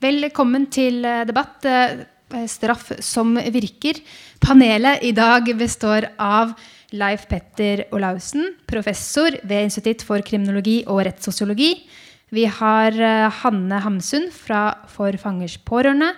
Velkommen 0.00 0.64
til 0.72 1.04
eh, 1.04 1.26
debatt. 1.28 1.64
eh, 1.68 2.06
Straff 2.48 2.92
som 3.04 3.34
virker. 3.36 3.98
Panelet 4.40 5.02
i 5.04 5.10
dag 5.12 5.44
består 5.58 6.06
av 6.16 6.54
Leif 6.94 7.26
Petter 7.28 7.82
Olaussen, 7.92 8.54
professor 8.70 9.34
ved 9.42 9.66
Institutt 9.66 10.04
for 10.06 10.22
kriminologi 10.24 10.84
og 10.86 11.02
rettssosiologi. 11.04 11.74
Vi 12.32 12.46
har 12.46 12.96
eh, 12.96 13.26
Hanne 13.42 13.82
Hamsun 13.84 14.30
fra 14.32 14.86
For 14.88 15.20
fangers 15.20 15.58
pårørende. 15.58 16.14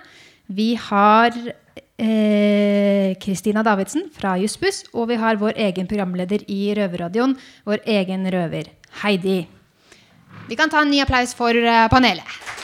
Vi 0.47 0.75
har 0.79 1.35
eh, 1.43 3.19
Kristina 3.19 3.65
Davidsen 3.67 4.07
fra 4.15 4.37
Jussbuss. 4.39 4.85
Og 4.93 5.11
vi 5.11 5.19
har 5.19 5.41
vår 5.41 5.59
egen 5.59 5.91
programleder 5.91 6.47
i 6.47 6.71
Røverradioen, 6.77 7.35
vår 7.67 7.83
egen 7.99 8.31
røver, 8.31 8.71
Heidi. 9.03 9.41
Vi 10.47 10.55
kan 10.55 10.71
ta 10.71 10.85
en 10.85 10.93
ny 10.93 11.03
applaus 11.03 11.35
for 11.35 11.51
eh, 11.51 11.87
panelet. 11.91 12.62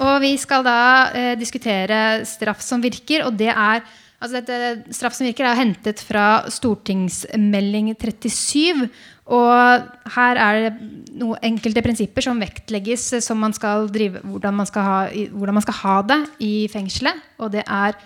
Og 0.00 0.20
vi 0.22 0.34
skal 0.40 0.64
da 0.64 0.80
eh, 1.12 1.34
diskutere 1.38 2.22
straff 2.28 2.62
som 2.64 2.80
virker, 2.82 3.26
og 3.26 3.36
det 3.40 3.50
er 3.52 3.82
altså 4.20 4.40
dette 4.40 4.94
Straff 4.96 5.16
som 5.16 5.26
virker 5.28 5.48
er 5.48 5.58
hentet 5.58 6.02
fra 6.04 6.42
stortingsmelding 6.52 7.92
37. 7.96 8.88
Og 9.30 9.90
her 10.16 10.40
er 10.42 10.58
det 10.64 10.72
noen 11.20 11.40
enkelte 11.46 11.84
prinsipper 11.84 12.24
som 12.24 12.40
vektlegges 12.42 13.06
eh, 13.16 13.24
som 13.24 13.40
man 13.40 13.56
skal 13.56 13.88
drive, 13.92 14.22
hvordan, 14.24 14.56
man 14.60 14.72
ha, 14.76 14.98
hvordan 15.32 15.58
man 15.58 15.66
skal 15.66 15.78
ha 15.82 15.98
det 16.08 16.20
i 16.44 16.54
fengselet. 16.72 17.20
Og 17.40 17.52
det 17.54 17.64
er 17.66 17.96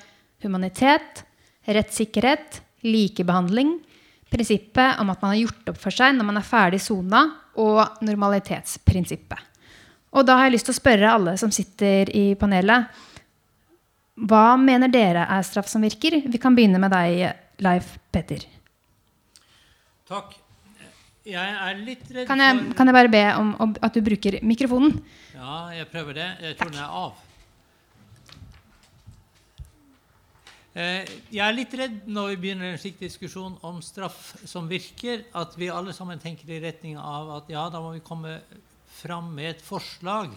humanitet, 0.44 1.24
rettssikkerhet, 1.64 2.60
likebehandling, 2.84 3.78
prinsippet 4.34 5.00
om 5.00 5.10
at 5.12 5.22
man 5.22 5.32
har 5.32 5.44
gjort 5.44 5.72
opp 5.72 5.80
for 5.80 5.94
seg 5.94 6.16
når 6.16 6.26
man 6.26 6.40
er 6.40 6.46
ferdig 6.46 6.82
sona, 6.82 7.24
og 7.54 8.02
normalitetsprinsippet. 8.02 9.53
Og 10.14 10.22
da 10.26 10.36
har 10.38 10.46
jeg 10.48 10.54
lyst 10.56 10.68
til 10.70 10.74
å 10.76 10.78
spørre 10.78 11.10
alle 11.10 11.34
som 11.40 11.50
sitter 11.54 12.10
i 12.14 12.24
panelet. 12.38 12.86
Hva 14.30 14.54
mener 14.60 14.92
dere 14.92 15.26
er 15.26 15.42
straff 15.46 15.66
som 15.70 15.82
virker? 15.82 16.20
Vi 16.30 16.38
kan 16.38 16.54
begynne 16.54 16.78
med 16.82 16.94
deg, 16.94 17.24
Leif 17.64 17.96
Petter. 18.14 18.46
Takk. 20.06 20.36
Jeg 21.24 21.40
er 21.56 21.78
litt 21.80 22.10
redd 22.12 22.28
Kan 22.28 22.42
jeg, 22.42 22.56
for 22.60 22.76
kan 22.76 22.90
jeg 22.90 22.94
bare 22.98 23.10
be 23.10 23.22
om, 23.40 23.54
om 23.64 23.70
at 23.80 23.94
du 23.96 24.02
bruker 24.04 24.36
mikrofonen? 24.44 24.98
Ja, 25.32 25.70
jeg 25.72 25.88
prøver 25.88 26.18
det. 26.18 26.26
Jeg 26.44 26.58
tror 26.58 26.74
den 26.74 26.82
er 26.84 26.98
av. 27.00 27.22
Eh, 30.74 31.08
Jeg 31.32 31.40
er 31.46 31.56
litt 31.56 31.74
redd 31.78 32.04
når 32.10 32.34
vi 32.34 32.38
begynner 32.44 32.72
en 32.74 32.80
slik 32.82 33.00
diskusjon 33.00 33.56
om 33.64 33.80
straff 33.82 34.34
som 34.44 34.68
virker, 34.68 35.24
at 35.32 35.56
vi 35.56 35.70
alle 35.72 35.94
sammen 35.96 36.20
tenker 36.22 36.50
i 36.50 36.60
retning 36.62 36.98
av 37.00 37.30
at 37.38 37.50
ja, 37.50 37.64
da 37.72 37.80
må 37.80 37.94
vi 37.94 38.04
komme 38.04 38.36
fram 39.04 39.32
med 39.36 39.52
et 39.52 39.64
forslag 39.64 40.32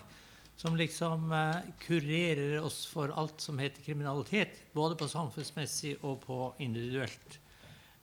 som 0.57 0.77
liksom 0.77 1.31
eh, 1.31 1.73
kurerer 1.85 2.59
oss 2.65 2.85
for 2.89 3.13
alt 3.13 3.41
som 3.41 3.59
heter 3.61 3.83
kriminalitet, 3.85 4.57
både 4.73 4.97
på 4.97 5.09
samfunnsmessig 5.09 5.99
og 6.01 6.23
på 6.25 6.39
individuelt 6.65 7.37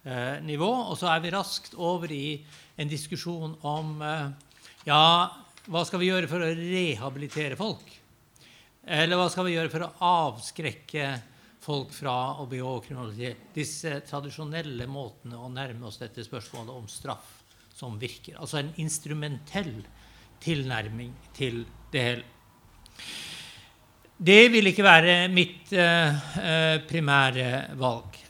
eh, 0.07 0.39
nivå. 0.45 0.71
Og 0.71 0.99
så 1.01 1.11
er 1.11 1.25
vi 1.25 1.35
raskt 1.35 1.75
over 1.75 2.13
i 2.15 2.39
en 2.79 2.91
diskusjon 2.91 3.59
om 3.67 3.97
eh, 4.07 4.31
ja, 4.87 5.03
hva 5.67 5.83
skal 5.89 6.03
vi 6.03 6.13
gjøre 6.13 6.31
for 6.31 6.47
å 6.47 6.55
rehabilitere 6.55 7.59
folk? 7.59 7.85
Eller 8.85 9.19
hva 9.19 9.31
skal 9.33 9.49
vi 9.49 9.57
gjøre 9.57 9.73
for 9.73 9.87
å 9.87 9.93
avskrekke 10.07 11.09
folk 11.65 11.91
fra 11.97 12.37
å 12.39 12.47
begå 12.47 12.77
kriminalitet? 12.85 13.49
Disse 13.57 13.97
tradisjonelle 14.07 14.87
måtene 14.87 15.41
å 15.41 15.51
nærme 15.51 15.89
oss 15.89 15.99
dette 16.03 16.23
spørsmålet 16.23 16.75
om 16.77 16.87
straff 16.93 17.41
som 17.75 17.99
virker. 17.99 18.37
Altså 18.39 18.61
en 18.61 18.71
instrumentell 18.79 19.81
tilnærming 20.45 21.13
til 21.37 21.65
det 21.93 22.03
hele. 22.03 22.25
Det 24.25 24.53
vil 24.53 24.71
ikke 24.71 24.85
være 24.87 25.17
mitt 25.29 25.73
eh, 25.75 26.15
eh, 26.39 26.77
primære 26.89 27.77
valg. 27.81 28.21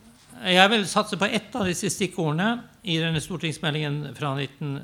Jeg 0.44 0.71
vil 0.71 0.87
satse 0.88 1.16
på 1.16 1.28
ett 1.28 1.55
av 1.56 1.69
disse 1.69 1.91
stikkordene 1.93 2.49
i 2.91 2.97
denne 3.00 3.21
stortingsmeldingen 3.22 4.15
fra, 4.16 4.33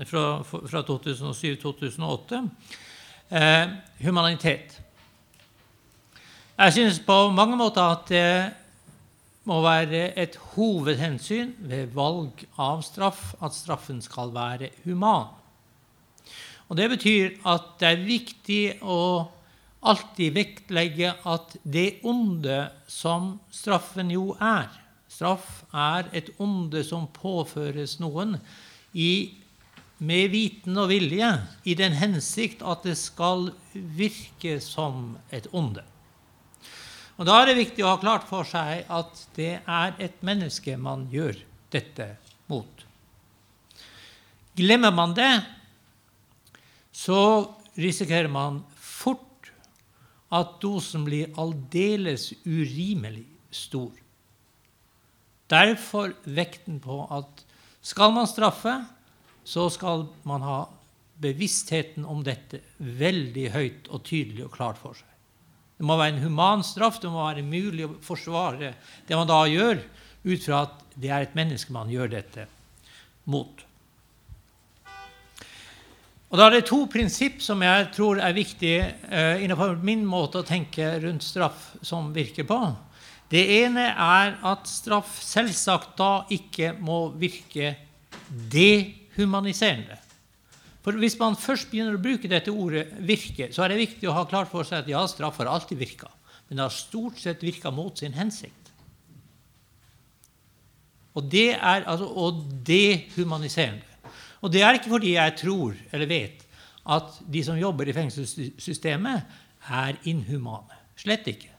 fra, 0.09 0.25
fra 0.71 0.83
2007-2008. 0.89 2.41
Eh, 3.31 3.73
humanitet. 4.05 4.81
Jeg 6.61 6.73
synes 6.73 7.01
på 7.01 7.19
mange 7.33 7.57
måter 7.57 7.83
at 7.83 8.09
det 8.13 8.31
må 9.49 9.63
være 9.65 10.11
et 10.21 10.37
hovedhensyn 10.55 11.55
ved 11.65 11.95
valg 11.97 12.45
av 12.61 12.83
straff 12.85 13.33
at 13.41 13.57
straffen 13.57 14.03
skal 14.05 14.35
være 14.35 14.69
human. 14.85 15.40
Og 16.71 16.77
Det 16.79 16.89
betyr 16.93 17.37
at 17.51 17.73
det 17.83 17.89
er 17.89 18.05
viktig 18.07 18.63
å 18.83 19.27
alltid 19.81 20.37
vektlegge 20.37 21.15
at 21.27 21.57
det 21.65 22.05
onde 22.07 22.69
som 22.87 23.41
straffen 23.51 24.13
jo 24.15 24.37
er 24.39 24.69
Straff 25.11 25.65
er 25.75 26.07
et 26.15 26.31
onde 26.39 26.85
som 26.87 27.09
påføres 27.11 27.97
noen 28.01 28.37
i, 28.95 29.35
med 29.99 30.31
viten 30.33 30.79
og 30.81 30.89
vilje, 30.93 31.29
i 31.67 31.75
den 31.77 31.97
hensikt 31.99 32.63
at 32.63 32.87
det 32.87 32.95
skal 32.97 33.51
virke 33.75 34.55
som 34.65 35.19
et 35.35 35.51
onde. 35.53 35.83
Og 37.19 37.27
Da 37.29 37.41
er 37.43 37.51
det 37.51 37.59
viktig 37.59 37.85
å 37.85 37.91
ha 37.91 37.99
klart 38.01 38.25
for 38.31 38.49
seg 38.49 38.87
at 38.89 39.27
det 39.37 39.59
er 39.61 39.99
et 40.01 40.23
menneske 40.25 40.79
man 40.81 41.05
gjør 41.13 41.37
dette 41.75 42.07
mot. 42.49 42.87
Glemmer 44.57 44.95
man 44.95 45.13
det, 45.19 45.35
så 47.01 47.21
risikerer 47.81 48.29
man 48.29 48.61
fort 48.77 49.49
at 50.31 50.59
dosen 50.63 51.07
blir 51.07 51.33
aldeles 51.41 52.31
urimelig 52.45 53.25
stor. 53.51 53.95
Derfor 55.51 56.13
vekten 56.29 56.79
på 56.83 57.03
at 57.11 57.45
skal 57.83 58.13
man 58.15 58.29
straffe, 58.31 58.75
så 59.45 59.67
skal 59.73 60.05
man 60.29 60.45
ha 60.45 60.59
bevisstheten 61.21 62.05
om 62.05 62.21
dette 62.25 62.61
veldig 62.79 63.47
høyt 63.55 63.89
og 63.91 64.05
tydelig 64.07 64.45
og 64.47 64.55
klart 64.55 64.79
for 64.81 64.95
seg. 64.97 65.09
Det 65.81 65.89
må 65.89 65.97
være 65.97 66.19
en 66.19 66.23
human 66.27 66.63
straff, 66.67 67.01
det 67.01 67.11
må 67.11 67.25
være 67.25 67.47
mulig 67.47 67.87
å 67.89 67.97
forsvare 68.05 68.75
det 69.09 69.17
man 69.17 69.29
da 69.29 69.41
gjør, 69.49 69.81
ut 70.29 70.45
fra 70.45 70.63
at 70.67 70.85
det 71.01 71.09
er 71.09 71.25
et 71.25 71.37
menneske 71.39 71.73
man 71.73 71.91
gjør 71.91 72.13
dette 72.13 72.45
mot. 73.33 73.65
Og 76.31 76.39
Da 76.39 76.47
er 76.47 76.61
det 76.61 76.69
to 76.69 76.85
prinsipp 76.87 77.41
som 77.43 77.63
jeg 77.65 77.89
tror 77.97 78.21
er 78.23 78.37
viktige 78.37 78.85
eh, 79.11 79.43
innenfor 79.43 79.81
min 79.83 80.05
måte 80.07 80.39
å 80.39 80.47
tenke 80.47 80.93
rundt 81.03 81.27
straff 81.27 81.73
som 81.83 82.13
virker 82.15 82.47
på. 82.47 82.59
Det 83.31 83.43
ene 83.61 83.89
er 83.91 84.37
at 84.47 84.71
straff 84.71 85.17
selvsagt 85.23 85.97
da 85.99 86.13
ikke 86.31 86.73
må 86.79 87.09
virke 87.19 87.75
dehumaniserende. 88.31 89.99
For 90.87 90.97
Hvis 91.03 91.19
man 91.19 91.37
først 91.37 91.69
begynner 91.71 91.99
å 91.99 92.03
bruke 92.03 92.31
dette 92.31 92.55
ordet 92.55 92.87
'virke', 92.95 93.51
så 93.53 93.65
er 93.65 93.75
det 93.75 93.83
viktig 93.83 94.09
å 94.09 94.15
ha 94.17 94.25
klart 94.25 94.49
for 94.49 94.65
seg 94.65 94.81
at 94.81 94.89
ja, 94.89 95.03
straff 95.11 95.37
har 95.43 95.51
alltid 95.51 95.79
virka, 95.79 96.09
men 96.49 96.57
det 96.57 96.65
har 96.65 96.73
stort 96.73 97.19
sett 97.19 97.43
virka 97.43 97.71
mot 97.71 97.99
sin 97.99 98.15
hensikt. 98.15 98.71
Og 101.19 101.27
det 101.27 101.59
er 101.59 101.85
altså 101.91 102.07
å 102.07 102.31
dehumaniserende. 102.65 103.90
Og 104.41 104.53
det 104.53 104.63
er 104.65 104.79
ikke 104.79 104.93
fordi 104.93 105.15
jeg 105.15 105.37
tror 105.41 105.77
eller 105.93 106.11
vet 106.11 106.47
at 106.91 107.21
de 107.33 107.43
som 107.45 107.59
jobber 107.61 107.89
i 107.89 107.95
fengselssystemet, 107.95 109.39
er 109.71 109.99
inhumane. 110.09 110.79
Slett 110.97 111.27
ikke. 111.29 111.51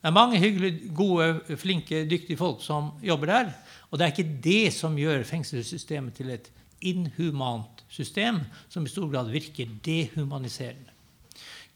Det 0.00 0.08
er 0.08 0.16
mange 0.16 0.38
hyggelige, 0.40 0.90
gode, 0.96 1.56
flinke, 1.56 2.04
dyktige 2.08 2.36
folk 2.36 2.60
som 2.64 2.90
jobber 3.02 3.32
der. 3.32 3.50
Og 3.90 3.98
det 3.98 4.04
er 4.04 4.12
ikke 4.12 4.40
det 4.44 4.72
som 4.76 4.98
gjør 5.00 5.24
fengselssystemet 5.28 6.14
til 6.16 6.30
et 6.36 6.50
inhumant 6.80 7.82
system 7.88 8.40
som 8.68 8.84
i 8.86 8.92
stor 8.92 9.08
grad 9.12 9.32
virker 9.32 9.68
dehumaniserende. 9.84 10.92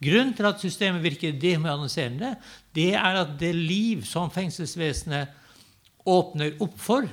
Grunnen 0.05 0.35
til 0.37 0.49
at 0.49 0.61
systemet 0.61 1.03
virker 1.05 1.37
dehumaniserende, 1.41 2.35
det 2.75 2.95
er 2.95 3.21
at 3.25 3.37
det 3.41 3.55
liv 3.55 4.05
som 4.05 4.33
fengselsvesenet 4.33 5.33
åpner 6.07 6.57
opp 6.61 6.77
for, 6.81 7.09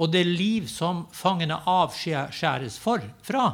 og 0.00 0.08
det 0.12 0.22
liv 0.24 0.68
som 0.72 1.04
fangene 1.12 1.58
avskjæres 1.68 2.78
for, 2.80 3.04
fra, 3.22 3.48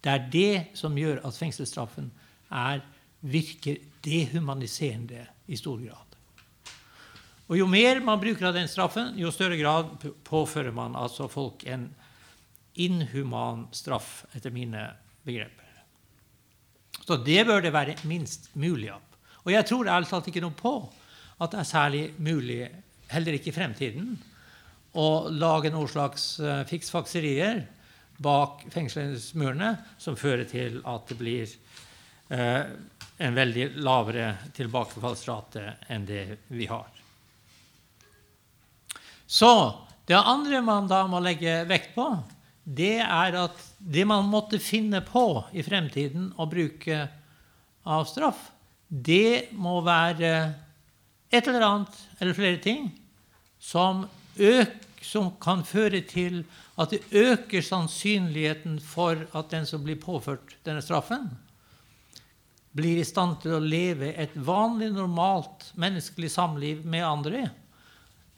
det 0.00 0.12
er 0.12 0.28
det 0.32 0.78
som 0.78 0.96
gjør 0.96 1.24
at 1.26 1.36
fengselsstraffen 1.36 2.06
er, 2.54 2.84
virker 3.20 3.80
dehumaniserende 4.04 5.26
i 5.50 5.58
stor 5.58 5.82
grad. 5.82 6.06
Og 7.50 7.58
Jo 7.58 7.66
mer 7.66 7.98
man 8.00 8.20
bruker 8.22 8.46
av 8.46 8.54
den 8.54 8.70
straffen, 8.70 9.16
jo 9.18 9.32
større 9.34 9.58
grad 9.58 9.90
påfører 10.24 10.70
man 10.72 10.94
altså 10.94 11.26
folk 11.28 11.66
en 11.66 11.88
inhuman 12.78 13.66
straff, 13.74 14.24
etter 14.38 14.54
mine 14.54 14.86
begreper. 15.26 15.66
Så 17.02 17.18
det 17.26 17.42
bør 17.48 17.64
det 17.64 17.74
være 17.74 17.98
minst 18.06 18.52
mulig 18.54 18.92
av. 18.94 19.02
Og 19.42 19.50
jeg 19.50 19.66
tror 19.66 19.90
ærlig 19.90 20.08
talt 20.12 20.28
ikke 20.30 20.44
noe 20.44 20.54
på 20.54 20.74
at 21.40 21.50
det 21.50 21.58
er 21.58 21.66
særlig 21.66 22.04
mulig, 22.22 22.60
heller 23.10 23.34
ikke 23.34 23.50
i 23.50 23.56
fremtiden, 23.56 24.14
å 24.98 25.28
lage 25.30 25.70
noen 25.70 25.90
slags 25.90 26.32
uh, 26.42 26.62
fiksfakserier 26.68 27.64
bak 28.20 28.64
fengselsmurene 28.72 29.74
som 30.00 30.18
fører 30.18 30.44
til 30.48 30.80
at 30.88 31.08
det 31.08 31.16
blir 31.16 31.52
eh, 32.28 32.64
en 33.20 33.36
veldig 33.36 33.66
lavere 33.80 34.34
tilbakefallsrate 34.56 35.62
enn 35.88 36.04
det 36.08 36.24
vi 36.52 36.68
har. 36.68 36.88
Så 39.24 39.52
det 40.08 40.18
andre 40.18 40.60
man 40.64 40.88
da 40.90 41.04
må 41.08 41.20
legge 41.24 41.62
vekt 41.70 41.94
på, 41.96 42.10
det 42.64 42.98
er 43.00 43.36
at 43.40 43.60
det 43.78 44.04
man 44.08 44.28
måtte 44.28 44.60
finne 44.60 45.00
på 45.06 45.24
i 45.56 45.64
fremtiden 45.64 46.30
å 46.36 46.48
bruke 46.50 47.06
av 47.88 48.04
straff, 48.10 48.50
det 48.88 49.52
må 49.56 49.78
være 49.86 50.32
et 51.30 51.46
eller 51.46 51.64
annet 51.64 52.00
eller 52.18 52.36
flere 52.36 52.58
ting 52.60 52.90
som, 53.62 54.02
øk, 54.38 54.76
som 55.02 55.30
kan 55.40 55.64
føre 55.64 56.02
til 56.04 56.42
at 56.80 56.92
det 56.92 57.00
øker 57.16 57.64
sannsynligheten 57.64 58.78
for 58.84 59.24
at 59.36 59.50
den 59.52 59.66
som 59.66 59.82
blir 59.84 59.96
påført 60.00 60.56
denne 60.66 60.82
straffen, 60.84 61.30
blir 62.76 63.00
i 63.00 63.06
stand 63.06 63.40
til 63.42 63.56
å 63.56 63.64
leve 63.64 64.12
et 64.14 64.36
vanlig, 64.36 64.92
normalt 64.94 65.70
menneskelig 65.80 66.30
samliv 66.30 66.84
med 66.86 67.06
andre. 67.06 67.48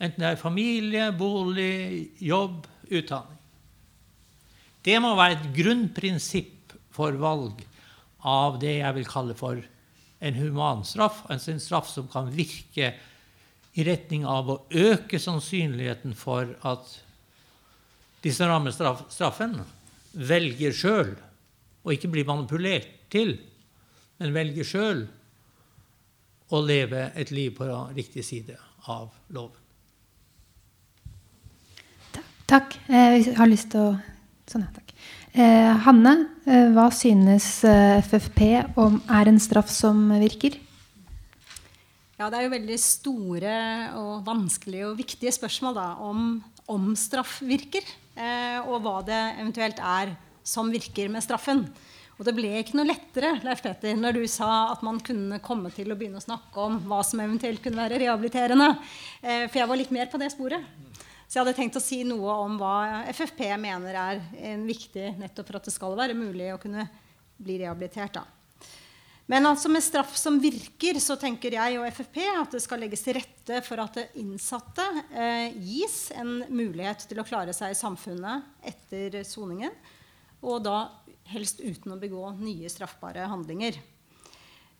Enten 0.01 0.23
det 0.23 0.31
er 0.31 0.41
familie, 0.41 1.11
bolig, 1.15 2.09
jobb, 2.23 2.65
utdanning. 2.89 3.39
Det 4.83 4.97
må 4.99 5.13
være 5.15 5.37
et 5.37 5.51
grunnprinsipp 5.55 6.73
for 6.93 7.15
valg 7.21 7.61
av 8.27 8.57
det 8.59 8.79
jeg 8.81 8.97
vil 8.97 9.07
kalle 9.07 9.35
for 9.37 9.61
en 10.23 10.39
humanstraff. 10.39 11.23
Altså 11.31 11.53
en 11.53 11.63
straff 11.63 11.87
som 11.91 12.09
kan 12.11 12.31
virke 12.33 12.93
i 13.73 13.85
retning 13.87 14.25
av 14.29 14.49
å 14.49 14.59
øke 14.69 15.19
sannsynligheten 15.19 16.13
for 16.17 16.51
at 16.67 16.91
de 18.23 18.31
som 18.31 18.51
rammer 18.51 18.71
straffen, 18.73 19.57
velger 20.13 20.75
sjøl 20.75 21.15
og 21.83 21.95
ikke 21.95 22.11
blir 22.13 22.27
manipulert 22.27 22.91
til 23.11 23.35
men 24.23 24.31
velger 24.31 24.67
sjøl 24.67 25.01
å 26.53 26.61
leve 26.63 27.09
et 27.19 27.31
liv 27.35 27.51
på 27.57 27.67
riktig 27.95 28.23
side 28.23 28.55
av 28.87 29.09
loven. 29.35 29.59
Takk. 32.47 32.75
Eh, 32.87 33.17
jeg 33.17 33.37
har 33.39 33.49
lyst 33.49 33.71
til 33.73 33.91
å 33.91 33.93
Sånn, 34.43 34.65
ja. 34.65 34.73
Takk. 34.75 34.89
Eh, 35.39 35.69
Hanne, 35.85 36.11
eh, 36.45 36.65
hva 36.75 36.89
synes 36.91 37.45
FFP 37.63 38.75
om 38.75 38.97
er 39.07 39.29
en 39.31 39.39
straff 39.39 39.69
som 39.71 40.09
virker? 40.19 40.57
Ja, 42.23 42.29
Det 42.31 42.37
er 42.39 42.45
jo 42.45 42.53
veldig 42.53 42.75
store 42.79 43.53
og 43.99 44.11
vanskelige 44.23 44.85
og 44.87 44.95
viktige 44.95 45.31
spørsmål 45.35 45.73
da, 45.75 45.87
om, 45.99 46.37
om 46.71 46.85
straff 46.95 47.41
virker. 47.43 47.83
Eh, 48.15 48.61
og 48.63 48.77
hva 48.85 49.01
det 49.03 49.17
eventuelt 49.41 49.81
er 49.83 50.13
som 50.39 50.69
virker 50.71 51.09
med 51.11 51.25
straffen. 51.25 51.65
Og 52.15 52.21
det 52.23 52.31
ble 52.37 52.53
ikke 52.61 52.77
noe 52.79 52.87
lettere 52.87 53.33
Leif 53.43 53.59
Peter, 53.65 53.97
når 53.99 54.15
du 54.15 54.21
sa 54.31 54.69
at 54.69 54.85
man 54.87 55.01
kunne 55.03 55.41
komme 55.43 55.67
til 55.75 55.91
å 55.91 55.97
begynne 55.99 56.21
å 56.21 56.23
snakke 56.23 56.63
om 56.63 56.77
hva 56.87 57.01
som 57.03 57.19
eventuelt 57.25 57.59
kunne 57.65 57.81
være 57.81 57.99
rehabiliterende. 58.05 58.69
Eh, 59.19 59.43
for 59.49 59.59
jeg 59.59 59.71
var 59.73 59.81
litt 59.81 59.91
mer 59.91 60.07
på 60.13 60.21
det 60.21 60.31
sporet. 60.31 60.63
Så 61.27 61.35
jeg 61.35 61.41
hadde 61.41 61.55
tenkt 61.57 61.81
å 61.81 61.83
si 61.83 62.05
noe 62.07 62.37
om 62.45 62.55
hva 62.61 63.03
FFP 63.11 63.49
mener 63.59 63.99
er 63.99 64.63
viktig 64.63 65.17
nettopp 65.19 65.51
for 65.51 65.59
at 65.59 65.67
det 65.67 65.75
skal 65.75 65.99
være 65.99 66.15
mulig 66.15 66.53
å 66.55 66.61
kunne 66.61 66.87
bli 67.35 67.59
rehabilitert. 67.65 68.15
da. 68.21 68.42
Men 69.31 69.47
altså 69.47 69.69
med 69.71 69.83
straff 69.83 70.17
som 70.19 70.35
virker, 70.43 70.97
så 70.99 71.15
tenker 71.19 71.55
jeg 71.55 71.77
og 71.79 71.87
FFP 71.95 72.19
at 72.27 72.57
det 72.57 72.59
skal 72.63 72.81
legges 72.83 73.05
til 73.05 73.15
rette 73.15 73.61
for 73.63 73.79
at 73.79 74.01
innsatte 74.19 74.83
eh, 75.15 75.55
gis 75.63 76.09
en 76.17 76.41
mulighet 76.51 77.05
til 77.07 77.21
å 77.21 77.27
klare 77.27 77.55
seg 77.55 77.71
i 77.71 77.79
samfunnet 77.79 78.67
etter 78.73 79.21
soningen. 79.27 79.71
Og 80.43 80.59
da 80.65 80.89
helst 81.31 81.63
uten 81.63 81.95
å 81.95 81.99
begå 82.01 82.33
nye 82.35 82.67
straffbare 82.71 83.29
handlinger. 83.31 83.79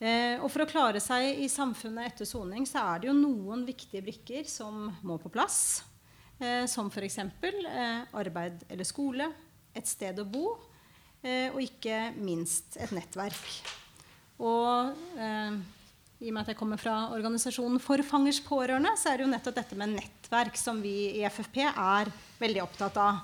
Eh, 0.04 0.36
og 0.42 0.50
For 0.52 0.66
å 0.66 0.68
klare 0.68 1.00
seg 1.00 1.40
i 1.40 1.48
samfunnet 1.48 2.12
etter 2.12 2.28
soning 2.28 2.68
så 2.68 2.84
er 2.84 3.00
det 3.00 3.10
jo 3.12 3.16
noen 3.16 3.64
viktige 3.68 4.04
brikker 4.04 4.50
som 4.50 4.90
må 5.08 5.16
på 5.24 5.32
plass. 5.32 5.86
Eh, 6.44 6.66
som 6.68 6.90
f.eks. 6.92 7.20
Eh, 7.22 8.04
arbeid 8.20 8.66
eller 8.68 8.88
skole, 8.88 9.30
et 9.72 9.88
sted 9.88 10.20
å 10.20 10.28
bo, 10.28 10.58
eh, 11.22 11.48
og 11.54 11.62
ikke 11.64 12.10
minst 12.20 12.76
et 12.82 12.92
nettverk. 12.92 13.83
Og 14.44 15.20
eh, 15.20 15.60
i 16.24 16.30
og 16.32 16.36
med 16.36 16.44
at 16.44 16.54
jeg 16.54 16.60
kommer 16.60 16.80
fra 16.80 16.96
organisasjonen 17.16 17.82
For 17.84 18.04
fangers 18.08 18.40
pårørende, 18.44 18.94
så 19.00 19.12
er 19.12 19.20
det 19.20 19.26
jo 19.26 19.34
nettopp 19.34 19.60
dette 19.60 19.78
med 19.80 19.96
nettverk 19.98 20.60
som 20.60 20.82
vi 20.84 20.96
i 21.20 21.24
FFP 21.28 21.64
er 21.68 22.12
veldig 22.40 22.64
opptatt 22.64 23.00
av. 23.02 23.22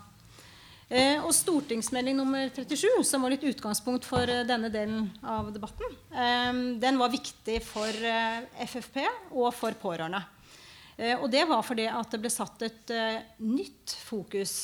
Eh, 0.90 1.22
og 1.22 1.30
stortingsmelding 1.38 2.18
nummer 2.18 2.50
37, 2.50 3.04
som 3.06 3.22
var 3.22 3.36
litt 3.36 3.46
utgangspunkt 3.46 4.08
for 4.10 4.26
eh, 4.26 4.42
denne 4.48 4.72
delen 4.74 5.06
av 5.22 5.52
debatten, 5.54 5.92
eh, 6.10 6.62
den 6.82 6.98
var 6.98 7.14
viktig 7.14 7.60
for 7.62 7.94
eh, 7.94 8.42
FFP 8.66 9.04
og 9.30 9.52
for 9.54 9.78
pårørende. 9.78 10.24
Eh, 10.98 11.14
og 11.14 11.30
det 11.32 11.46
var 11.48 11.62
fordi 11.68 11.86
at 11.94 12.10
det 12.16 12.20
ble 12.24 12.34
satt 12.34 12.66
et 12.66 12.96
eh, 12.96 13.22
nytt 13.46 13.94
fokus 14.02 14.56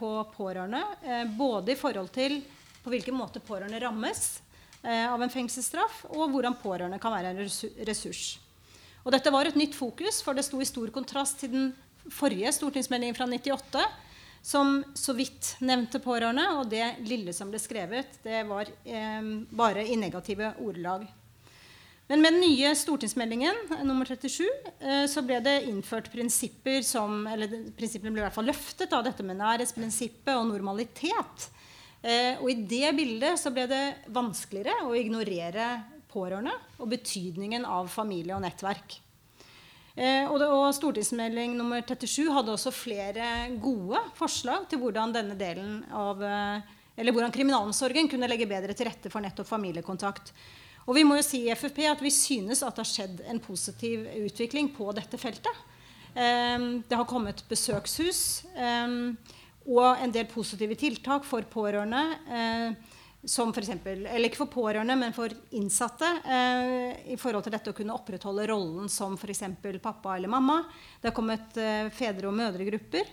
på 0.00 0.10
pårørende. 0.34 0.82
både 1.38 1.72
i 1.72 1.78
forhold 1.78 2.10
til 2.12 2.40
på 2.82 2.90
hvilken 2.90 3.14
måte 3.14 3.40
pårørende 3.40 3.80
rammes 3.80 4.40
av 4.82 5.22
en 5.22 5.32
fengselsstraff, 5.32 6.04
og 6.14 6.30
hvordan 6.30 6.54
pårørende 6.60 7.00
kan 7.02 7.12
være 7.12 7.32
en 7.34 7.40
ressurs. 7.88 8.38
Og 9.02 9.10
dette 9.14 9.32
var 9.34 9.48
et 9.48 9.58
nytt 9.58 9.74
fokus, 9.74 10.20
for 10.22 10.38
det 10.38 10.44
sto 10.46 10.60
i 10.62 10.68
stor 10.68 10.92
kontrast 10.94 11.40
til 11.42 11.50
den 11.54 11.70
forrige 12.14 12.52
stortingsmeldingen 12.54 13.16
fra 13.16 13.26
98 13.26 13.82
som 14.42 14.78
så 14.94 15.12
vidt 15.18 15.56
nevnte 15.64 16.00
pårørende, 16.02 16.44
og 16.56 16.68
det 16.70 16.84
lille 17.06 17.34
som 17.36 17.50
ble 17.50 17.60
skrevet, 17.60 18.20
det 18.24 18.44
var 18.48 18.70
eh, 18.86 19.32
bare 19.50 19.84
i 19.84 19.98
negative 19.98 20.54
ordelag. 20.62 21.06
Men 22.08 22.22
med 22.24 22.38
den 22.38 22.40
nye 22.46 22.70
stortingsmeldingen 22.78 23.58
nummer 23.84 24.08
37 24.08 24.46
eh, 24.46 25.04
så 25.10 25.20
ble 25.26 25.42
det 25.44 25.58
innført 25.68 26.08
prinsipper 26.12 26.80
som 26.86 27.26
eller 27.28 27.68
Prinsippene 27.76 28.14
ble 28.14 28.22
i 28.22 28.24
hvert 28.24 28.36
fall 28.38 28.48
løftet 28.48 28.94
av 28.96 29.04
dette 29.04 29.26
med 29.26 29.36
nærhetsprinsippet 29.42 30.32
og 30.32 30.48
normalitet. 30.48 31.48
Eh, 32.02 32.38
og 32.38 32.50
i 32.52 32.60
det 32.70 32.92
bildet 32.94 33.40
så 33.40 33.50
ble 33.54 33.66
det 33.70 33.84
vanskeligere 34.14 34.86
å 34.86 34.94
ignorere 34.94 35.68
pårørende 36.08 36.54
og 36.78 36.90
betydningen 36.92 37.66
av 37.68 37.90
familie 37.92 38.36
og 38.36 38.44
nettverk. 38.44 39.00
Eh, 39.98 40.30
og, 40.30 40.44
Stortingsmelding 40.76 41.56
nummer 41.58 41.82
37 41.82 42.28
hadde 42.30 42.54
også 42.54 42.70
flere 42.70 43.48
gode 43.58 43.98
forslag 44.18 44.68
til 44.70 44.78
hvordan 44.82 45.14
denne 45.16 45.34
delen 45.38 45.80
av 45.90 46.22
eh, 46.22 46.74
eller 46.98 47.14
hvordan 47.14 47.34
kriminalomsorgen 47.34 48.10
kunne 48.10 48.28
legge 48.30 48.46
bedre 48.50 48.74
til 48.78 48.88
rette 48.88 49.10
for 49.10 49.22
nettopp 49.22 49.46
familiekontakt. 49.50 50.32
Og 50.86 50.96
vi 50.96 51.04
må 51.06 51.18
jo 51.18 51.26
si 51.26 51.44
i 51.46 51.52
FFP 51.54 51.84
at 51.90 52.00
vi 52.02 52.10
synes 52.14 52.62
at 52.62 52.78
det 52.78 52.84
har 52.84 52.90
skjedd 52.90 53.24
en 53.28 53.42
positiv 53.42 54.06
utvikling 54.22 54.70
på 54.74 54.86
dette 54.96 55.18
feltet. 55.20 55.66
Eh, 56.14 56.56
det 56.86 56.98
har 56.98 57.10
kommet 57.10 57.42
besøkshus 57.50 58.22
og 59.68 60.00
en 60.00 60.12
del 60.14 60.26
positive 60.30 60.76
tiltak 60.80 61.26
for 61.28 61.44
pårørende. 61.52 62.04
Eh, 62.28 62.94
som 63.24 63.50
for 63.52 63.66
eller 63.66 64.28
ikke 64.28 64.44
for 64.44 64.50
pårørende, 64.52 64.94
men 64.96 65.12
for 65.12 65.32
innsatte 65.58 66.06
eh, 66.22 67.12
i 67.12 67.16
forhold 67.18 67.44
til 67.44 67.54
dette 67.56 67.72
å 67.72 67.76
kunne 67.76 67.96
opprettholde 67.96 68.46
rollen 68.46 68.88
som 68.88 69.16
f.eks. 69.18 69.42
pappa 69.82 70.16
eller 70.16 70.30
mamma. 70.30 70.62
Det 71.00 71.10
har 71.10 71.16
kommet 71.16 71.58
eh, 71.58 71.90
fedre- 71.90 72.30
og 72.30 72.36
mødregrupper. 72.38 73.10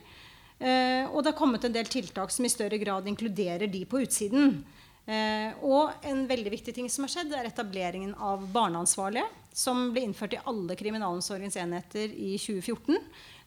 Eh, 0.60 1.10
og 1.10 1.24
det 1.24 1.34
har 1.34 1.38
kommet 1.38 1.66
en 1.66 1.74
del 1.74 1.90
tiltak 1.90 2.32
som 2.32 2.46
i 2.46 2.54
større 2.54 2.78
grad 2.80 3.08
inkluderer 3.10 3.68
de 3.68 3.82
på 3.90 4.04
utsiden. 4.06 4.62
Eh, 5.06 5.52
og 5.62 6.02
en 6.02 6.24
veldig 6.26 6.50
viktig 6.50 6.74
ting 6.74 6.88
som 6.90 7.06
har 7.06 7.12
skjedd, 7.14 7.34
er 7.38 7.46
etableringen 7.46 8.16
av 8.18 8.48
barneansvarlige, 8.50 9.28
som 9.56 9.92
ble 9.94 10.02
innført 10.08 10.34
i 10.34 10.42
alle 10.50 10.76
kriminalomsorgens 10.76 11.58
enheter 11.62 12.10
i 12.10 12.34
2014. 12.42 12.98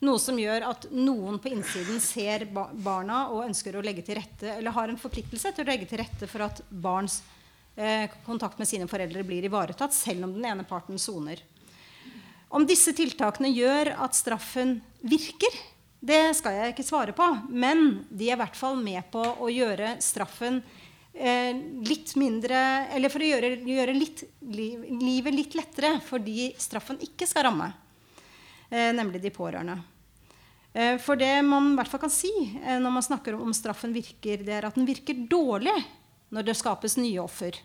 Noe 0.07 0.21
som 0.23 0.39
gjør 0.39 0.69
at 0.69 0.87
noen 0.95 1.35
på 1.43 1.51
innsiden 1.51 1.99
ser 2.03 2.47
barna 2.47 3.25
og 3.33 3.43
ønsker 3.49 3.75
å 3.75 3.83
legge 3.83 4.05
til 4.07 4.21
rette, 4.21 4.55
eller 4.55 4.75
har 4.77 4.87
en 4.91 5.01
forpliktelse 5.01 5.51
til 5.51 5.67
å 5.67 5.69
legge 5.69 5.89
til 5.89 5.99
rette 5.99 6.31
for 6.31 6.47
at 6.47 6.63
barns 6.71 7.19
eh, 7.75 8.07
kontakt 8.23 8.61
med 8.61 8.71
sine 8.71 8.87
foreldre 8.87 9.27
blir 9.27 9.43
ivaretatt, 9.51 9.93
selv 9.93 10.29
om 10.29 10.37
den 10.37 10.47
ene 10.47 10.67
parten 10.67 10.95
soner. 10.95 11.43
Om 12.49 12.63
disse 12.65 12.95
tiltakene 12.97 13.51
gjør 13.51 13.93
at 13.99 14.15
straffen 14.17 14.79
virker, 15.03 15.53
det 15.99 16.31
skal 16.39 16.55
jeg 16.55 16.73
ikke 16.73 16.87
svare 16.87 17.13
på. 17.13 17.25
Men 17.51 18.05
de 18.09 18.31
er 18.31 18.37
i 18.37 18.39
hvert 18.39 18.57
fall 18.57 18.79
med 18.79 19.03
på 19.11 19.21
å 19.21 19.51
gjøre 19.51 19.97
straffen 20.01 20.63
litt 21.13 22.13
mindre 22.15 22.55
Eller 22.95 23.11
for 23.11 23.19
å 23.19 23.27
gjøre, 23.27 23.47
gjøre 23.65 23.95
litt, 23.97 24.21
livet 24.45 25.33
litt 25.35 25.55
lettere 25.57 25.97
for 26.05 26.21
de 26.23 26.51
straffen 26.61 26.99
ikke 27.03 27.27
skal 27.27 27.47
ramme. 27.49 27.71
Eh, 28.69 28.91
nemlig 28.95 29.19
de 29.23 29.31
pårørende. 29.33 29.79
Eh, 30.71 30.95
for 31.01 31.19
det 31.19 31.33
man 31.43 31.71
i 31.71 31.75
hvert 31.79 31.91
fall 31.91 32.03
kan 32.05 32.13
si 32.13 32.31
eh, 32.61 32.77
når 32.79 32.93
man 32.93 33.05
snakker 33.05 33.35
om 33.35 33.51
straffen 33.57 33.95
virker, 33.95 34.45
det 34.45 34.53
er 34.59 34.69
at 34.69 34.77
den 34.77 34.87
virker 34.87 35.25
dårlig 35.27 35.75
når 36.29 36.45
det 36.45 36.57
skapes 36.59 36.95
nye 37.01 37.19
offer. 37.23 37.57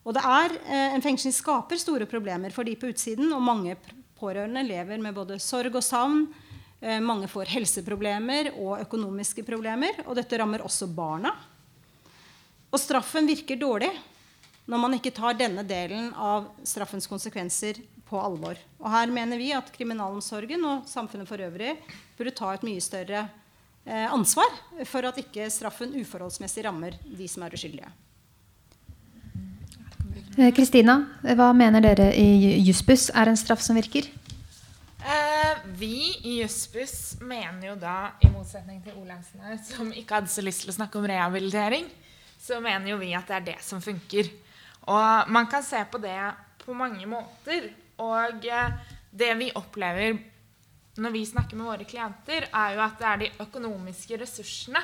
Og 0.00 0.16
det 0.16 0.22
er, 0.24 0.54
En 0.96 1.02
fengsling 1.04 1.34
skaper 1.36 1.76
store 1.76 2.06
problemer 2.08 2.50
for 2.56 2.64
de 2.64 2.72
på 2.74 2.88
utsiden, 2.88 3.34
og 3.36 3.44
mange 3.44 3.76
pårørende 4.18 4.64
lever 4.64 4.98
med 4.98 5.14
både 5.14 5.36
sorg 5.38 5.76
og 5.76 5.84
savn, 5.84 6.24
Eh, 6.80 7.00
mange 7.00 7.28
får 7.28 7.50
helseproblemer 7.52 8.54
og 8.56 8.80
økonomiske 8.80 9.44
problemer. 9.44 10.00
Og 10.06 10.16
dette 10.16 10.38
rammer 10.40 10.64
også 10.64 10.88
barna. 10.94 11.34
Og 12.70 12.78
straffen 12.78 13.26
virker 13.30 13.58
dårlig 13.58 13.90
når 14.70 14.78
man 14.78 14.94
ikke 14.94 15.12
tar 15.14 15.34
denne 15.34 15.64
delen 15.66 16.12
av 16.14 16.50
straffens 16.66 17.08
konsekvenser 17.10 17.80
på 18.06 18.18
alvor. 18.20 18.58
Og 18.82 18.90
her 18.90 19.10
mener 19.10 19.38
vi 19.40 19.50
at 19.54 19.70
kriminalomsorgen 19.74 20.62
og 20.66 20.86
samfunnet 20.90 21.28
for 21.28 21.42
øvrig 21.42 21.74
burde 22.18 22.34
ta 22.36 22.52
et 22.54 22.66
mye 22.66 22.82
større 22.82 23.24
eh, 23.86 24.06
ansvar 24.10 24.50
for 24.86 25.06
at 25.08 25.18
ikke 25.22 25.48
straffen 25.50 25.94
uforholdsmessig 25.98 26.66
rammer 26.66 26.98
de 27.04 27.28
som 27.30 27.46
er 27.46 27.58
uskyldige. 27.58 27.90
Eh, 30.38 30.50
Kristina, 30.54 31.00
hva 31.22 31.50
mener 31.56 31.82
dere 31.84 32.12
i 32.14 32.58
Jussbuss 32.62 33.08
er 33.10 33.30
en 33.30 33.38
straff 33.38 33.62
som 33.64 33.78
virker? 33.78 34.06
Eh, 35.00 35.58
vi 35.80 36.12
i 36.22 36.40
Jussbuss 36.42 37.16
mener 37.20 37.72
jo 37.72 37.78
da, 37.80 38.12
i 38.22 38.30
motsetning 38.30 38.82
til 38.84 38.98
Olaussen 39.00 39.42
her, 39.42 39.58
som 39.64 39.90
ikke 39.90 40.18
hadde 40.18 40.30
så 40.30 40.44
lyst 40.44 40.64
til 40.64 40.72
å 40.72 40.76
snakke 40.76 41.00
om 41.00 41.08
rehabilitering, 41.08 41.88
så 42.40 42.60
mener 42.64 42.94
jo 42.94 42.98
vi 43.00 43.12
at 43.16 43.28
det 43.28 43.36
er 43.36 43.46
det 43.52 43.58
som 43.64 43.82
funker. 43.84 44.30
Og 44.88 45.30
man 45.30 45.48
kan 45.50 45.64
se 45.64 45.82
på 45.90 46.00
det 46.00 46.18
på 46.64 46.74
mange 46.74 47.06
måter. 47.06 47.68
Og 48.00 48.46
eh, 48.48 48.76
det 49.10 49.34
vi 49.36 49.50
opplever 49.58 50.16
når 51.00 51.12
vi 51.14 51.26
snakker 51.26 51.56
med 51.56 51.68
våre 51.68 51.86
klienter, 51.88 52.48
er 52.52 52.74
jo 52.74 52.82
at 52.84 52.96
det 52.98 53.06
er 53.08 53.20
de 53.20 53.28
økonomiske 53.44 54.18
ressursene 54.20 54.82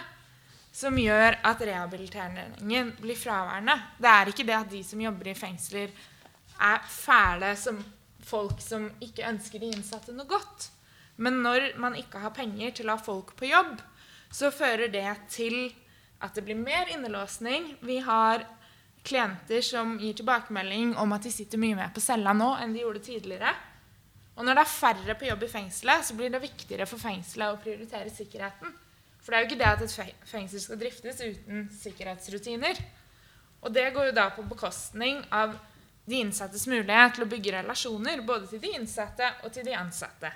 som 0.76 0.96
gjør 1.00 1.38
at 1.44 1.62
rehabiliteringen 1.64 2.92
blir 3.00 3.18
fraværende. 3.18 3.75
Det 3.98 4.12
er 4.12 4.30
ikke 4.30 4.46
det 4.46 4.56
at 4.56 4.70
de 4.70 4.82
som 4.84 5.02
jobber 5.02 5.32
i 5.32 5.36
fengsler, 5.36 5.92
er 6.56 6.84
fæle 6.88 7.52
som 7.60 7.80
folk 8.25 8.60
som 8.64 8.88
ikke 9.04 9.26
ønsker 9.28 9.60
de 9.60 9.72
innsatte 9.75 10.14
noe 10.16 10.28
godt. 10.28 10.70
Men 11.20 11.40
når 11.44 11.72
man 11.80 11.96
ikke 11.96 12.20
har 12.20 12.34
penger 12.36 12.76
til 12.76 12.88
å 12.88 12.96
ha 12.96 13.02
folk 13.02 13.34
på 13.36 13.48
jobb, 13.48 13.80
så 14.32 14.52
fører 14.52 14.92
det 14.92 15.08
til 15.32 15.70
at 16.23 16.35
det 16.35 16.44
blir 16.46 16.58
mer 16.58 16.88
innelåsning. 16.92 17.75
Vi 17.80 17.99
har 18.04 18.46
klienter 19.06 19.61
som 19.62 19.99
gir 20.00 20.16
tilbakemelding 20.18 20.96
om 20.96 21.12
at 21.14 21.23
de 21.23 21.32
sitter 21.32 21.61
mye 21.62 21.76
mer 21.78 21.92
på 21.94 22.02
cella 22.02 22.32
nå 22.35 22.54
enn 22.62 22.75
de 22.75 22.82
gjorde 22.82 23.04
tidligere. 23.06 23.52
Og 24.37 24.44
når 24.44 24.58
det 24.58 24.64
er 24.64 24.73
færre 24.73 25.14
på 25.16 25.28
jobb 25.28 25.46
i 25.46 25.52
fengselet, 25.52 26.04
så 26.04 26.16
blir 26.16 26.32
det 26.32 26.42
viktigere 26.42 26.88
for 26.88 27.00
fengselet 27.00 27.54
å 27.54 27.61
prioritere 27.62 28.12
sikkerheten. 28.12 28.75
For 29.23 29.32
det 29.32 29.38
er 29.38 29.44
jo 29.44 29.49
ikke 29.49 29.61
det 29.62 29.70
at 29.70 29.85
et 29.87 30.26
fengsel 30.28 30.62
skal 30.62 30.80
driftes 30.80 31.23
uten 31.23 31.64
sikkerhetsrutiner. 31.80 32.82
Og 33.64 33.73
det 33.75 33.88
går 33.94 34.11
jo 34.11 34.16
da 34.18 34.28
på 34.35 34.44
bekostning 34.46 35.23
av 35.35 35.56
de 36.06 36.20
innsattes 36.23 36.66
mulighet 36.70 37.16
til 37.16 37.25
å 37.25 37.30
bygge 37.30 37.54
relasjoner 37.56 38.23
både 38.26 38.50
til 38.52 38.62
de 38.62 38.75
innsatte 38.76 39.32
og 39.42 39.54
til 39.54 39.66
de 39.66 39.75
ansatte. 39.75 40.30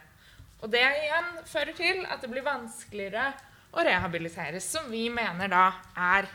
Og 0.61 0.73
det 0.73 0.83
igjen 0.83 1.31
fører 1.47 1.77
til 1.77 2.03
at 2.11 2.25
det 2.25 2.33
blir 2.33 2.45
vanskeligere 2.47 3.29
å 3.71 3.85
rehabiliteres, 3.87 4.67
som 4.67 4.91
vi 4.91 5.07
mener 5.13 5.51
da 5.51 5.67
er 5.95 6.29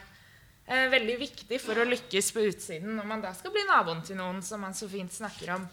eh, 0.68 0.88
veldig 0.92 1.18
viktig 1.20 1.60
for 1.62 1.80
å 1.80 1.88
lykkes 1.88 2.32
på 2.36 2.46
utsiden 2.50 2.96
når 2.98 3.10
man 3.10 3.24
da 3.24 3.34
skal 3.36 3.54
bli 3.56 3.66
naboen 3.68 4.04
til 4.06 4.20
noen, 4.20 4.42
som 4.46 4.64
man 4.64 4.78
så 4.78 4.90
fint 4.92 5.14
snakker 5.14 5.56
om. 5.58 5.68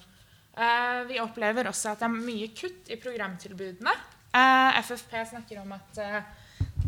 Eh, 0.53 1.01
vi 1.09 1.21
opplever 1.23 1.71
også 1.71 1.93
at 1.93 2.03
det 2.03 2.09
er 2.11 2.23
mye 2.31 2.51
kutt 2.57 2.93
i 2.93 3.01
programtilbudene. 3.01 3.97
Eh, 4.33 4.79
FFP 4.83 5.19
snakker 5.35 5.61
om 5.63 5.75
at 5.77 6.01
eh, 6.03 6.23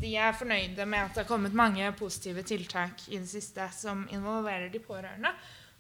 de 0.01 0.15
er 0.21 0.37
fornøyde 0.37 0.87
med 0.89 1.07
at 1.07 1.15
det 1.15 1.23
har 1.23 1.29
kommet 1.29 1.57
mange 1.57 1.87
positive 1.99 2.43
tiltak 2.45 3.07
i 3.11 3.21
det 3.21 3.29
siste 3.31 3.69
som 3.77 4.07
involverer 4.13 4.73
de 4.73 4.83
pårørende. 4.83 5.31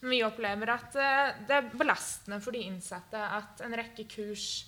Men 0.05 0.13
vi 0.13 0.23
opplever 0.25 0.71
at 0.75 0.97
eh, 1.01 1.35
det 1.49 1.59
er 1.59 1.73
belastende 1.73 2.41
for 2.45 2.57
de 2.57 2.65
innsatte 2.69 3.21
at 3.21 3.65
en 3.65 3.77
rekke 3.77 4.07
kurs 4.13 4.67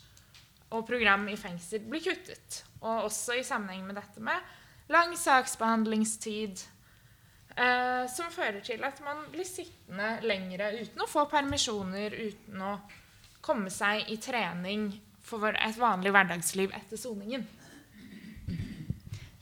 og 0.76 0.87
program 0.88 1.26
i 1.33 1.37
fengsel 1.40 1.85
blir 1.88 2.04
kuttet. 2.04 2.62
Og 2.83 3.09
også 3.09 3.40
i 3.40 3.45
sammenheng 3.47 3.87
med 3.88 3.99
dette 3.99 4.23
med 4.23 4.54
lang 4.92 5.16
saksbehandlingstid, 5.18 6.66
Eh, 7.56 8.04
som 8.12 8.28
fører 8.28 8.61
til 8.61 8.83
at 8.85 8.99
man 9.00 9.23
blir 9.33 9.47
sittende 9.49 10.18
lengre 10.28 10.75
uten 10.76 11.00
å 11.00 11.09
få 11.09 11.23
permisjoner, 11.30 12.12
uten 12.12 12.61
å 12.61 12.75
komme 13.40 13.71
seg 13.73 14.11
i 14.12 14.18
trening 14.21 14.90
for 15.25 15.49
et 15.49 15.78
vanlig 15.80 16.12
hverdagsliv 16.12 16.75
etter 16.76 17.00
soningen. 17.00 17.47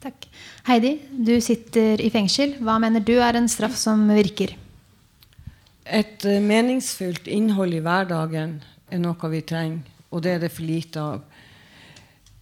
Takk. 0.04 0.28
Heidi, 0.68 0.92
du 1.10 1.32
sitter 1.42 1.98
i 1.98 2.12
fengsel. 2.12 2.54
Hva 2.62 2.76
mener 2.78 3.02
du 3.02 3.16
er 3.16 3.40
en 3.40 3.50
straff 3.50 3.74
som 3.80 4.06
virker? 4.06 4.54
Et 5.84 6.22
meningsfylt 6.22 6.46
meningsfullt 6.46 7.26
innhold 7.26 7.74
i 7.74 7.82
hverdagen 7.82 8.60
er 8.94 9.02
noe 9.02 9.32
vi 9.32 9.42
trenger, 9.42 9.82
og 10.11 10.23
det 10.25 10.34
er 10.34 10.44
det 10.44 10.52
for 10.52 10.66
lite 10.68 11.00
av. 11.00 11.25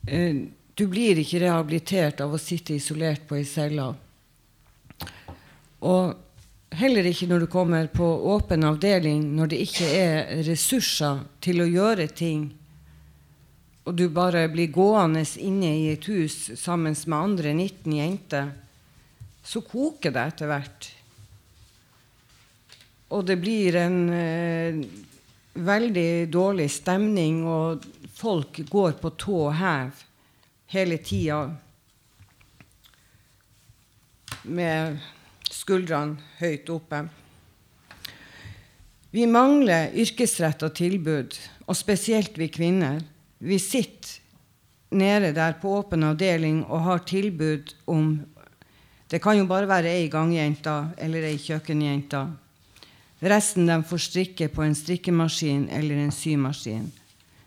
Uh, 0.09 0.49
du 0.75 0.87
blir 0.89 1.21
ikke 1.21 1.43
rehabilitert 1.45 2.23
av 2.25 2.33
å 2.33 2.41
sitte 2.41 2.75
isolert 2.75 3.27
på 3.29 3.37
ei 3.37 3.45
celle. 3.47 3.91
Og 5.85 6.15
heller 6.79 7.09
ikke 7.11 7.29
når 7.31 7.45
du 7.45 7.51
kommer 7.53 7.91
på 7.93 8.07
åpen 8.33 8.65
avdeling, 8.65 9.25
når 9.37 9.53
det 9.53 9.61
ikke 9.67 9.91
er 9.99 10.43
ressurser 10.47 11.23
til 11.45 11.63
å 11.63 11.69
gjøre 11.69 12.09
ting, 12.17 12.49
og 13.83 13.97
du 13.99 14.07
bare 14.15 14.47
blir 14.51 14.71
gående 14.71 15.25
inne 15.43 15.73
i 15.75 15.87
et 15.93 16.07
hus 16.07 16.53
sammen 16.59 16.95
med 16.95 17.19
andre 17.19 17.55
19 17.55 17.97
jenter, 17.99 18.53
så 19.43 19.63
koker 19.67 20.15
det 20.15 20.27
etter 20.31 20.51
hvert. 20.51 20.91
Og 23.13 23.27
det 23.27 23.37
blir 23.43 23.77
en 23.83 23.99
eh, 24.15 24.79
veldig 25.55 26.31
dårlig 26.33 26.71
stemning, 26.73 27.43
og 27.47 27.85
folk 28.17 28.63
går 28.71 28.97
på 29.01 29.13
tå 29.21 29.39
og 29.49 29.57
hev 29.59 30.05
hele 30.73 30.99
tida 31.05 31.43
med 34.49 35.03
skuldrene 35.53 36.17
høyt 36.41 36.71
oppe. 36.73 37.03
Vi 39.13 39.27
mangler 39.29 39.93
yrkesretta 39.93 40.71
tilbud, 40.73 41.37
og 41.69 41.77
spesielt 41.77 42.39
vi 42.41 42.49
kvinner. 42.49 43.03
Vi 43.39 43.59
sitter 43.61 44.23
nede 44.97 45.35
der 45.37 45.59
på 45.61 45.75
åpen 45.83 46.05
avdeling 46.05 46.63
og 46.65 46.87
har 46.89 47.05
tilbud 47.09 47.75
om 47.87 48.23
Det 49.13 49.21
kan 49.21 49.37
jo 49.37 49.45
bare 49.45 49.69
være 49.69 49.91
ei 49.93 50.07
gangjente 50.09 50.73
eller 50.97 51.27
ei 51.29 51.37
kjøkkenjente. 51.37 52.23
Resten 53.23 53.67
de 53.67 53.79
får 53.87 53.99
strikke 54.03 54.49
på 54.51 54.65
en 54.67 54.75
strikkemaskin 54.75 55.69
eller 55.71 55.95
en 55.95 56.13
symaskin. 56.13 56.91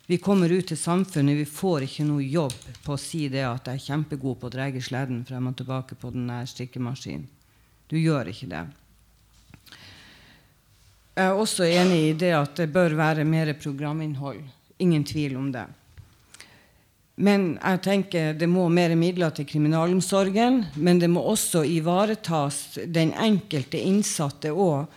Vi 0.07 0.17
kommer 0.17 0.49
ut 0.49 0.67
til 0.67 0.77
samfunnet, 0.77 1.35
vi 1.35 1.45
får 1.45 1.83
ikke 1.83 2.05
noe 2.07 2.23
jobb 2.23 2.55
på 2.85 2.93
å 2.93 3.01
si 3.01 3.25
det 3.27 3.43
at 3.43 3.67
jeg 3.67 3.81
er 3.81 3.85
kjempegod 3.89 4.39
på 4.39 4.47
å 4.47 4.53
dra 4.53 4.69
sleden 4.79 5.25
frem 5.27 5.49
og 5.49 5.57
tilbake 5.57 5.97
på 5.99 6.13
den 6.13 6.29
strikkemaskinen. 6.47 7.27
Du 7.89 7.97
gjør 7.99 8.31
ikke 8.31 8.47
det. 8.53 8.63
Jeg 11.15 11.25
er 11.25 11.39
også 11.39 11.67
enig 11.67 11.99
i 12.05 12.17
det 12.23 12.31
at 12.37 12.55
det 12.55 12.71
bør 12.71 12.95
være 12.95 13.25
mer 13.27 13.51
programinnhold. 13.59 14.41
Ingen 14.79 15.03
tvil 15.03 15.35
om 15.39 15.51
det. 15.51 15.65
Men 17.15 17.53
jeg 17.61 17.81
tenker 17.83 18.33
det 18.35 18.47
må 18.51 18.65
mer 18.69 18.95
midler 18.99 19.31
til 19.35 19.47
kriminalomsorgen. 19.47 20.65
Men 20.75 20.99
det 20.99 21.09
må 21.11 21.23
også 21.23 21.63
ivaretas 21.67 22.77
den 22.87 23.11
enkelte 23.11 23.79
innsatte 23.79 24.51
òg, 24.51 24.87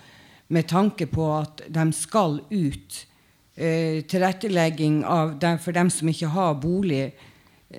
med 0.48 0.68
tanke 0.68 1.06
på 1.06 1.26
at 1.36 1.62
de 1.68 1.84
skal 1.92 2.40
ut. 2.50 3.04
Eh, 3.58 4.04
tilrettelegging 4.06 5.02
dem, 5.40 5.58
for 5.58 5.74
dem 5.74 5.90
som 5.90 6.08
ikke 6.08 6.30
har 6.30 6.54
bolig. 6.62 7.12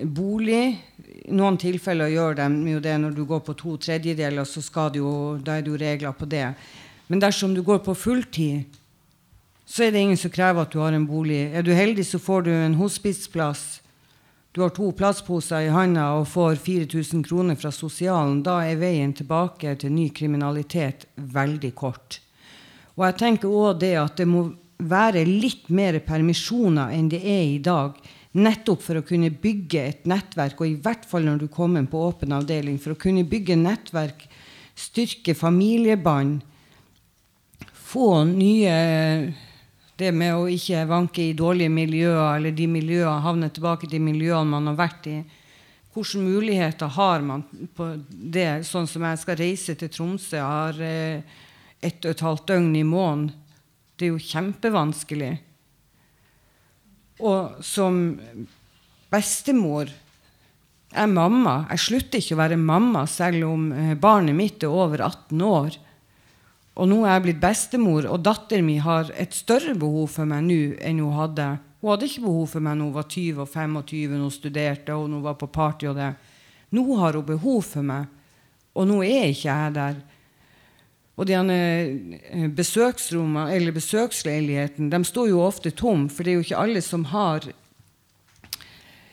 Bolig 0.04 0.64
i 1.24 1.32
noen 1.34 1.56
tilfeller 1.58 2.12
gjør 2.12 2.36
de 2.38 2.48
jo 2.70 2.82
det 2.84 2.98
når 3.00 3.16
du 3.16 3.24
går 3.26 3.40
på 3.46 3.56
to 3.58 3.76
tredjedeler, 3.80 4.44
så 4.44 4.62
skal 4.62 4.94
jo, 4.94 5.38
da 5.42 5.56
er 5.56 5.64
det 5.64 5.72
jo 5.72 5.80
regler 5.80 6.14
på 6.14 6.28
det. 6.30 6.46
Men 7.08 7.22
dersom 7.22 7.56
du 7.56 7.62
går 7.66 7.80
på 7.82 7.96
fulltid, 7.96 8.76
så 9.66 9.86
er 9.86 9.92
det 9.94 10.04
ingen 10.04 10.18
som 10.18 10.30
krever 10.34 10.62
at 10.62 10.72
du 10.72 10.80
har 10.82 10.92
en 10.94 11.06
bolig. 11.06 11.48
Er 11.54 11.62
du 11.62 11.72
heldig, 11.74 12.04
så 12.06 12.18
får 12.18 12.46
du 12.46 12.50
en 12.52 12.78
hospitsplass. 12.78 13.80
Du 14.52 14.60
har 14.64 14.72
to 14.74 14.90
plastposer 14.98 15.68
i 15.68 15.70
handa 15.70 16.08
og 16.18 16.26
får 16.28 16.58
4000 16.58 17.22
kroner 17.26 17.58
fra 17.58 17.70
sosialen. 17.70 18.42
Da 18.42 18.60
er 18.66 18.80
veien 18.80 19.14
tilbake 19.14 19.76
til 19.78 19.94
ny 19.94 20.08
kriminalitet 20.14 21.06
veldig 21.14 21.70
kort. 21.78 22.18
Og 23.00 23.06
jeg 23.08 23.16
tenker 23.16 23.48
òg 23.48 23.78
det 23.80 23.94
at 23.96 24.18
det 24.20 24.28
må 24.28 24.50
være 24.76 25.24
litt 25.24 25.70
mer 25.72 25.96
permisjoner 26.04 26.92
enn 26.92 27.08
det 27.08 27.20
er 27.24 27.44
i 27.48 27.60
dag 27.64 27.96
Nettopp 28.30 28.84
for 28.84 29.00
å 29.00 29.02
kunne 29.02 29.32
bygge 29.42 29.80
et 29.82 30.04
nettverk, 30.06 30.60
og 30.62 30.68
i 30.68 30.76
hvert 30.78 31.02
fall 31.08 31.24
når 31.26 31.40
du 31.40 31.46
kommer 31.50 31.82
på 31.90 31.98
åpen 32.06 32.30
avdeling, 32.36 32.76
for 32.78 32.94
å 32.94 33.00
kunne 33.00 33.24
bygge 33.26 33.56
nettverk, 33.58 34.22
styrke 34.78 35.34
familiebånd, 35.34 36.38
få 37.90 38.22
nye 38.30 38.76
Det 40.00 40.14
med 40.16 40.32
å 40.32 40.46
ikke 40.48 40.86
vanke 40.88 41.20
i 41.20 41.34
dårlige 41.36 41.68
miljøer, 41.68 42.38
eller 42.38 42.54
de 42.56 42.64
miljøene, 42.70 43.20
havne 43.20 43.50
tilbake 43.52 43.90
til 43.90 44.00
miljøene 44.00 44.48
man 44.48 44.70
har 44.70 44.78
vært 44.78 45.08
i. 45.10 45.16
Hvilke 45.92 46.22
muligheter 46.22 46.88
har 46.94 47.20
man 47.20 47.42
på 47.76 47.90
det? 48.08 48.62
Sånn 48.64 48.88
som 48.88 49.04
jeg 49.04 49.20
skal 49.20 49.36
reise 49.42 49.74
til 49.76 49.90
Tromsø, 49.92 50.40
har 50.40 50.80
eh, 50.80 51.20
ett 51.80 52.04
og 52.04 52.12
et 52.12 52.24
halvt 52.24 52.46
døgn 52.50 52.74
i 52.76 52.84
måneden. 52.86 53.30
Det 53.96 54.06
er 54.06 54.14
jo 54.14 54.28
kjempevanskelig. 54.30 55.32
Og 57.20 57.60
som 57.64 57.98
bestemor. 59.12 59.90
Jeg 60.90 61.02
er 61.04 61.12
mamma. 61.12 61.64
Jeg 61.70 61.84
slutter 61.84 62.22
ikke 62.22 62.36
å 62.36 62.40
være 62.40 62.58
mamma 62.60 63.04
selv 63.10 63.46
om 63.50 63.68
eh, 63.76 63.94
barnet 64.00 64.36
mitt 64.36 64.64
er 64.64 64.72
over 64.72 65.04
18 65.04 65.42
år. 65.46 65.76
Og 66.80 66.88
nå 66.88 67.02
er 67.04 67.16
jeg 67.16 67.24
blitt 67.26 67.42
bestemor, 67.42 68.06
og 68.08 68.22
datteren 68.24 68.64
min 68.64 68.80
har 68.84 69.10
et 69.20 69.34
større 69.36 69.74
behov 69.78 70.08
for 70.14 70.28
meg 70.30 70.46
nå 70.46 70.60
enn 70.80 71.02
hun 71.02 71.16
hadde. 71.18 71.48
Hun 71.80 71.92
hadde 71.92 72.08
ikke 72.08 72.24
behov 72.24 72.46
for 72.54 72.64
meg 72.64 72.78
når 72.78 72.88
hun 72.88 72.96
var 72.96 73.08
20 73.10 73.42
og 73.44 73.50
25 73.50 74.14
når 74.14 74.24
hun 74.24 74.34
studerte 74.34 74.96
og 74.96 75.04
når 75.08 75.20
hun 75.20 75.26
var 75.26 75.36
på 75.40 75.50
party. 75.52 75.90
og 75.90 75.98
det. 76.00 76.10
Nå 76.70 76.84
har 77.02 77.18
hun 77.18 77.26
behov 77.26 77.60
for 77.66 77.86
meg, 77.86 78.08
og 78.72 78.88
nå 78.88 79.02
er 79.04 79.28
ikke 79.28 79.50
jeg 79.50 79.76
der. 79.76 80.00
Og 81.18 81.26
de 81.28 81.36
eh, 81.36 82.46
besøksrommene, 82.56 83.50
eller 83.56 83.76
besøksleiligheten 83.76 84.90
de 84.92 85.00
står 85.04 85.32
jo 85.32 85.42
ofte 85.44 85.72
tom, 85.76 86.08
for 86.08 86.24
det 86.24 86.32
er 86.32 86.38
jo 86.38 86.46
ikke 86.46 86.62
alle 86.62 86.82
som 86.84 87.04
har 87.10 87.48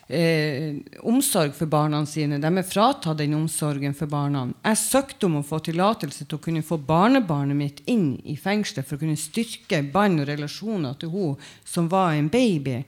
eh, 0.07 0.77
omsorg 1.03 1.55
for 1.57 1.69
barna 1.71 2.03
sine. 2.07 2.39
De 2.39 2.51
er 2.51 2.67
fratatt 2.67 3.19
den 3.19 3.35
omsorgen 3.37 3.95
for 3.97 4.09
barna. 4.11 4.45
Jeg 4.63 4.81
søkte 4.83 5.27
om 5.27 5.39
å 5.41 5.45
få 5.47 5.59
tillatelse 5.65 6.25
til 6.25 6.39
å 6.39 6.43
kunne 6.43 6.65
få 6.65 6.79
barnebarnet 6.79 7.59
mitt 7.59 7.81
inn 7.91 8.13
i 8.23 8.37
fengselet 8.39 8.87
for 8.87 8.97
å 8.97 9.03
kunne 9.03 9.19
styrke 9.19 9.83
bånd 9.91 10.23
og 10.23 10.31
relasjoner 10.31 10.95
til 11.01 11.11
hun 11.11 11.51
som 11.65 11.91
var 11.91 12.15
en 12.15 12.31
baby. 12.31 12.79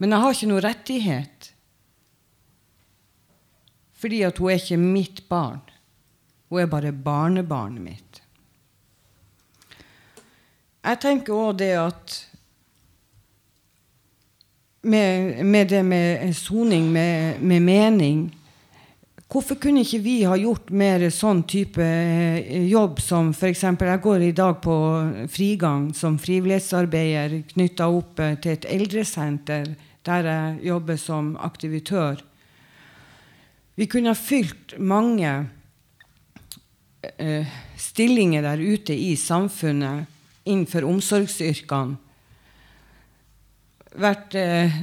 Men 0.00 0.14
jeg 0.14 0.24
har 0.24 0.36
ikke 0.36 0.52
noe 0.52 0.64
rettighet. 0.64 1.50
Fordi 4.00 4.22
at 4.24 4.38
hun 4.40 4.48
er 4.48 4.60
ikke 4.60 4.80
mitt 4.80 5.26
barn. 5.28 5.60
Hun 6.50 6.60
er 6.60 6.66
bare 6.66 6.90
barnebarnet 6.92 7.82
mitt. 7.82 8.22
Jeg 10.80 10.98
tenker 10.98 11.36
òg 11.36 11.58
det 11.60 11.74
at 11.78 12.16
med, 14.82 15.44
med, 15.44 15.68
det 15.68 15.82
med 15.84 16.36
soning 16.36 16.88
med, 16.92 17.40
med, 17.40 17.60
mening. 17.60 18.22
Hvorfor 19.30 19.54
kunne 19.60 19.84
ikke 19.84 20.00
vi 20.02 20.14
ha 20.26 20.34
gjort 20.40 20.72
mer 20.74 21.04
sånn 21.14 21.44
type 21.46 21.84
eh, 21.84 22.64
jobb 22.66 22.98
som 23.04 23.30
f.eks. 23.30 23.62
Jeg 23.62 24.02
går 24.02 24.24
i 24.26 24.32
dag 24.34 24.56
på 24.64 24.74
frigang 25.30 25.92
som 25.94 26.18
frivillighetsarbeider 26.18 27.36
knytta 27.52 27.86
opp 27.92 28.18
eh, 28.24 28.34
til 28.42 28.56
et 28.56 28.66
eldresenter 28.72 29.70
der 30.08 30.26
jeg 30.26 30.58
jobber 30.72 30.98
som 30.98 31.36
aktivitør. 31.38 32.24
Vi 33.76 33.86
kunne 33.86 34.16
ha 34.16 34.18
fylt 34.18 34.74
mange 34.80 35.30
eh, 37.16 37.46
stillinger 37.76 38.42
der 38.44 38.60
ute 38.60 38.94
i 38.94 39.14
samfunnet 39.16 40.06
innenfor 40.44 40.86
omsorgsyrkene 40.88 41.98
vært 44.00 44.36
eh, 44.38 44.76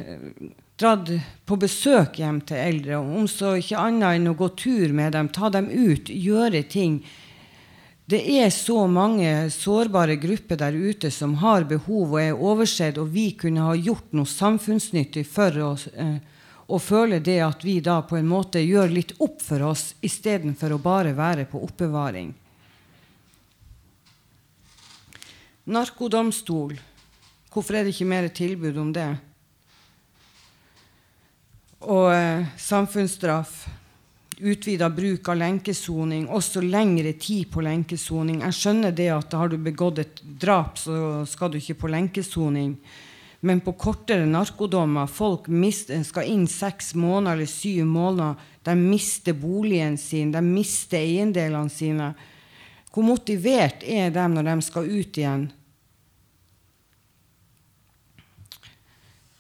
dratt 0.78 1.12
på 1.48 1.58
besøk 1.60 2.20
hjem 2.22 2.42
til 2.48 2.60
eldre, 2.60 3.00
om 3.00 3.28
så 3.32 3.56
ikke 3.58 3.80
annet 3.80 4.18
enn 4.18 4.32
å 4.34 4.36
gå 4.38 4.50
tur 4.60 4.94
med 4.96 5.16
dem, 5.16 5.30
ta 5.34 5.50
dem 5.54 5.70
ut, 5.72 6.12
gjøre 6.12 6.64
ting. 6.70 7.00
Det 8.08 8.20
er 8.40 8.52
så 8.56 8.86
mange 8.88 9.50
sårbare 9.52 10.16
grupper 10.20 10.60
der 10.60 10.76
ute 10.76 11.12
som 11.12 11.36
har 11.42 11.68
behov 11.68 12.16
og 12.16 12.22
er 12.22 12.36
oversett, 12.36 13.00
og 13.00 13.12
vi 13.16 13.32
kunne 13.40 13.66
ha 13.68 13.76
gjort 13.76 14.14
noe 14.16 14.30
samfunnsnyttig 14.30 15.28
for 15.28 15.64
å 15.64 15.76
Eh, 15.98 16.18
og 16.68 16.82
føler 16.84 17.24
det 17.24 17.40
at 17.46 17.64
vi 17.64 17.78
da 17.80 18.02
på 18.04 18.18
en 18.20 18.28
måte 18.28 18.60
gjør 18.60 18.92
litt 18.92 19.14
opp 19.24 19.40
for 19.44 19.64
oss 19.70 19.94
istedenfor 20.04 20.76
å 20.76 20.82
bare 20.84 21.16
være 21.16 21.48
på 21.48 21.62
oppbevaring. 21.64 22.34
Narkodomstol 25.68 26.78
Hvorfor 27.58 27.74
er 27.74 27.88
det 27.88 27.96
ikke 27.96 28.06
mer 28.06 28.28
tilbud 28.30 28.76
om 28.78 28.90
det? 28.94 29.08
Og 31.90 32.12
eh, 32.14 32.46
samfunnsstraff. 32.62 33.64
Utvida 34.38 34.92
bruk 34.94 35.32
av 35.34 35.40
lenkesoning, 35.40 36.28
også 36.30 36.62
lengre 36.62 37.16
tid 37.18 37.48
på 37.50 37.64
lenkesoning. 37.66 38.44
Jeg 38.46 38.58
skjønner 38.60 38.94
det 38.94 39.08
at 39.10 39.34
har 39.34 39.50
du 39.50 39.58
begått 39.58 40.04
et 40.04 40.22
drap, 40.22 40.78
så 40.78 41.24
skal 41.26 41.50
du 41.50 41.58
ikke 41.58 41.80
på 41.82 41.90
lenkesoning. 41.90 42.76
Men 43.46 43.62
på 43.62 43.74
kortere 43.78 44.26
narkodommer 44.26 45.10
Folk 45.12 45.48
mister, 45.48 46.00
skal 46.04 46.30
inn 46.32 46.48
seks 46.50 46.96
måneder 46.98 47.38
eller 47.38 47.52
syv 47.52 47.86
måneder. 47.86 48.40
De 48.66 48.74
mister 48.76 49.38
boligen 49.38 49.98
sin, 49.98 50.32
de 50.34 50.42
mister 50.44 51.00
eiendelene 51.00 51.72
sine. 51.72 52.12
Hvor 52.92 53.06
motivert 53.06 53.86
er 53.86 54.10
de 54.10 54.26
når 54.34 54.48
de 54.50 54.56
skal 54.66 54.90
ut 54.90 55.20
igjen? 55.22 55.46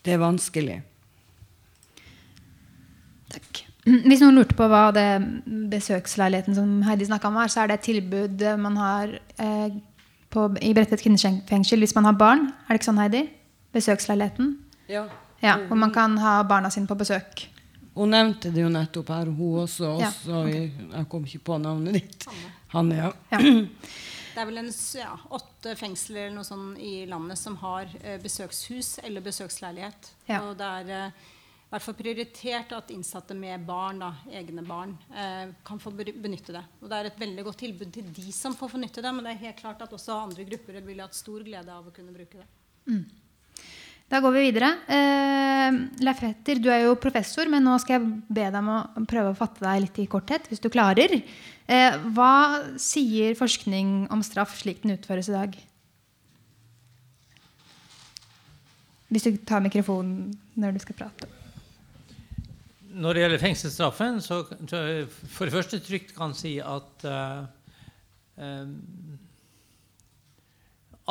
Det 0.05 0.13
er 0.13 0.21
vanskelig. 0.21 0.77
Takk. 3.33 3.63
Hvis 3.87 4.21
noen 4.21 4.37
lurte 4.37 4.55
på 4.55 4.67
hva 4.71 4.89
det 4.95 5.07
besøksleiligheten 5.71 6.55
som 6.55 6.77
Heidi 6.87 7.07
snakka 7.07 7.31
om, 7.31 7.39
er, 7.41 7.51
så 7.51 7.63
er 7.63 7.71
det 7.71 7.79
et 7.79 7.87
tilbud 7.87 8.45
man 8.61 8.77
har 8.79 9.13
eh, 9.15 9.75
på, 10.31 10.45
i 10.63 10.73
Bredtvet 10.75 11.03
kvinnefengsel 11.03 11.83
hvis 11.83 11.95
man 11.97 12.07
har 12.07 12.15
barn. 12.19 12.47
Er 12.67 12.75
det 12.75 12.81
ikke 12.81 12.89
sånn, 12.91 13.01
Heidi? 13.03 13.25
Besøksleiligheten? 13.77 14.55
Ja. 14.91 15.05
ja 15.43 15.59
hvor 15.67 15.79
man 15.79 15.93
kan 15.93 16.17
ha 16.21 16.39
barna 16.47 16.71
sine 16.73 16.89
på 16.89 16.97
besøk. 16.99 17.47
Hun 17.97 18.13
nevnte 18.13 18.51
det 18.53 18.61
jo 18.61 18.69
nettopp 18.69 19.09
her, 19.09 19.29
hun 19.33 19.63
også. 19.63 19.95
også 19.97 20.41
ja. 20.43 20.43
jeg, 20.53 20.73
jeg 20.91 21.07
kom 21.09 21.25
ikke 21.25 21.45
på 21.49 21.57
navnet 21.61 21.97
ditt. 21.97 22.27
Hanne, 22.73 22.99
ja. 23.05 23.15
ja. 23.33 23.41
Det 24.37 24.43
er 24.43 24.45
vel 24.51 24.59
en, 24.61 24.67
ja, 24.93 25.15
åtte 25.33 25.71
fengsler 25.79 26.27
eller 26.27 26.35
noe 26.35 26.45
sånt 26.45 26.77
i 26.77 27.07
landet 27.09 27.39
som 27.41 27.55
har 27.57 27.89
eh, 28.03 28.19
besøkshus 28.21 28.99
eller 29.01 29.23
besøksleilighet. 29.25 30.11
Ja. 30.27 30.43
Og 30.45 30.59
det 30.59 30.67
er 30.67 30.91
eh, 30.93 31.23
i 31.67 31.71
hvert 31.71 31.83
fall 31.83 31.97
prioritert 31.97 32.75
at 32.77 32.91
innsatte 32.93 33.33
med 33.33 33.65
barn, 33.65 34.03
da, 34.03 34.11
egne 34.29 34.61
barn, 34.67 34.93
eh, 35.09 35.49
kan 35.65 35.81
få 35.81 35.89
benytte 35.97 36.53
det. 36.53 36.61
Og 36.83 36.85
det 36.91 36.99
er 36.99 37.09
et 37.09 37.17
veldig 37.25 37.47
godt 37.49 37.59
tilbud 37.63 37.89
til 37.97 38.13
de 38.13 38.35
som 38.35 38.53
får 38.55 38.75
få 38.75 38.83
nytte 38.83 39.01
det, 39.01 39.15
men 39.17 39.25
det 39.25 39.33
er 39.33 39.41
helt 39.47 39.63
klart 39.63 39.81
at 39.83 39.97
også 39.97 40.19
andre 40.27 40.45
grupper 40.51 40.77
vil 40.85 41.01
ha 41.01 41.09
stor 41.17 41.41
glede 41.49 41.73
av 41.73 41.89
å 41.89 41.95
kunne 41.97 42.13
bruke 42.13 42.37
det. 42.37 42.47
Mm. 42.93 43.01
Da 44.07 44.21
går 44.23 44.31
vi 44.31 44.45
videre. 44.45 44.69
Eh, 44.87 45.77
Leif 45.99 46.21
Retter, 46.23 46.61
du 46.63 46.69
er 46.71 46.85
jo 46.85 46.95
professor, 46.95 47.49
men 47.51 47.65
nå 47.67 47.73
skal 47.83 47.97
jeg 47.97 48.11
be 48.31 48.45
deg 48.45 48.59
om 48.61 48.69
å 48.71 49.05
prøve 49.09 49.33
å 49.33 49.37
fatte 49.37 49.65
deg 49.65 49.81
litt 49.83 49.99
i 49.99 50.07
korthet, 50.07 50.47
hvis 50.47 50.63
du 50.63 50.69
klarer. 50.71 51.17
Eh, 51.67 51.97
hva 52.15 52.63
sier 52.79 53.35
forskning 53.35 54.07
om 54.13 54.23
straff 54.23 54.55
slik 54.61 54.85
den 54.85 54.95
utføres 54.95 55.27
i 55.27 55.35
dag? 55.35 55.57
Hvis 59.11 59.27
du 59.27 59.35
tar 59.47 59.63
mikrofonen 59.63 60.31
når 60.55 60.77
du 60.77 60.83
skal 60.85 60.99
prate. 61.03 61.27
Når 62.97 63.13
det 63.13 63.21
gjelder 63.21 63.43
fengselsstraffen, 63.43 64.23
så, 64.23 64.41
for 64.47 65.45
det 65.47 65.53
første 65.53 65.83
trygt 65.83 66.15
kan 66.15 66.31
si 66.35 66.57
at 66.63 67.05
uh, 67.05 67.43
um, 68.39 68.71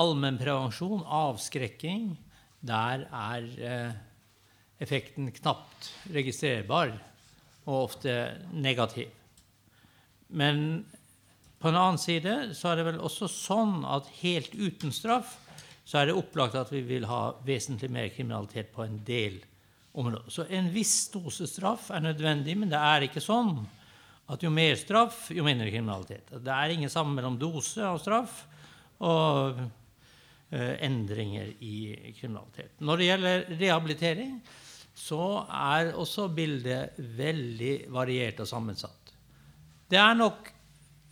allmennprevensjon, 0.01 1.05
avskrekking, 1.05 2.17
der 2.69 3.07
er 3.07 3.47
uh, 3.61 3.97
effekten 4.83 5.31
knapt 5.39 5.91
registrerbar 6.13 6.93
og 7.67 7.79
ofte 7.87 8.13
negativ. 8.53 9.11
Men 10.29 10.85
på 11.59 11.71
en 11.71 11.79
annen 11.79 12.01
side 12.01 12.35
så 12.59 12.71
er 12.71 12.81
det 12.81 12.89
vel 12.91 13.03
også 13.03 13.29
sånn 13.31 13.81
at 13.89 14.11
helt 14.21 14.55
uten 14.55 14.93
straff 14.95 15.39
så 15.87 16.01
er 16.01 16.09
det 16.09 16.17
opplagt 16.19 16.57
at 16.59 16.73
vi 16.75 16.83
vil 16.83 17.07
ha 17.07 17.37
vesentlig 17.47 17.89
mer 17.95 18.09
kriminalitet 18.11 18.73
på 18.75 18.83
en 18.83 18.99
del 19.07 19.39
områder. 19.95 20.27
Så 20.31 20.47
en 20.51 20.69
viss 20.75 21.07
dose 21.13 21.47
straff 21.49 21.93
er 21.95 22.03
nødvendig, 22.03 22.57
men 22.59 22.73
det 22.73 22.81
er 22.81 23.07
ikke 23.07 23.23
sånn 23.23 23.61
at 24.27 24.43
jo 24.43 24.51
mer 24.51 24.75
straff, 24.81 25.29
jo 25.31 25.47
mindre 25.47 25.71
kriminalitet. 25.71 26.33
Det 26.43 26.53
er 26.53 26.75
ingen 26.75 26.91
sammen 26.91 27.15
mellom 27.15 27.39
dose 27.39 27.87
og 27.87 28.03
straff 28.03 28.43
og 29.07 29.63
endringer 30.55 31.49
i 31.61 32.13
kriminalitet. 32.15 32.77
Når 32.79 32.97
det 33.01 33.09
gjelder 33.09 33.47
rehabilitering, 33.61 34.37
så 34.97 35.45
er 35.53 35.93
også 35.99 36.29
bildet 36.33 36.97
veldig 37.19 37.89
variert 37.93 38.41
og 38.41 38.49
sammensatt. 38.49 39.13
Det 39.91 39.99
er 40.01 40.15
nok 40.17 40.53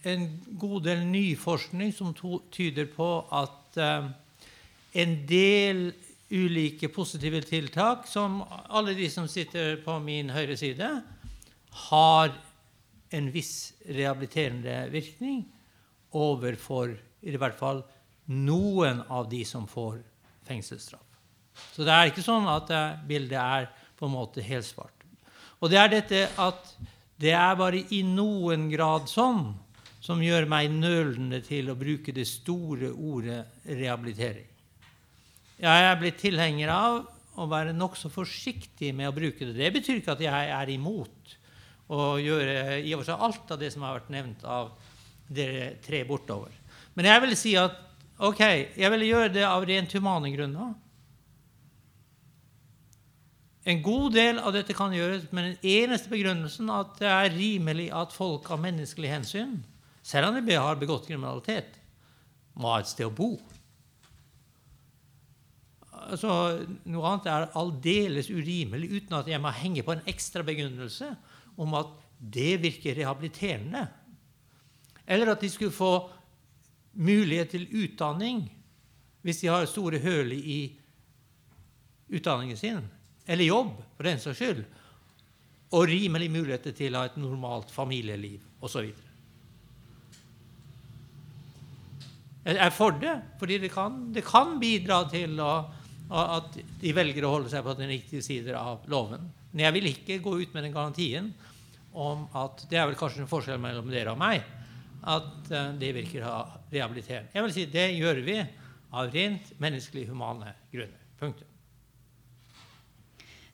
en 0.09 0.25
god 0.61 0.87
del 0.87 1.05
ny 1.09 1.27
forskning 1.41 1.93
som 1.97 2.15
tyder 2.53 2.89
på 2.93 3.09
at 3.33 3.79
uh, 3.81 4.09
en 4.95 5.15
del 5.29 5.87
ulike 6.35 6.89
positive 6.93 7.43
tiltak, 7.45 8.09
som 8.09 8.41
alle 8.45 8.95
de 8.97 9.09
som 9.13 9.29
sitter 9.31 9.79
på 9.85 9.99
min 10.03 10.33
høyre 10.35 10.57
side, 10.59 10.91
har 11.89 12.35
en 13.15 13.31
viss 13.35 13.75
rehabiliterende 13.87 14.89
virkning 14.93 15.45
overfor 16.15 16.95
i 17.25 17.37
hvert 17.37 17.59
fall 17.59 17.83
noen 18.31 19.03
av 19.13 19.29
de 19.31 19.43
som 19.49 19.67
får 19.69 20.01
fengselsstraff. 20.49 21.03
Så 21.75 21.87
det 21.87 21.95
er 21.95 22.11
ikke 22.11 22.25
sånn 22.25 22.49
at 22.51 22.71
bildet 23.07 23.39
er 23.39 23.69
på 23.99 24.09
en 24.09 24.15
måte 24.17 24.43
helt 24.45 24.67
svart. 24.67 25.05
Og 25.63 25.71
det 25.73 25.79
er 25.81 25.93
dette 25.93 26.25
at 26.41 26.73
det 27.21 27.33
er 27.37 27.55
bare 27.57 27.85
i 27.95 28.03
noen 28.07 28.67
grad 28.73 29.07
sånn 29.09 29.53
som 30.05 30.21
gjør 30.21 30.49
meg 30.51 30.73
nølende 30.73 31.41
til 31.45 31.71
å 31.73 31.79
bruke 31.79 32.13
det 32.13 32.27
store 32.29 32.91
ordet 32.93 33.41
rehabilitering. 33.65 34.49
Jeg 35.63 35.87
er 35.87 35.97
blitt 36.01 36.19
tilhenger 36.21 36.73
av 36.75 36.99
å 37.41 37.47
være 37.49 37.73
nokså 37.73 38.11
forsiktig 38.13 38.91
med 38.97 39.09
å 39.09 39.15
bruke 39.17 39.47
det. 39.47 39.57
Det 39.57 39.71
betyr 39.79 40.01
ikke 40.01 40.17
at 40.17 40.25
jeg 40.27 40.51
er 40.59 40.73
imot 40.75 41.37
å 41.95 42.17
gjøre 42.21 42.81
i 42.83 42.93
og 42.93 43.01
for 43.01 43.09
seg 43.09 43.25
alt 43.29 43.55
av 43.55 43.63
det 43.63 43.71
som 43.73 43.87
har 43.87 43.97
vært 43.97 44.13
nevnt 44.13 44.45
av 44.45 44.75
dere 45.25 45.75
tre 45.85 46.03
bortover. 46.09 46.53
Men 46.95 47.09
jeg 47.09 47.25
vil 47.25 47.37
si 47.39 47.55
at 47.59 47.81
ok, 48.19 48.41
jeg 48.77 48.91
vil 48.95 49.07
gjøre 49.09 49.33
det 49.35 49.45
av 49.47 49.65
rent 49.67 49.93
humane 49.97 50.31
grunner. 50.35 50.75
En 53.65 53.81
god 53.81 54.13
del 54.13 54.39
av 54.43 54.53
dette 54.53 54.77
kan 54.77 54.93
gjøres 54.93 55.31
med 55.33 55.47
den 55.49 55.71
eneste 55.87 56.11
begrunnelsen 56.13 56.69
at 56.73 56.99
det 57.01 57.09
er 57.09 57.33
rimelig 57.33 57.89
at 57.97 58.13
folk 58.13 58.51
av 58.53 58.61
menneskelig 58.61 59.09
hensyn, 59.09 59.57
selv 60.05 60.29
om 60.29 60.37
de 60.37 60.59
har 60.61 60.77
begått 60.77 61.09
kriminalitet, 61.09 61.79
må 62.61 62.75
ha 62.75 62.83
et 62.83 62.91
sted 62.91 63.09
å 63.09 63.15
bo. 63.15 63.33
Altså, 66.05 66.31
noe 66.85 67.09
annet 67.09 67.31
er 67.33 67.47
aldeles 67.57 68.29
urimelig 68.29 68.91
uten 68.99 69.17
at 69.17 69.31
jeg 69.33 69.41
må 69.41 69.55
henge 69.57 69.85
på 69.87 69.95
en 69.95 70.05
ekstra 70.13 70.45
begrunnelse 70.45 71.09
om 71.57 71.79
at 71.79 71.95
det 72.21 72.59
virker 72.61 72.99
rehabiliterende. 72.99 73.87
Eller 75.09 75.33
at 75.33 75.41
de 75.41 75.49
skulle 75.53 75.75
få 75.75 75.95
mulighet 76.95 77.55
til 77.55 77.69
utdanning 77.85 78.47
hvis 79.25 79.41
de 79.41 79.51
har 79.51 79.67
store 79.67 79.99
høl 80.05 80.35
i 80.37 80.59
utdanningen 82.13 82.59
sin 82.61 82.83
eller 83.25 83.49
jobb, 83.49 83.71
for 83.97 84.05
den 84.05 84.21
saks 84.21 84.37
skyld, 84.37 84.65
og 85.75 85.87
rimelig 85.89 86.29
muligheter 86.31 86.75
til 86.77 86.95
å 86.95 87.01
ha 87.01 87.09
et 87.09 87.17
normalt 87.17 87.71
familieliv 87.73 88.43
osv. 88.65 88.91
Jeg 92.45 92.61
er 92.61 92.75
for 92.77 92.93
det, 93.01 93.15
fordi 93.41 93.57
det 93.63 93.71
kan, 93.73 93.97
det 94.13 94.27
kan 94.29 94.59
bidra 94.61 95.01
til 95.09 95.39
å, 95.41 95.55
at 96.13 96.59
de 96.83 96.93
velger 96.93 97.25
å 97.25 97.33
holde 97.39 97.49
seg 97.53 97.65
på 97.65 97.75
den 97.79 97.89
riktige 97.95 98.25
siden 98.25 98.59
av 98.61 98.85
loven. 98.93 99.25
Men 99.55 99.65
jeg 99.65 99.77
vil 99.79 99.91
ikke 99.95 100.21
gå 100.21 100.37
ut 100.43 100.53
med 100.53 100.67
den 100.67 100.75
garantien 100.75 101.33
om 101.95 102.25
at 102.35 102.65
Det 102.67 102.75
er 102.75 102.89
vel 102.91 102.99
kanskje 102.99 103.23
en 103.23 103.31
forskjell 103.31 103.61
mellom 103.63 103.87
dere 103.87 104.13
og 104.13 104.19
meg. 104.19 104.43
At 105.07 105.51
eh, 105.55 105.69
det 105.79 105.93
virker 105.95 106.25
rehabiliterende. 106.75 107.33
Jeg 107.35 107.47
vil 107.47 107.55
si 107.57 107.67
det 107.73 107.87
gjør 107.97 108.21
vi 108.27 108.39
av 108.95 109.11
rent 109.15 109.53
menneskelig 109.63 110.09
humane 110.11 110.55
grunner. 110.73 111.01
Punktum. 111.21 111.49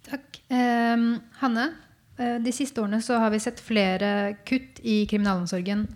Takk. 0.09 0.41
Eh, 0.51 1.07
Hanne, 1.43 1.67
de 2.17 2.53
siste 2.53 2.83
årene 2.83 2.99
så 3.05 3.17
har 3.23 3.31
vi 3.33 3.41
sett 3.41 3.61
flere 3.65 4.35
kutt 4.49 4.83
i 4.85 5.03
kriminalomsorgen. 5.09 5.87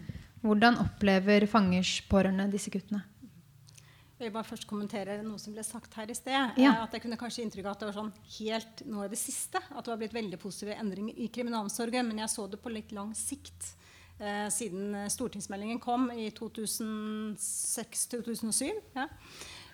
Hvordan 0.44 0.78
opplever 0.80 1.44
fangers 1.48 1.98
pårørende 2.08 2.46
disse 2.52 2.72
kuttene? 2.72 3.02
Jeg 4.14 4.28
vil 4.28 4.34
bare 4.36 4.46
først 4.46 4.64
kommentere 4.70 5.16
noe 5.20 5.40
som 5.42 5.52
ble 5.56 5.62
sagt 5.66 5.96
her 5.98 6.08
i 6.08 6.14
sted. 6.16 6.32
Ja. 6.56 6.70
Eh, 6.70 6.82
at 6.86 6.92
jeg 6.94 7.02
kunne 7.02 7.18
kanskje 7.20 7.42
inntrykk 7.44 7.66
av 7.66 7.74
at 7.74 7.80
det 7.82 7.88
var 7.90 7.96
sånn 7.96 8.12
helt 8.38 8.82
nå 8.88 9.02
i 9.04 9.08
det 9.12 9.18
siste 9.18 9.60
at 9.60 9.80
det 9.80 9.90
var 9.90 9.98
blitt 10.00 10.14
veldig 10.14 10.38
positive 10.40 10.76
endringer 10.80 11.18
i 11.18 11.26
kriminalomsorgen. 11.34 12.06
Men 12.08 12.22
jeg 12.22 12.32
så 12.32 12.46
det 12.48 12.60
på 12.62 12.72
litt 12.72 12.94
lang 12.94 13.10
sikt. 13.18 13.74
Eh, 14.20 14.50
siden 14.50 15.10
stortingsmeldingen 15.10 15.80
kom 15.80 16.10
i 16.10 16.30
2006-2007. 16.30 18.70
Ja. 18.94 19.08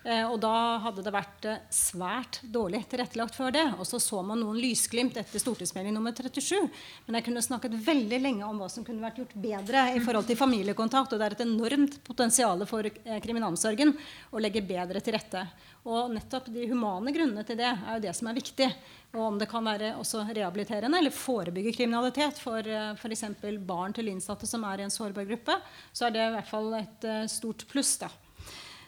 Eh, 0.01 0.23
og 0.25 0.39
da 0.41 0.79
hadde 0.81 1.03
det 1.05 1.11
vært 1.13 1.45
eh, 1.45 1.59
svært 1.69 2.39
dårlig 2.49 2.81
tilrettelagt 2.89 3.35
før 3.37 3.53
det. 3.53 3.65
Og 3.77 3.85
så 3.85 3.99
så 4.01 4.21
man 4.25 4.39
noen 4.41 4.57
lysglimt 4.57 5.17
etter 5.21 5.41
stortingsmelding 5.41 5.93
nummer 5.93 6.15
37. 6.15 6.57
Men 7.05 7.19
jeg 7.19 7.27
kunne 7.27 7.43
snakket 7.45 7.77
veldig 7.85 8.21
lenge 8.23 8.47
om 8.47 8.61
hva 8.61 8.69
som 8.71 8.85
kunne 8.87 9.03
vært 9.03 9.21
gjort 9.21 9.35
bedre 9.43 9.83
i 9.93 10.01
forhold 10.01 10.25
til 10.29 10.39
familiekontakt. 10.39 11.13
Og 11.13 11.21
det 11.21 11.27
er 11.27 11.35
et 11.37 11.43
enormt 11.45 11.99
potensial 12.07 12.65
for 12.69 12.89
eh, 12.89 13.19
kriminalomsorgen 13.21 13.93
å 14.33 14.41
legge 14.41 14.65
bedre 14.65 15.03
til 15.05 15.17
rette. 15.17 15.45
Og 15.85 16.09
nettopp 16.15 16.49
de 16.53 16.65
humane 16.71 17.13
grunnene 17.13 17.45
til 17.45 17.61
det 17.61 17.69
er 17.69 17.93
jo 17.93 18.01
det 18.07 18.15
som 18.17 18.31
er 18.31 18.39
viktig. 18.41 18.71
Og 19.11 19.21
om 19.27 19.37
det 19.37 19.49
kan 19.51 19.65
være 19.65 19.93
også 19.99 20.23
rehabiliterende 20.31 20.97
eller 20.97 21.13
forebygge 21.13 21.75
kriminalitet 21.75 22.39
for 22.41 22.65
f.eks. 22.95 23.25
barn 23.67 23.93
til 23.93 24.09
innsatte 24.09 24.47
som 24.49 24.63
er 24.69 24.81
i 24.81 24.85
en 24.87 24.93
sårbar 24.93 25.27
gruppe, 25.27 25.57
så 25.91 26.07
er 26.07 26.15
det 26.15 26.25
i 26.25 26.35
hvert 26.37 26.51
fall 26.53 26.73
et 26.79 27.09
stort 27.33 27.67
pluss. 27.69 27.97
da. 28.01 28.09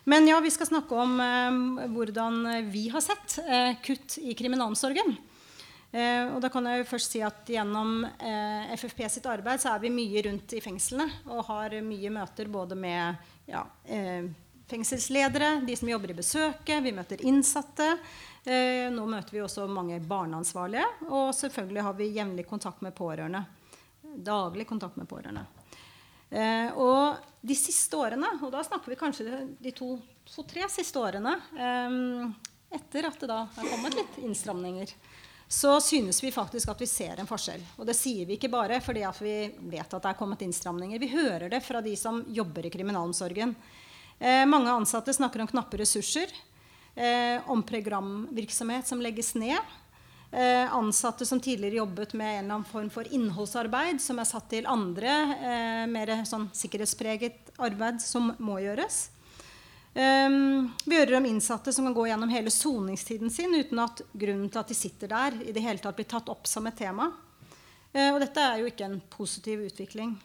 Men 0.04 0.28
ja, 0.28 0.40
vi 0.44 0.52
skal 0.52 0.68
snakke 0.68 0.96
om 1.00 1.20
eh, 1.24 1.88
hvordan 1.94 2.42
vi 2.72 2.90
har 2.92 3.04
sett 3.04 3.38
eh, 3.48 3.76
kutt 3.84 4.18
i 4.20 4.34
kriminalomsorgen. 4.36 5.16
Eh, 5.94 6.26
og 6.34 6.40
da 6.42 6.50
kan 6.50 6.66
jeg 6.66 6.82
jo 6.82 6.90
først 6.90 7.14
si 7.14 7.20
at 7.22 7.46
Gjennom 7.54 8.02
eh, 8.02 8.72
FFP 8.74 9.04
sitt 9.14 9.28
arbeid 9.30 9.62
så 9.62 9.76
er 9.76 9.84
vi 9.84 9.92
mye 9.94 10.24
rundt 10.26 10.56
i 10.58 10.62
fengslene 10.64 11.06
og 11.30 11.44
har 11.52 11.76
mye 11.86 12.10
møter 12.16 12.50
både 12.50 12.74
med 12.74 13.20
ja, 13.46 13.62
eh, 13.86 14.26
fengselsledere, 14.72 15.60
de 15.68 15.76
som 15.78 15.92
jobber 15.92 16.10
i 16.10 16.18
besøket, 16.18 16.80
vi 16.82 16.96
møter 16.98 17.22
innsatte. 17.30 17.92
Eh, 18.42 18.90
nå 18.90 19.06
møter 19.06 19.38
vi 19.38 19.44
også 19.46 19.68
mange 19.70 20.00
barneansvarlige. 20.02 20.88
Og 21.12 21.30
selvfølgelig 21.38 21.86
har 21.86 22.00
vi 22.00 22.10
jevnlig 22.16 22.48
kontakt 22.50 22.82
med 22.82 22.96
pårørende. 22.98 23.44
Daglig 24.02 24.66
kontakt 24.68 24.98
med 24.98 25.08
pårørende. 25.10 25.46
Og 26.82 27.33
de 27.44 27.56
siste 27.60 27.98
årene, 28.00 28.30
og 28.40 28.54
da 28.54 28.62
snakker 28.64 28.94
vi 28.94 29.00
kanskje 29.00 29.42
de 29.60 29.72
to-tre 29.76 30.64
to, 30.64 30.72
siste 30.72 31.00
årene 31.02 31.36
eh, 31.60 31.98
etter 32.78 33.10
at 33.10 33.20
det 33.20 33.28
da 33.30 33.42
er 33.52 33.68
kommet 33.68 33.98
litt 33.98 34.20
innstramninger, 34.24 34.94
så 35.52 35.76
synes 35.84 36.24
vi 36.24 36.32
faktisk 36.34 36.72
at 36.72 36.80
vi 36.82 36.88
ser 36.90 37.20
en 37.20 37.28
forskjell. 37.30 37.62
Og 37.78 37.86
det 37.86 37.98
sier 38.00 38.26
vi 38.26 38.38
ikke 38.38 38.50
bare 38.50 38.80
fordi 38.82 39.04
vi 39.20 39.36
vet 39.76 39.86
at 39.86 40.00
det 40.00 40.14
er 40.14 40.18
kommet 40.18 40.42
innstramninger. 40.42 41.02
Vi 41.04 41.12
hører 41.12 41.52
det 41.52 41.60
fra 41.66 41.84
de 41.84 41.94
som 42.00 42.24
jobber 42.34 42.66
i 42.66 42.72
kriminalomsorgen. 42.74 43.54
Eh, 44.18 44.46
mange 44.50 44.72
ansatte 44.72 45.14
snakker 45.14 45.44
om 45.44 45.52
knappe 45.52 45.78
ressurser, 45.84 46.32
eh, 46.96 47.44
om 47.52 47.62
programvirksomhet 47.62 48.88
som 48.88 49.04
legges 49.04 49.36
ned. 49.36 49.60
Eh, 50.34 50.74
ansatte 50.74 51.26
som 51.26 51.40
tidligere 51.40 51.76
jobbet 51.76 52.14
med 52.14 52.40
en 52.40 52.46
eller 52.46 52.56
annen 52.56 52.66
form 52.66 52.90
for 52.90 53.06
innholdsarbeid, 53.14 54.00
som 54.02 54.18
er 54.18 54.26
satt 54.26 54.48
til 54.50 54.66
andre, 54.66 55.12
eh, 55.38 55.84
mer 55.86 56.10
sånn 56.26 56.48
sikkerhetspreget 56.50 57.52
arbeid 57.62 58.02
som 58.02 58.32
må 58.40 58.58
gjøres. 58.64 59.10
Um, 59.94 60.72
vi 60.86 60.98
hører 60.98 61.20
om 61.20 61.26
innsatte 61.30 61.70
som 61.74 61.86
kan 61.86 61.94
gå 61.94 62.08
gjennom 62.08 62.32
hele 62.34 62.50
soningstiden 62.50 63.30
sin 63.30 63.54
uten 63.54 63.78
at 63.78 64.02
grunnen 64.10 64.50
til 64.50 64.64
at 64.64 64.68
de 64.68 64.74
sitter 64.74 65.08
der, 65.08 65.38
i 65.46 65.54
det 65.54 65.62
hele 65.62 65.78
tatt 65.78 66.00
blir 66.00 66.10
tatt 66.10 66.32
opp 66.34 66.50
som 66.50 66.66
et 66.66 66.80
tema. 66.82 67.12
Uh, 67.94 68.10
og 68.16 68.20
dette 68.26 68.42
er 68.42 68.58
jo 68.58 68.74
ikke 68.74 68.90
en 68.90 69.02
positiv 69.14 69.62
utvikling. 69.68 70.18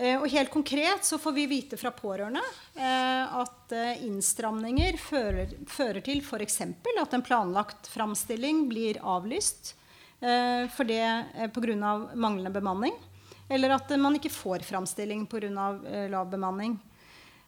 Eh, 0.00 0.16
og 0.16 0.30
helt 0.32 0.52
konkret 0.52 1.04
så 1.04 1.18
får 1.20 1.34
vi 1.36 1.46
vite 1.50 1.76
fra 1.76 1.90
pårørende 1.92 2.40
eh, 2.72 3.34
at 3.36 3.74
eh, 3.76 4.04
innstramninger 4.06 4.96
fører, 4.96 5.52
fører 5.68 6.00
til 6.06 6.22
f.eks. 6.24 6.60
at 6.62 7.16
en 7.16 7.24
planlagt 7.26 7.90
framstilling 7.92 8.64
blir 8.70 9.00
avlyst 9.02 9.76
for 10.20 10.84
det 10.84 11.48
pga. 11.54 11.92
manglende 12.12 12.50
bemanning. 12.52 12.92
Eller 13.48 13.72
at 13.72 13.88
man 13.96 14.18
ikke 14.18 14.28
får 14.28 14.66
framstilling 14.68 15.22
pga. 15.24 15.48
lav 16.12 16.28
bemanning. 16.28 16.74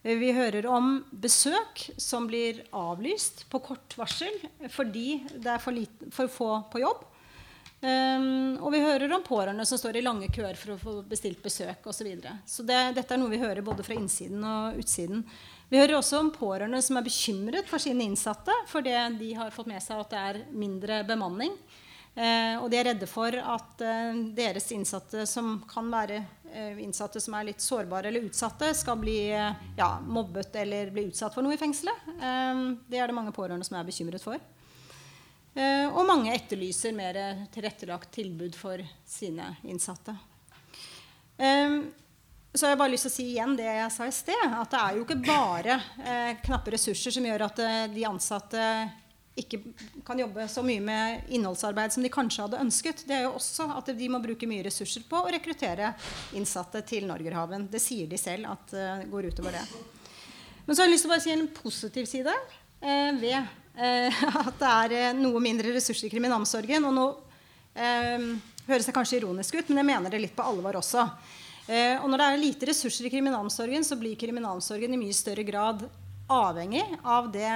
Vi 0.00 0.30
hører 0.32 0.64
om 0.72 1.02
besøk 1.12 1.82
som 2.00 2.30
blir 2.30 2.62
avlyst 2.72 3.44
på 3.52 3.60
kort 3.60 3.92
varsel 4.00 4.40
fordi 4.72 5.20
det 5.34 5.52
er 5.52 5.60
for, 5.60 5.76
lite, 5.76 6.08
for 6.16 6.32
få 6.32 6.48
på 6.72 6.80
jobb. 6.80 7.04
Um, 7.82 8.60
og 8.62 8.68
vi 8.70 8.78
hører 8.78 9.10
om 9.10 9.24
pårørende 9.26 9.64
som 9.66 9.78
står 9.80 9.96
i 9.98 10.04
lange 10.04 10.28
køer 10.30 10.54
for 10.54 10.76
å 10.76 10.78
få 10.78 10.92
bestilt 11.08 11.40
besøk 11.42 11.82
osv. 11.82 11.96
Så, 11.98 12.06
videre. 12.06 12.36
så 12.46 12.62
det, 12.66 12.78
dette 12.94 13.16
er 13.16 13.18
noe 13.18 13.32
vi 13.32 13.40
hører 13.42 13.64
både 13.66 13.82
fra 13.82 13.96
innsiden 13.98 14.44
og 14.46 14.78
utsiden. 14.78 15.24
Vi 15.72 15.80
hører 15.80 15.96
også 15.96 16.20
om 16.20 16.30
pårørende 16.30 16.78
som 16.84 17.00
er 17.00 17.06
bekymret 17.08 17.66
for 17.66 17.82
sine 17.82 18.06
innsatte 18.06 18.54
fordi 18.70 18.94
de 19.18 19.32
har 19.34 19.50
fått 19.50 19.70
med 19.72 19.82
seg 19.82 19.98
at 19.98 20.14
det 20.14 20.20
er 20.20 20.40
mindre 20.54 21.00
bemanning. 21.08 21.56
Uh, 22.12 22.60
og 22.60 22.66
de 22.68 22.76
er 22.76 22.90
redde 22.90 23.06
for 23.08 23.32
at 23.32 23.82
uh, 23.82 24.16
deres 24.36 24.66
innsatte, 24.76 25.24
som 25.24 25.62
kan 25.64 25.86
være 25.88 26.18
uh, 26.52 26.80
innsatte 26.84 27.22
som 27.24 27.38
er 27.38 27.48
litt 27.48 27.64
sårbare 27.64 28.10
eller 28.10 28.28
utsatte, 28.28 28.68
skal 28.76 28.98
bli 29.00 29.16
ja, 29.32 29.94
mobbet 30.04 30.58
eller 30.60 30.92
bli 30.92 31.06
utsatt 31.08 31.32
for 31.32 31.42
noe 31.42 31.56
i 31.56 31.60
fengselet. 31.60 32.12
det 32.86 33.00
er 33.00 33.08
det 33.08 33.16
mange 33.16 33.32
pårørende 33.32 33.64
som 33.64 33.80
er 33.80 33.88
bekymret 33.88 34.22
for. 34.22 34.36
Eh, 35.52 35.88
og 35.90 36.06
mange 36.08 36.32
etterlyser 36.32 36.94
mer 36.96 37.18
tilrettelagt 37.52 38.12
tilbud 38.14 38.56
for 38.56 38.80
sine 39.08 39.54
innsatte. 39.68 40.14
Så 42.52 42.66
jeg 42.66 42.74
har 42.74 42.78
bare 42.78 42.92
lyst 42.92 43.08
til 43.08 43.10
å 43.10 43.14
si 43.14 43.24
igjen 43.32 43.54
det 43.58 43.66
jeg 43.66 43.92
sa 43.92 44.06
i 44.06 44.14
sted. 44.14 44.42
At 44.46 44.72
det 44.72 44.80
er 44.80 44.96
jo 44.96 45.04
ikke 45.04 45.20
bare 45.24 45.78
eh, 46.04 46.32
knappe 46.44 46.74
ressurser 46.74 47.14
som 47.14 47.24
gjør 47.26 47.46
at 47.48 47.62
de 47.92 48.04
ansatte 48.06 48.66
ikke 49.40 49.58
kan 50.04 50.20
jobbe 50.20 50.44
så 50.52 50.60
mye 50.64 50.82
med 50.84 51.32
innholdsarbeid 51.32 51.94
som 51.94 52.04
de 52.04 52.12
kanskje 52.12 52.44
hadde 52.44 52.60
ønsket. 52.60 53.06
Det 53.08 53.16
er 53.16 53.24
jo 53.26 53.34
også 53.38 53.70
at 53.78 53.88
de 53.96 54.10
må 54.12 54.20
bruke 54.22 54.48
mye 54.48 54.64
ressurser 54.68 55.04
på 55.08 55.24
å 55.24 55.32
rekruttere 55.32 55.94
innsatte 56.36 56.84
til 56.88 57.08
Norgerhaven. 57.08 57.66
Det 57.72 57.80
sier 57.80 58.08
de 58.08 58.20
selv 58.20 58.52
at 58.52 58.76
går 59.08 59.32
utover 59.32 59.56
det. 59.56 59.64
Men 60.66 60.76
så 60.76 60.82
har 60.82 60.90
jeg 60.90 60.94
lyst 60.94 61.06
til 61.06 61.10
å 61.10 61.14
bare 61.14 61.24
si 61.24 61.32
en 61.34 61.48
positiv 61.56 62.10
side 62.12 62.36
ved 62.82 63.42
Eh, 63.72 64.24
at 64.46 64.58
det 64.60 64.70
er 64.70 64.94
eh, 64.98 65.12
noe 65.16 65.40
mindre 65.42 65.72
ressurser 65.74 66.08
i 66.08 66.12
kriminalomsorgen. 66.12 66.88
Og 66.88 66.96
nå 66.96 67.06
eh, 67.74 68.26
høres 68.68 68.88
det 68.88 68.96
kanskje 68.96 69.22
ironisk 69.22 69.58
ut, 69.58 69.70
men 69.70 69.82
jeg 69.82 69.90
mener 69.92 70.12
det 70.12 70.22
litt 70.22 70.36
på 70.36 70.46
alvor 70.46 70.80
også. 70.82 71.06
Eh, 71.68 71.96
og 72.00 72.08
når 72.10 72.20
det 72.20 72.28
er 72.28 72.42
lite 72.42 72.70
ressurser 72.72 73.08
i 73.08 73.12
kriminalomsorgen, 73.12 73.86
så 73.86 73.98
blir 73.98 74.18
kriminalomsorgen 74.20 74.94
i 74.94 75.00
mye 75.00 75.16
større 75.16 75.46
grad 75.46 75.86
avhengig 76.32 76.84
av 77.02 77.30
det 77.32 77.52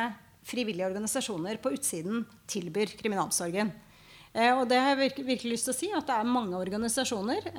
frivillige 0.46 0.86
organisasjoner 0.86 1.58
på 1.58 1.72
utsiden 1.74 2.22
tilbyr 2.50 2.94
kriminalomsorgen. 2.98 3.72
Eh, 4.32 4.52
og 4.54 4.66
det 4.70 4.78
har 4.80 4.94
jeg 4.94 5.18
virkelig, 5.24 5.56
lyst 5.56 5.68
til 5.68 5.74
å 5.74 5.78
si, 5.80 5.90
at 5.92 6.08
det 6.08 6.16
er 6.16 6.30
mange 6.30 6.58
organisasjoner. 6.58 7.50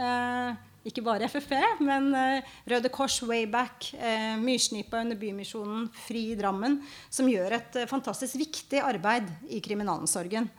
Ikke 0.87 1.03
bare 1.03 1.27
FFP, 1.27 1.53
men 1.83 2.13
eh, 2.15 2.51
Røde 2.71 2.89
Kors, 2.93 3.17
Wayback, 3.27 3.89
eh, 3.99 4.35
Myrsnipa 4.39 5.01
under 5.03 5.19
Bymisjonen, 5.19 5.87
FRI 6.05 6.23
i 6.31 6.37
Drammen, 6.39 6.77
som 7.11 7.27
gjør 7.27 7.57
et 7.57 7.79
eh, 7.81 7.89
fantastisk 7.89 8.37
viktig 8.39 8.79
arbeid 8.83 9.27
i 9.51 9.61
kriminalomsorgen. 9.63 10.49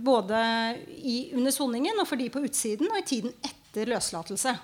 Både 0.00 0.38
i, 0.88 1.34
under 1.36 1.52
soningen 1.52 2.00
og 2.00 2.06
for 2.08 2.16
de 2.16 2.30
på 2.32 2.40
utsiden, 2.48 2.88
og 2.88 2.96
i 2.96 3.04
tiden 3.06 3.34
etter 3.44 3.90
løslatelse. 3.92 4.54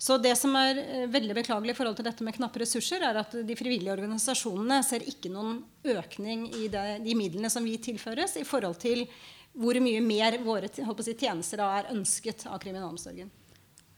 Så 0.00 0.16
det 0.22 0.32
som 0.40 0.56
er 0.56 0.80
veldig 1.12 1.36
beklagelig 1.36 1.74
i 1.74 1.76
forhold 1.76 1.98
til 1.98 2.06
dette 2.08 2.24
med 2.24 2.32
knappe 2.38 2.62
ressurser, 2.62 3.04
er 3.04 3.20
at 3.20 3.36
de 3.44 3.56
frivillige 3.58 3.92
organisasjonene 3.92 4.80
ser 4.86 5.04
ikke 5.12 5.28
noen 5.34 5.58
økning 5.92 6.46
i 6.56 6.70
de, 6.72 6.84
de 7.04 7.18
midlene 7.20 7.52
som 7.52 7.68
vi 7.68 7.76
tilføres, 7.84 8.38
i 8.40 8.48
forhold 8.48 8.80
til 8.80 9.04
hvor 9.58 9.76
mye 9.84 10.00
mer 10.04 10.38
våre 10.40 10.72
si, 10.72 11.14
tjenester 11.18 11.60
er 11.66 11.92
ønsket 11.92 12.46
av 12.48 12.56
kriminalomsorgen. 12.64 13.28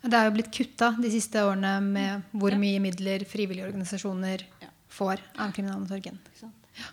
Det 0.00 0.16
er 0.16 0.28
jo 0.28 0.32
blitt 0.32 0.52
kutta 0.54 0.94
de 0.96 1.10
siste 1.12 1.42
årene 1.44 1.74
med 1.84 2.32
hvor 2.32 2.54
mye 2.56 2.80
midler 2.80 3.26
frivillige 3.28 3.66
organisasjoner 3.68 4.46
får 4.90 5.20
av 5.36 5.52
kriminalomsorgen. 5.52 6.16
Ja. 6.40 6.88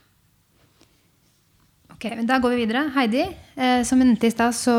Ok, 1.95 2.03
men 2.17 2.27
Da 2.27 2.37
går 2.39 2.53
vi 2.53 2.65
videre. 2.65 2.89
Heidi, 2.93 3.23
eh, 3.55 3.83
som 3.83 3.99
vi 3.99 4.05
nevnte 4.05 4.27
i 4.27 4.31
stad, 4.35 4.53
så 4.53 4.75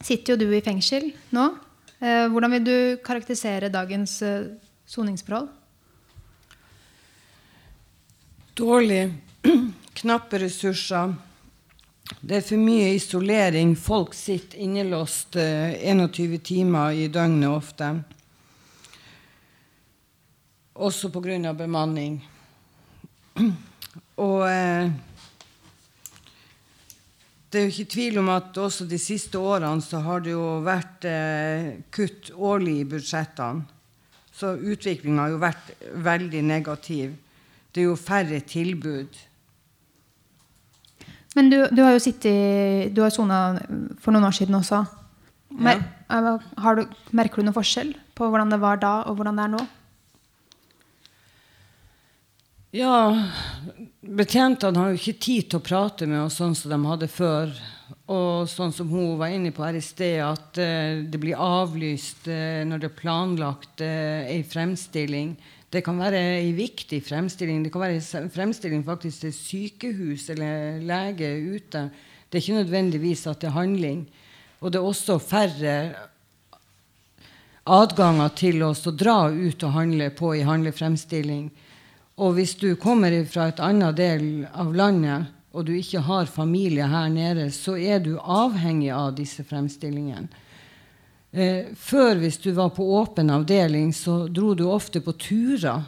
sitter 0.00 0.32
jo 0.32 0.40
du 0.40 0.56
i 0.56 0.64
fengsel 0.64 1.12
nå. 1.30 1.44
Eh, 2.00 2.26
hvordan 2.30 2.56
vil 2.56 2.64
du 2.64 2.76
karakterisere 3.04 3.68
dagens 3.68 4.22
eh, 4.22 4.48
soningsforhold? 4.86 5.48
Dårlig. 8.56 9.12
Knappe 10.00 10.40
ressurser. 10.40 11.14
Det 12.08 12.38
er 12.38 12.44
for 12.44 12.60
mye 12.60 12.94
isolering. 12.96 13.74
Folk 13.76 14.14
sitter 14.16 14.62
innelåst 14.64 15.36
21 15.36 16.32
eh, 16.34 16.38
timer 16.40 16.96
i 16.96 17.08
døgnet 17.12 17.50
ofte. 17.52 17.90
Også 20.78 21.10
pga. 21.12 21.52
bemanning. 21.52 22.22
Og 24.16 24.48
eh, 24.48 24.90
det 27.48 27.60
er 27.60 27.64
jo 27.64 27.72
ikke 27.72 27.92
tvil 27.94 28.18
om 28.20 28.28
at 28.32 28.56
også 28.56 28.84
de 28.88 28.98
siste 29.00 29.38
årene 29.38 29.84
så 29.84 30.00
har 30.04 30.24
det 30.24 30.34
jo 30.34 30.58
vært 30.64 31.04
eh, 31.08 31.78
kutt 31.94 32.32
årlig 32.34 32.80
i 32.82 32.88
budsjettene. 32.88 33.64
Så 34.38 34.52
utviklinga 34.54 35.24
har 35.24 35.32
jo 35.32 35.40
vært 35.42 35.70
veldig 36.04 36.42
negativ. 36.46 37.16
Det 37.72 37.82
er 37.82 37.88
jo 37.88 37.96
færre 37.98 38.38
tilbud. 38.46 39.16
Men 41.36 41.50
du, 41.52 41.58
du 41.74 41.82
har 41.84 41.92
jo 41.92 42.00
sittet 42.00 42.94
Du 42.96 43.02
har 43.04 43.12
sona 43.12 43.58
for 44.00 44.14
noen 44.14 44.28
år 44.28 44.36
siden 44.38 44.56
også. 44.58 44.84
Mer, 45.58 45.82
ja. 46.08 46.36
du, 46.76 46.84
merker 47.16 47.40
du 47.40 47.48
noen 47.48 47.56
forskjell 47.56 47.92
på 48.16 48.28
hvordan 48.28 48.52
det 48.52 48.60
var 48.62 48.80
da, 48.80 48.94
og 49.08 49.18
hvordan 49.18 49.38
det 49.38 49.44
er 49.46 49.52
nå? 49.56 49.64
Ja, 52.76 52.96
betjentene 54.04 54.76
har 54.76 54.92
jo 54.92 54.98
ikke 54.98 55.20
tid 55.24 55.46
til 55.48 55.60
å 55.60 55.64
prate 55.64 56.08
med 56.08 56.20
oss 56.26 56.36
sånn 56.36 56.56
som 56.58 56.74
de 56.74 56.78
hadde 56.84 57.08
før. 57.08 57.54
Og 58.12 58.48
sånn 58.48 58.74
som 58.76 58.90
hun 58.92 59.16
var 59.20 59.32
inne 59.32 59.54
på 59.56 59.64
her 59.64 59.78
i 59.78 59.84
sted, 59.84 60.18
at 60.20 60.60
uh, 60.60 61.00
det 61.08 61.20
blir 61.20 61.40
avlyst 61.40 62.28
uh, 62.28 62.60
når 62.68 62.82
det 62.82 62.90
er 62.90 62.98
planlagt 62.98 63.84
uh, 63.84 64.28
ei 64.28 64.42
fremstilling. 64.44 65.32
Det 65.68 65.82
kan 65.84 65.98
være 66.00 66.20
en 66.40 66.54
viktig 66.56 67.02
fremstilling. 67.04 67.62
Det 67.64 67.72
kan 67.72 67.82
være 67.84 68.00
en 68.22 68.30
fremstilling 68.32 68.84
faktisk 68.86 69.20
til 69.20 69.34
sykehus 69.36 70.30
eller 70.32 70.80
lege 70.80 71.32
ute. 71.54 71.90
Det 72.28 72.38
er 72.38 72.44
ikke 72.44 72.62
nødvendigvis 72.62 73.26
at 73.26 73.40
det 73.40 73.50
er 73.50 73.58
handling. 73.58 74.06
Og 74.60 74.72
det 74.72 74.80
er 74.80 74.88
også 74.88 75.18
færre 75.18 75.74
adganger 77.68 78.32
til 78.36 78.62
oss 78.64 78.86
å 78.88 78.96
dra 78.96 79.28
ut 79.28 79.62
og 79.62 79.74
handle 79.74 80.08
på 80.16 80.32
i 80.38 80.44
handlefremstilling. 80.46 81.50
Og 82.18 82.32
hvis 82.34 82.56
du 82.58 82.72
kommer 82.80 83.12
fra 83.30 83.50
et 83.52 83.60
annet 83.62 83.96
del 83.96 84.24
av 84.50 84.72
landet, 84.74 85.28
og 85.52 85.66
du 85.68 85.72
ikke 85.76 86.00
har 86.04 86.28
familie 86.30 86.86
her 86.88 87.08
nede, 87.12 87.48
så 87.52 87.76
er 87.76 88.00
du 88.04 88.16
avhengig 88.18 88.90
av 88.94 89.14
disse 89.16 89.44
fremstillingene. 89.44 90.28
Eh, 91.30 91.74
før, 91.76 92.16
hvis 92.22 92.38
du 92.40 92.52
var 92.56 92.70
på 92.72 92.86
åpen 92.96 93.28
avdeling, 93.30 93.92
så 93.92 94.26
dro 94.32 94.54
du 94.56 94.64
ofte 94.70 95.02
på 95.04 95.12
turer. 95.20 95.84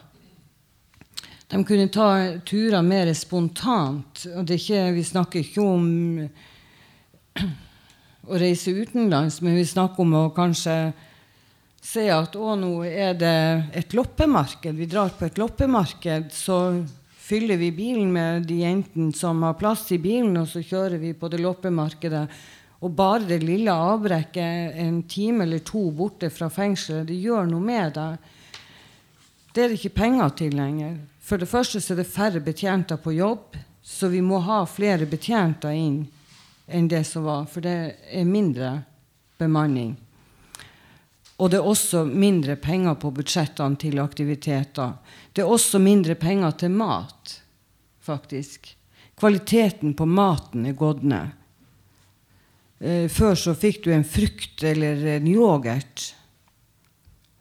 De 1.51 1.63
kunne 1.65 1.89
ta 1.89 2.39
turer 2.47 2.83
mer 2.85 3.13
spontant. 3.15 4.27
og 4.37 4.51
ikke, 4.51 4.93
Vi 4.93 5.03
snakker 5.03 5.41
ikke 5.41 5.63
om 5.63 6.29
å 8.29 8.39
reise 8.39 8.71
utenlands, 8.71 9.41
men 9.41 9.57
vi 9.57 9.65
snakker 9.65 10.05
om 10.05 10.15
å 10.15 10.31
kanskje 10.37 10.93
se 11.81 12.05
at 12.13 12.37
å, 12.37 12.55
nå 12.55 12.85
er 12.85 13.17
det 13.17 13.65
et 13.81 13.95
loppemarked. 13.97 14.77
Vi 14.77 14.87
drar 14.87 15.09
på 15.17 15.25
et 15.25 15.41
loppemarked, 15.41 16.31
så 16.31 16.85
fyller 17.17 17.57
vi 17.57 17.73
bilen 17.73 18.13
med 18.13 18.47
de 18.47 18.61
jentene 18.61 19.13
som 19.17 19.41
har 19.47 19.57
plass 19.59 19.89
i 19.95 19.99
bilen, 19.99 20.37
og 20.37 20.49
så 20.51 20.61
kjører 20.61 21.01
vi 21.01 21.15
på 21.17 21.31
det 21.33 21.41
loppemarkedet. 21.41 22.27
Og 22.81 22.93
bare 22.97 23.27
det 23.29 23.43
lille 23.45 23.73
avbrekket, 23.73 24.77
en 24.81 25.03
time 25.09 25.45
eller 25.45 25.61
to 25.65 25.91
borte 25.93 26.31
fra 26.33 26.49
fengselet, 26.53 27.11
det 27.11 27.19
gjør 27.21 27.49
noe 27.51 27.65
med 27.65 27.93
deg. 27.97 28.31
Det 29.53 29.63
er 29.65 29.69
det 29.69 29.81
ikke 29.81 29.99
penger 29.99 30.37
til 30.39 30.57
lenger. 30.57 30.95
For 31.21 31.41
det 31.41 31.51
første 31.51 31.83
så 31.83 31.93
er 31.93 32.01
det 32.01 32.09
færre 32.09 32.41
betjenter 32.41 33.01
på 33.03 33.13
jobb, 33.19 33.59
så 33.83 34.09
vi 34.09 34.23
må 34.25 34.41
ha 34.47 34.63
flere 34.67 35.09
betjenter 35.11 35.75
inn 35.77 36.05
enn 36.71 36.89
det 36.89 37.03
som 37.05 37.27
var, 37.27 37.49
for 37.51 37.65
det 37.65 37.77
er 38.15 38.29
mindre 38.29 38.79
bemanning. 39.41 39.97
Og 41.41 41.51
det 41.51 41.59
er 41.59 41.67
også 41.67 42.05
mindre 42.05 42.55
penger 42.61 42.99
på 43.01 43.11
budsjettene 43.17 43.79
til 43.81 43.99
aktiviteter. 44.03 44.93
Det 45.33 45.43
er 45.43 45.51
også 45.51 45.81
mindre 45.83 46.15
penger 46.21 46.53
til 46.63 46.75
mat, 46.77 47.37
faktisk. 48.05 48.69
Kvaliteten 49.21 49.97
på 49.97 50.07
maten 50.07 50.69
er 50.69 50.77
gått 50.79 51.03
ned. 51.03 51.33
Eh, 52.81 53.11
før 53.13 53.37
så 53.37 53.53
fikk 53.53 53.83
du 53.85 53.91
en 53.93 54.07
frukt 54.07 54.65
eller 54.65 55.03
en 55.19 55.29
yoghurt. 55.29 56.15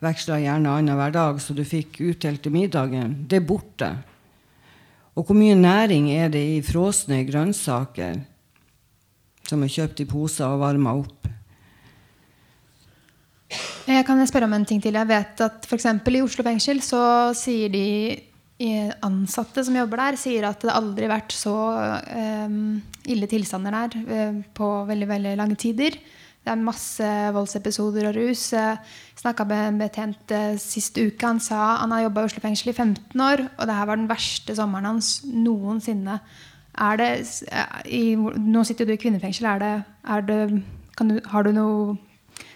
Veksla 0.03 0.39
gjerne 0.39 0.71
annenhver 0.71 1.15
dag, 1.15 1.39
så 1.43 1.55
du 1.55 1.63
fikk 1.67 2.01
utdelt 2.03 2.43
til 2.43 2.55
middagen. 2.55 3.15
Det 3.27 3.39
er 3.39 3.47
borte. 3.47 3.89
Og 5.15 5.25
hvor 5.27 5.35
mye 5.35 5.55
næring 5.55 6.11
er 6.15 6.29
det 6.31 6.43
i 6.43 6.61
frosne 6.63 7.23
grønnsaker 7.27 8.21
som 9.49 9.63
er 9.65 9.71
kjøpt 9.73 10.03
i 10.03 10.07
poser 10.07 10.47
og 10.47 10.61
varma 10.61 10.93
opp? 10.99 11.27
Jeg 13.89 14.05
kan 14.05 14.21
spørre 14.29 14.45
om 14.45 14.53
en 14.53 14.67
ting 14.67 14.81
til. 14.83 14.95
Jeg 14.95 15.09
vet 15.09 15.41
at 15.41 15.65
f.eks. 15.65 15.87
i 15.89 16.21
Oslo 16.21 16.45
fengsel 16.45 16.83
så 16.85 17.01
sier 17.35 17.71
de 17.73 17.85
ansatte 19.05 19.63
som 19.63 19.77
jobber 19.77 20.01
der, 20.01 20.17
sier 20.19 20.49
at 20.49 20.63
det 20.65 20.73
aldri 20.75 21.05
har 21.07 21.13
vært 21.13 21.35
så 21.35 21.55
um, 21.55 22.79
ille 23.07 23.29
tilstander 23.31 23.75
der 23.75 23.93
uh, 24.09 24.41
på 24.55 24.67
veldig 24.89 25.07
veldig 25.07 25.35
lange 25.39 25.55
tider. 25.59 25.95
Det 26.39 26.51
er 26.51 26.59
masse 26.59 27.07
voldsepisoder 27.35 28.09
og 28.09 28.17
rus. 28.17 28.49
Jeg 28.51 28.79
snakka 29.19 29.45
med 29.47 29.63
en 29.63 29.79
betjent 29.79 30.33
uh, 30.35 30.57
sist 30.59 30.99
uke. 30.99 31.23
Han 31.23 31.39
sa 31.43 31.79
han 31.79 31.95
har 31.95 32.07
jobba 32.07 32.25
i 32.25 32.31
Oslo 32.31 32.43
fengsel 32.43 32.73
i 32.73 32.75
15 32.75 33.23
år, 33.23 33.45
og 33.47 33.69
det 33.69 33.77
her 33.79 33.87
var 33.87 33.99
den 34.01 34.11
verste 34.11 34.55
sommeren 34.57 34.89
hans 34.91 35.21
noensinne. 35.23 36.19
Er 36.79 36.99
det, 36.99 37.11
i, 37.87 38.15
nå 38.15 38.63
sitter 38.67 38.87
du 38.87 38.93
i 38.95 38.99
kvinnefengsel. 38.99 39.47
Er 39.47 39.63
det, 39.63 39.71
er 40.03 40.27
det, 40.27 40.41
du, 40.99 41.15
har 41.31 41.47
du 41.47 41.51
noe 41.55 41.97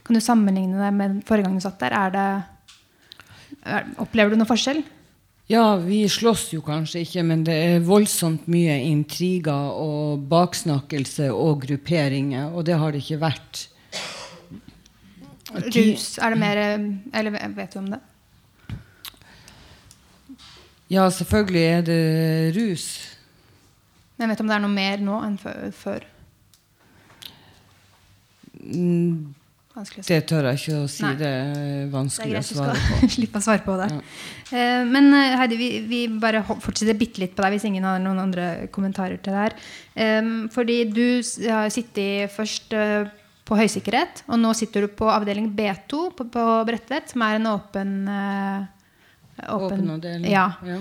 kan 0.04 0.18
du 0.18 0.20
sammenligne 0.24 0.80
det 0.80 0.92
med 0.96 1.22
forrige 1.28 1.48
gang 1.48 1.56
du 1.56 1.64
satt 1.64 1.80
der? 1.80 1.96
Det, 2.12 2.28
er, 3.64 3.88
opplever 4.04 4.34
du 4.34 4.40
noe 4.40 4.50
forskjell? 4.50 4.84
Ja, 5.52 5.76
vi 5.76 6.06
slåss 6.10 6.54
jo 6.54 6.62
kanskje 6.64 7.02
ikke, 7.04 7.24
men 7.28 7.44
det 7.44 7.56
er 7.56 7.84
voldsomt 7.84 8.46
mye 8.48 8.78
intriger 8.88 9.76
og 9.76 10.24
baksnakkelse 10.32 11.28
og 11.36 11.66
grupperinger, 11.66 12.54
og 12.56 12.64
det 12.70 12.78
har 12.80 12.96
det 12.96 13.04
ikke 13.04 13.20
vært. 13.26 13.66
Rus, 15.54 16.18
er 16.18 16.34
det 16.34 16.40
mer 16.42 16.60
Eller 17.14 17.36
vet 17.54 17.76
du 17.76 17.78
om 17.78 17.92
det? 17.92 18.00
Ja, 20.90 21.10
selvfølgelig 21.10 21.64
er 21.64 21.82
det 21.82 22.56
rus. 22.56 22.88
Men 24.18 24.30
vet 24.30 24.40
du 24.40 24.44
om 24.44 24.50
det 24.50 24.56
er 24.56 24.64
noe 24.64 24.74
mer 24.74 25.04
nå 25.04 25.20
enn 25.28 25.38
før? 25.76 26.08
Mm, 28.64 29.34
det 29.74 30.20
tør 30.30 30.46
jeg 30.52 30.60
ikke 30.60 30.76
å 30.84 30.90
si. 30.92 31.02
Nei. 31.02 31.16
Det 31.18 31.30
er 31.30 31.88
vanskelig 31.90 32.36
det 32.36 32.38
er 32.38 32.44
å 32.44 32.58
svare 32.60 32.76
på. 32.78 33.08
slippe 33.16 33.40
å 33.40 33.46
svare 33.46 33.64
på 33.66 33.78
det. 33.80 33.88
Ja. 33.90 34.04
Uh, 34.52 34.84
men 34.92 35.10
uh, 35.16 35.34
Heidi, 35.40 35.58
vi, 35.58 35.70
vi, 35.90 36.02
bare 36.22 36.44
fortsetter 36.46 36.98
bitte 36.98 37.24
litt 37.24 37.34
på 37.34 37.42
deg 37.42 37.56
hvis 37.56 37.66
ingen 37.72 37.88
har 37.90 37.98
noen 38.04 38.22
andre 38.22 38.52
kommentarer 38.74 39.18
til 39.18 39.34
det 39.34 39.48
her. 39.48 39.58
Um, 40.22 40.32
fordi 40.54 40.78
du 40.94 41.06
har 41.48 41.74
sittet 41.74 42.30
først 42.36 42.78
uh, 42.78 43.10
på 43.50 43.58
høysikkerhet, 43.58 44.24
og 44.30 44.42
nå 44.44 44.54
sitter 44.56 44.86
du 44.86 44.94
på 44.94 45.10
avdeling 45.10 45.50
B2 45.58 46.06
på, 46.20 46.30
på 46.38 46.48
Bredtvet, 46.70 47.10
som 47.12 47.26
er 47.26 47.42
en 47.42 47.52
åpen 47.56 47.94
Åpen, 49.34 49.58
åpen 49.58 49.90
avdeling. 49.98 50.30
Ja. 50.30 50.46
ja. 50.64 50.78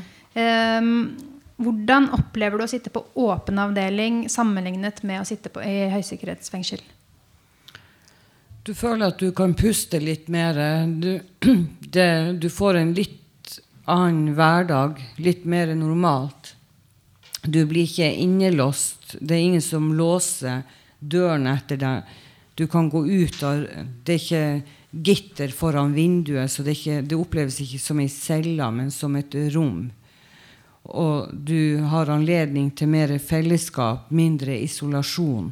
Hvordan 1.62 2.10
opplever 2.12 2.60
du 2.60 2.66
å 2.66 2.70
sitte 2.70 2.92
på 2.92 3.00
åpen 3.24 3.58
avdeling 3.58 4.26
sammenlignet 4.30 5.00
med 5.08 5.22
å 5.22 5.26
sitte 5.26 5.50
på, 5.50 5.64
i 5.64 5.88
høysikkerhetsfengsel? 5.90 6.84
Du 8.62 8.74
føler 8.78 9.10
at 9.10 9.18
du 9.18 9.32
kan 9.34 9.56
puste 9.58 9.98
litt 9.98 10.28
mer. 10.30 10.58
Du, 10.86 11.18
det, 11.96 12.38
du 12.38 12.48
får 12.50 12.78
en 12.78 12.92
litt 12.94 13.56
annen 13.90 14.36
hverdag. 14.38 15.00
Litt 15.18 15.44
mer 15.44 15.72
normalt. 15.74 16.54
Du 17.42 17.64
blir 17.66 17.88
ikke 17.88 18.12
innelåst. 18.22 19.16
Det 19.18 19.34
er 19.34 19.48
ingen 19.48 19.64
som 19.64 19.90
låser 19.98 20.62
døren 21.00 21.48
etter 21.50 21.80
deg. 21.80 22.14
Du 22.54 22.68
kan 22.70 22.90
gå 22.92 23.02
ut 23.08 23.42
av 23.42 23.64
Det 24.04 24.14
er 24.14 24.20
ikke 24.20 24.46
gitter 24.92 25.48
foran 25.56 25.94
vinduet, 25.96 26.52
så 26.52 26.62
det, 26.62 26.76
ikke, 26.76 27.00
det 27.02 27.16
oppleves 27.16 27.58
ikke 27.64 27.80
som 27.80 28.00
ei 28.02 28.10
celle, 28.12 28.66
men 28.70 28.90
som 28.92 29.16
et 29.16 29.34
rom. 29.54 29.86
Og 30.92 31.32
du 31.32 31.80
har 31.88 32.12
anledning 32.12 32.68
til 32.76 32.90
mer 32.92 33.14
fellesskap, 33.18 34.10
mindre 34.12 34.58
isolasjon. 34.60 35.48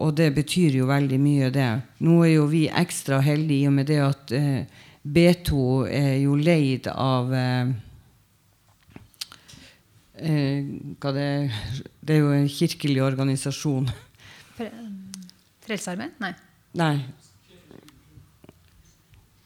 Og 0.00 0.14
det 0.16 0.30
betyr 0.34 0.78
jo 0.80 0.88
veldig 0.88 1.18
mye, 1.20 1.50
det. 1.52 1.68
Nå 2.06 2.22
er 2.24 2.34
jo 2.38 2.46
vi 2.48 2.64
ekstra 2.72 3.20
heldige 3.24 3.66
i 3.66 3.68
og 3.68 3.76
med 3.76 3.90
det 3.90 4.00
at 4.00 4.32
eh, 4.36 4.80
B2 5.04 5.60
er 5.92 6.14
jo 6.22 6.36
leid 6.40 6.88
av 6.92 7.32
eh, 7.36 7.72
hva 11.00 11.12
det, 11.16 11.28
det, 12.00 12.14
er 12.14 12.20
jo 12.20 12.32
en 12.36 12.48
kirkelig 12.48 13.02
organisasjon. 13.04 13.88
Frelsesarmeen? 15.64 16.12
Nei. 16.20 16.32
Nei. 16.80 16.94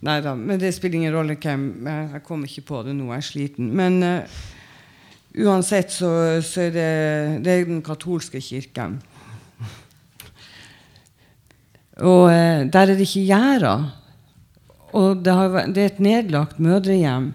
Nei 0.05 0.19
da, 0.21 0.35
men 0.37 0.59
det 0.61 0.75
spiller 0.77 1.01
ingen 1.01 1.15
rolle 1.15 1.39
hvem. 1.41 1.87
Jeg 1.87 2.23
kommer 2.27 2.51
ikke 2.51 2.67
på 2.69 2.83
det 2.85 2.97
nå, 2.97 3.09
jeg 3.13 3.23
er 3.23 3.29
sliten. 3.29 3.71
Men 3.77 4.03
uh, 4.05 4.43
uansett 5.47 5.95
så, 5.95 6.11
så, 6.45 6.67
er 6.67 6.75
det, 6.75 6.91
det 7.47 7.55
er 7.55 7.69
den 7.71 7.83
katolske 7.85 8.43
kirken. 8.45 8.99
Og 12.03 12.27
uh, 12.27 12.65
der 12.67 12.81
er 12.89 12.95
det 12.95 13.07
ikke 13.07 13.27
gjerder. 13.29 13.85
Og 14.95 15.23
det, 15.25 15.35
har, 15.35 15.67
det, 15.75 15.83
er 15.83 15.93
et 15.93 16.03
nedlagt 16.03 16.61
mødrehjem. 16.63 17.33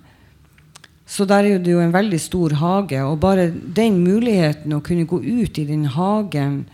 Så 1.09 1.25
der 1.25 1.47
er 1.47 1.59
det 1.59 1.73
jo 1.73 1.81
en 1.83 1.93
veldig 1.93 2.19
stor 2.21 2.55
hage. 2.59 3.01
Og 3.03 3.19
bare 3.19 3.49
den 3.51 3.99
muligheten 4.03 4.75
å 4.75 4.83
kunne 4.85 5.07
gå 5.09 5.19
ut 5.19 5.59
i 5.59 5.67
den 5.67 5.87
hagen 5.95 6.65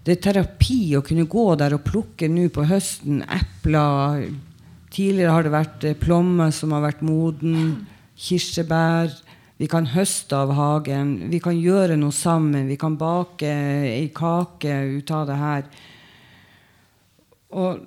Det 0.00 0.14
er 0.16 0.22
terapi 0.24 0.96
å 0.96 1.02
kunne 1.04 1.28
gå 1.28 1.44
der 1.60 1.74
og 1.76 1.84
plukke 1.84 2.28
nå 2.32 2.46
på 2.48 2.64
høsten 2.64 3.20
epler 3.28 4.30
Tidligere 4.90 5.34
har 5.34 5.44
det 5.44 5.52
vært 5.52 5.82
plomme 5.82 6.00
plommer 6.02 6.54
som 6.54 6.72
har 6.74 6.82
vært 6.82 7.02
moden, 7.06 7.84
kirsebær. 8.18 9.12
Vi 9.60 9.68
kan 9.70 9.86
høste 9.92 10.34
av 10.34 10.50
hagen. 10.56 11.28
Vi 11.30 11.38
kan 11.38 11.54
gjøre 11.54 11.98
noe 12.00 12.16
sammen. 12.16 12.66
Vi 12.66 12.78
kan 12.80 12.96
bake 12.98 13.52
ei 13.86 14.08
kake 14.10 14.80
ut 14.96 15.12
av 15.14 15.28
det 15.28 15.36
her. 15.38 15.62
Og 17.50 17.80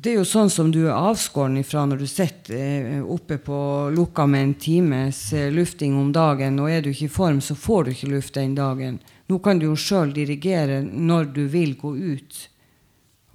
det 0.00 0.12
er 0.12 0.20
jo 0.20 0.28
sånn 0.28 0.50
som 0.52 0.70
du 0.72 0.84
er 0.86 0.94
avskåren 0.96 1.58
ifra 1.60 1.82
når 1.88 2.02
du 2.02 2.06
sitter 2.08 2.56
eh, 2.56 3.00
oppe 3.02 3.40
på 3.42 3.58
lukka 3.92 4.24
med 4.30 4.44
en 4.46 4.54
times 4.54 5.18
eh, 5.36 5.50
lufting 5.52 5.96
om 5.98 6.12
dagen. 6.14 6.60
Og 6.62 6.70
er 6.70 6.84
du 6.84 6.92
ikke 6.92 7.08
i 7.08 7.12
form, 7.12 7.42
så 7.44 7.56
får 7.58 7.84
du 7.84 7.90
ikke 7.92 8.12
luft 8.14 8.38
den 8.38 8.54
dagen. 8.56 9.00
Nå 9.28 9.40
kan 9.44 9.60
du 9.60 9.68
jo 9.68 9.76
sjøl 9.78 10.14
dirigere 10.14 10.80
når 10.82 11.28
du 11.34 11.42
vil 11.50 11.76
gå 11.78 11.92
ut 11.96 12.40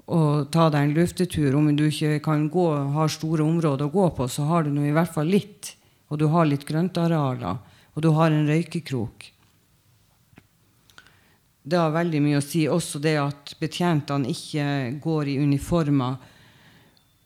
og 0.05 0.49
ta 0.53 0.67
deg 0.69 0.88
en 0.88 0.95
luftetur. 0.97 1.55
Om 1.57 1.69
du 1.77 1.88
ikke 1.88 2.19
kan 2.25 2.47
gå, 2.49 2.65
har 2.95 3.13
store 3.13 3.45
områder 3.45 3.88
å 3.88 3.93
gå 3.93 4.09
på, 4.17 4.27
så 4.29 4.47
har 4.49 4.65
du 4.65 4.73
nå 4.73 4.88
i 4.88 4.95
hvert 4.95 5.13
fall 5.13 5.29
litt. 5.29 5.75
Og 6.09 6.21
du 6.21 6.27
har 6.33 6.49
litt 6.49 6.65
grøntarealer. 6.67 7.61
Og 7.95 8.03
du 8.03 8.11
har 8.15 8.33
en 8.33 8.49
røykekrok. 8.49 9.31
Det 11.65 11.78
har 11.82 11.93
veldig 11.95 12.19
mye 12.21 12.38
å 12.38 12.45
si. 12.45 12.67
Også 12.69 12.99
det 13.01 13.15
at 13.17 13.56
betjentene 13.58 14.30
ikke 14.30 14.65
går 15.01 15.32
i 15.32 15.39
uniformer. 15.41 16.19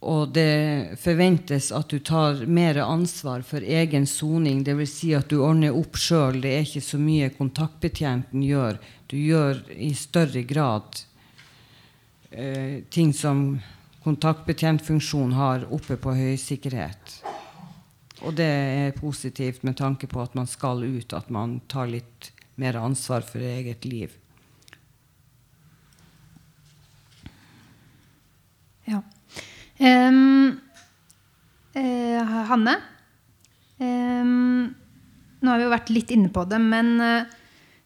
Og 0.07 0.29
det 0.31 0.95
forventes 1.01 1.73
at 1.75 1.91
du 1.91 1.99
tar 1.99 2.45
mer 2.47 2.79
ansvar 2.79 3.43
for 3.43 3.59
egen 3.59 4.07
soning. 4.07 4.61
Dvs. 4.63 4.93
Si 4.95 5.09
at 5.17 5.27
du 5.27 5.41
ordner 5.43 5.75
opp 5.75 5.99
sjøl. 5.99 6.39
Det 6.39 6.53
er 6.55 6.63
ikke 6.63 6.85
så 6.87 6.99
mye 7.01 7.33
kontaktbetjenten 7.35 8.45
gjør. 8.47 8.79
Du 9.11 9.17
gjør 9.19 9.59
i 9.75 9.91
større 9.97 10.45
grad 10.47 11.01
eh, 12.31 12.79
ting 12.95 13.11
som 13.11 13.59
kontaktbetjentfunksjon 14.05 15.35
har 15.35 15.67
oppe 15.67 15.99
på 15.99 16.15
høysikkerhet. 16.15 17.19
Og 18.23 18.39
det 18.39 18.47
er 18.47 18.95
positivt 18.95 19.67
med 19.67 19.75
tanke 19.83 20.07
på 20.07 20.23
at 20.23 20.31
man 20.39 20.47
skal 20.47 20.87
ut, 20.87 21.11
at 21.11 21.27
man 21.27 21.59
tar 21.67 21.91
litt 21.91 22.31
mer 22.59 22.79
ansvar 22.79 23.27
for 23.27 23.43
eget 23.43 23.83
liv. 23.83 24.15
Ja. 28.89 29.03
Um, 29.79 30.59
uh, 31.75 32.39
Hanne? 32.49 32.75
Um, 33.79 34.73
nå 35.39 35.51
har 35.51 35.61
vi 35.61 35.67
jo 35.67 35.71
vært 35.71 35.91
litt 35.93 36.11
inne 36.11 36.31
på 36.33 36.43
det, 36.49 36.59
men 36.59 36.89
uh, 36.99 37.21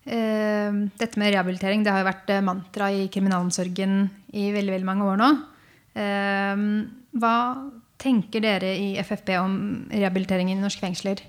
dette 0.08 1.20
med 1.22 1.36
rehabilitering 1.36 1.84
det 1.86 1.94
har 1.94 2.02
jo 2.02 2.10
vært 2.10 2.34
uh, 2.34 2.42
mantra 2.46 2.90
i 2.90 3.06
kriminalomsorgen 3.14 4.08
i 4.34 4.48
veldig, 4.56 4.74
veldig 4.78 4.90
mange 4.90 5.12
år 5.12 5.22
nå. 5.22 5.30
Um, 5.94 6.66
hva 7.20 7.36
tenker 8.02 8.42
dere 8.42 8.74
i 8.74 8.90
FFP 9.04 9.36
om 9.38 9.56
rehabilitering 9.92 10.50
i 10.50 10.58
norske 10.58 10.82
fengsler? 10.82 11.22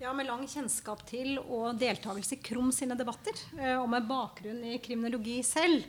Ja, 0.00 0.14
Med 0.16 0.26
lang 0.26 0.42
kjennskap 0.48 1.04
til 1.06 1.36
og 1.44 1.76
deltakelse 1.78 2.38
i 2.38 2.42
KROM 2.42 2.72
sine 2.74 2.96
debatter, 2.98 3.36
og 3.76 3.84
med 3.92 4.08
bakgrunn 4.08 4.64
i 4.72 4.78
kriminologi 4.82 5.42
selv, 5.46 5.84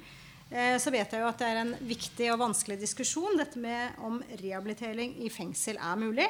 så 0.52 0.92
vet 0.92 1.14
jeg 1.14 1.22
jo 1.22 1.30
at 1.30 1.40
det 1.40 1.48
er 1.48 1.60
en 1.62 1.70
viktig 1.88 2.26
og 2.34 2.42
vanskelig 2.42 2.76
diskusjon 2.82 3.38
dette 3.40 3.60
med 3.62 4.02
om 4.04 4.18
rehabilitering 4.42 5.14
i 5.24 5.30
fengsel 5.32 5.80
er 5.80 6.02
mulig, 6.02 6.26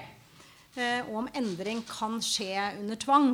og 1.08 1.16
om 1.24 1.30
endring 1.34 1.82
kan 1.90 2.20
skje 2.22 2.54
under 2.84 3.00
tvang. 3.02 3.32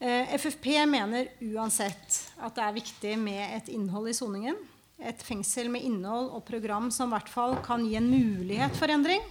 Eh, 0.00 0.34
FFP 0.34 0.86
mener 0.86 1.26
uansett 1.42 2.18
at 2.38 2.54
det 2.54 2.62
er 2.62 2.74
viktig 2.76 3.14
med 3.18 3.56
et 3.56 3.70
innhold 3.74 4.12
i 4.12 4.14
soningen. 4.14 4.58
Et 5.02 5.22
fengsel 5.26 5.70
med 5.74 5.82
innhold 5.86 6.30
og 6.36 6.44
program 6.46 6.86
som 6.94 7.10
i 7.10 7.16
hvert 7.16 7.30
fall 7.32 7.56
kan 7.66 7.82
gi 7.86 7.96
en 7.98 8.06
mulighet 8.06 8.78
for 8.78 8.90
endring, 8.94 9.22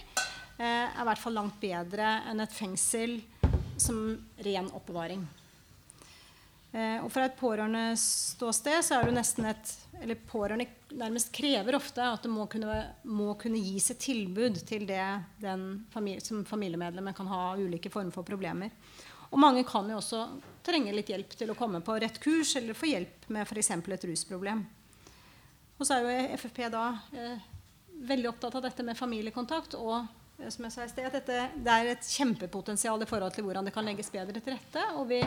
eh, 0.60 0.92
er 0.92 1.02
i 1.02 1.08
hvert 1.08 1.24
fall 1.24 1.40
langt 1.40 1.56
bedre 1.62 2.18
enn 2.28 2.44
et 2.44 2.52
fengsel 2.52 3.22
som 3.80 4.18
ren 4.44 4.68
oppbevaring. 4.76 5.24
Eh, 6.72 7.00
og 7.00 7.12
fra 7.14 7.26
et 7.28 7.38
pårørendeståsted 7.40 8.84
så 8.84 8.98
er 8.98 9.08
det 9.08 9.16
nesten 9.16 9.46
et 9.48 9.70
Eller 10.02 10.20
pårørende 10.30 10.68
nærmest 11.00 11.32
krever 11.34 11.74
ofte 11.74 12.04
at 12.06 12.22
det 12.22 12.30
må 12.30 12.46
kunne, 12.52 12.82
må 13.10 13.32
kunne 13.40 13.58
gis 13.58 13.90
et 13.90 14.02
tilbud 14.04 14.60
til 14.68 14.86
det 14.86 15.02
familie, 15.90 16.22
som 16.22 16.44
familiemedlemmet 16.46 17.16
kan 17.18 17.28
ha 17.32 17.56
ulike 17.58 17.90
former 17.90 18.14
for 18.14 18.28
problemer. 18.28 18.70
Og 19.32 19.40
mange 19.42 19.64
kan 19.68 19.90
jo 19.90 19.98
også 19.98 20.22
trenge 20.64 20.94
litt 20.94 21.10
hjelp 21.10 21.34
til 21.34 21.50
å 21.50 21.58
komme 21.58 21.82
på 21.82 21.98
rett 21.98 22.20
kurs 22.22 22.54
eller 22.60 22.78
få 22.78 22.92
hjelp 22.92 23.26
med 23.34 23.48
f.eks. 23.48 23.72
et 23.72 24.06
rusproblem. 24.12 24.62
Og 25.78 25.86
så 25.86 25.98
er 25.98 26.06
jo 26.06 26.38
FFP 26.38 26.62
da 26.74 26.86
eh, 27.14 27.42
veldig 28.08 28.30
opptatt 28.32 28.56
av 28.60 28.68
dette 28.70 28.86
med 28.86 28.98
familiekontakt. 28.98 29.76
Og 29.82 30.06
som 30.38 30.68
jeg 30.68 30.74
sa 30.74 30.84
i 30.86 30.90
sted, 30.92 31.08
dette, 31.12 31.38
det 31.66 31.74
er 31.74 31.88
et 31.92 32.10
kjempepotensial 32.14 33.02
i 33.02 33.08
forhold 33.10 33.34
til 33.34 33.48
hvordan 33.48 33.66
det 33.66 33.74
kan 33.74 33.88
legges 33.88 34.12
bedre 34.14 34.38
til 34.38 34.54
rette. 34.54 34.84
Og 35.00 35.08
vi, 35.10 35.22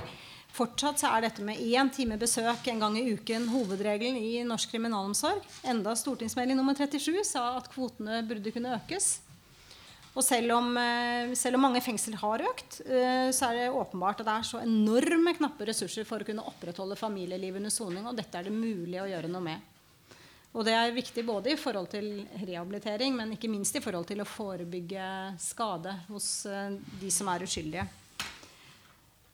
fortsatt 0.55 1.03
så 1.03 1.11
er 1.11 1.27
dette 1.27 1.43
med 1.47 1.59
én 1.59 1.91
time 1.95 2.19
besøk 2.21 2.69
en 2.71 2.85
gang 2.85 2.99
i 2.99 3.09
uken 3.17 3.49
hovedregelen 3.51 4.21
i 4.21 4.45
norsk 4.47 4.71
kriminalomsorg. 4.71 5.43
Enda 5.67 5.97
stortingsmelding 5.99 6.59
nummer 6.59 6.79
37 6.79 7.25
sa 7.27 7.49
at 7.59 7.69
kvotene 7.73 8.23
burde 8.29 8.55
kunne 8.55 8.77
økes. 8.79 9.17
Og 10.11 10.25
selv 10.27 10.57
om, 10.57 10.73
eh, 10.79 11.35
selv 11.39 11.59
om, 11.59 11.63
mange 11.69 11.83
fengsel 11.83 12.17
har 12.19 12.43
økt, 12.43 12.81
eh, 12.87 13.31
så 13.31 13.51
er 13.51 13.55
det 13.55 13.75
åpenbart 13.75 14.21
at 14.21 14.27
det 14.27 14.35
er 14.39 14.47
så 14.47 14.63
enorme 14.63 15.35
knappe 15.37 15.67
ressurser 15.67 16.07
for 16.07 16.19
å 16.19 16.27
kunne 16.27 16.43
opprettholde 16.43 16.99
familielivet 16.99 17.63
under 17.63 17.71
soning, 17.71 18.07
og 18.07 18.17
dette 18.17 18.35
er 18.35 18.45
det 18.45 18.53
mulig 18.53 18.99
å 18.99 19.07
gjøre 19.07 19.31
noe 19.31 19.43
med. 19.43 19.61
Og 20.51 20.67
det 20.67 20.73
er 20.75 20.91
viktig 20.91 21.23
både 21.23 21.53
i 21.53 21.59
forhold 21.59 21.93
til 21.93 22.25
rehabilitering, 22.41 23.15
men 23.15 23.37
ikke 23.37 23.51
minst 23.51 23.77
i 23.79 23.83
forhold 23.83 24.09
til 24.09 24.23
å 24.23 24.27
forebygge 24.27 25.07
skade 25.39 25.93
hos 26.09 26.45
eh, 26.51 26.73
de 26.99 27.11
som 27.15 27.31
er 27.31 27.45
uskyldige. 27.47 27.85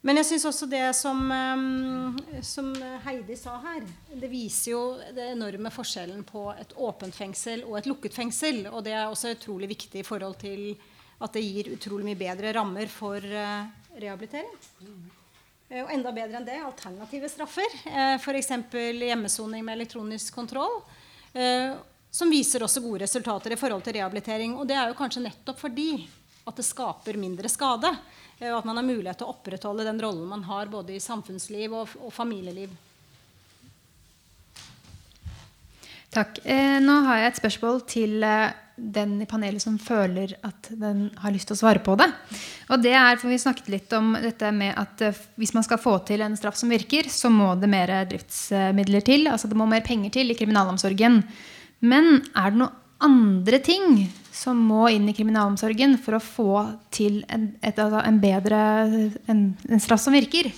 Men 0.07 0.21
jeg 0.21 0.29
syns 0.29 0.45
også 0.51 0.69
det 0.71 0.85
som, 0.95 1.23
eh, 1.33 2.43
som, 2.45 2.69
Heidi 3.07 3.39
sa 3.41 3.57
her, 3.64 3.87
det 4.12 4.29
viser 4.29 4.75
jo 4.75 4.83
den 5.17 5.39
enorme 5.39 5.73
forskjellen 5.73 6.21
på 6.29 6.51
et 6.53 6.77
åpent 6.77 7.17
fengsel 7.17 7.64
og 7.64 7.79
et 7.81 7.89
lukket 7.89 8.14
fengsel. 8.14 8.67
Og 8.69 8.85
det 8.85 8.93
er 8.93 9.09
også 9.09 9.33
utrolig 9.39 9.73
viktig 9.73 10.05
i 10.05 10.07
forhold 10.07 10.37
til 10.45 10.69
at 11.17 11.33
det 11.33 11.47
gir 11.47 11.73
utrolig 11.73 12.11
mye 12.11 12.21
bedre 12.21 12.53
rammer 12.53 12.91
for 12.93 13.25
uh, 13.25 13.64
rehabilitering. 13.97 14.53
Og 15.81 15.89
enda 15.91 16.12
bedre 16.12 16.37
enn 16.37 16.45
det 16.47 16.59
alternative 16.61 17.31
straffer. 17.33 17.73
F.eks. 18.21 18.53
hjemmesoning 18.69 19.64
med 19.64 19.79
elektronisk 19.81 20.37
kontroll. 20.37 20.77
Uh, 21.37 21.76
som 22.16 22.30
viser 22.32 22.64
også 22.64 22.80
gode 22.80 23.03
resultater 23.05 23.53
i 23.53 23.59
forhold 23.61 23.84
til 23.84 23.99
rehabilitering. 23.99 24.55
Og 24.57 24.64
det 24.68 24.76
er 24.78 24.89
jo 24.89 24.97
kanskje 24.97 25.26
nettopp 25.26 25.61
fordi 25.61 25.91
at 26.47 26.57
det 26.57 26.64
skaper 26.64 27.18
mindre 27.20 27.51
skade. 27.53 27.91
Eh, 28.39 28.51
og 28.53 28.61
at 28.62 28.68
man 28.68 28.80
har 28.80 28.87
mulighet 28.87 29.20
til 29.20 29.28
å 29.28 29.34
opprettholde 29.34 29.84
den 29.84 30.01
rollen 30.01 30.28
man 30.30 30.47
har 30.49 30.70
både 30.72 30.97
i 30.97 31.03
samfunnsliv 31.03 31.74
og, 31.76 31.97
og 32.01 32.14
familieliv. 32.14 32.72
Takk. 36.14 36.41
Eh, 36.49 36.78
nå 36.80 37.01
har 37.05 37.20
jeg 37.20 37.34
et 37.34 37.43
spørsmål 37.43 37.82
til 37.91 38.24
eh, 38.24 38.55
den 38.77 39.16
i 39.22 39.27
panelet 39.29 39.62
som 39.62 39.79
føler 39.81 40.35
at 40.45 40.68
den 40.77 41.09
har 41.22 41.33
lyst 41.33 41.49
til 41.49 41.57
å 41.57 41.61
svare 41.62 41.81
på 41.85 41.97
det. 41.99 42.09
Og 42.68 42.83
det 42.85 42.93
er, 42.93 43.16
for 43.16 43.33
Vi 43.33 43.39
snakket 43.41 43.70
litt 43.72 43.93
om 43.97 44.12
dette 44.20 44.51
med 44.53 44.74
at 44.77 45.03
eh, 45.05 45.20
hvis 45.41 45.55
man 45.57 45.64
skal 45.64 45.81
få 45.81 45.99
til 46.09 46.24
en 46.24 46.37
straff 46.37 46.59
som 46.61 46.72
virker, 46.72 47.09
så 47.09 47.33
må 47.33 47.55
det 47.61 47.70
mer 47.72 47.93
driftsmidler 48.11 49.05
til. 49.07 49.27
altså 49.33 49.49
Det 49.49 49.57
må 49.57 49.68
mer 49.70 49.85
penger 49.87 50.12
til 50.18 50.31
i 50.31 50.39
kriminalomsorgen. 50.39 51.22
Men 51.81 52.20
er 52.37 52.53
det 52.53 52.61
noen 52.61 52.83
andre 53.07 53.61
ting 53.61 54.07
som 54.33 54.61
må 54.68 54.87
inn 54.93 55.09
i 55.09 55.16
kriminalomsorgen 55.16 55.97
for 56.01 56.16
å 56.16 56.22
få 56.22 56.53
til 56.93 57.22
en, 57.33 57.51
et, 57.61 57.77
altså 57.77 58.01
en 58.05 58.20
bedre 58.20 58.61
en, 59.29 59.43
en 59.68 59.83
straff 59.83 60.05
som 60.05 60.16
virker? 60.16 60.53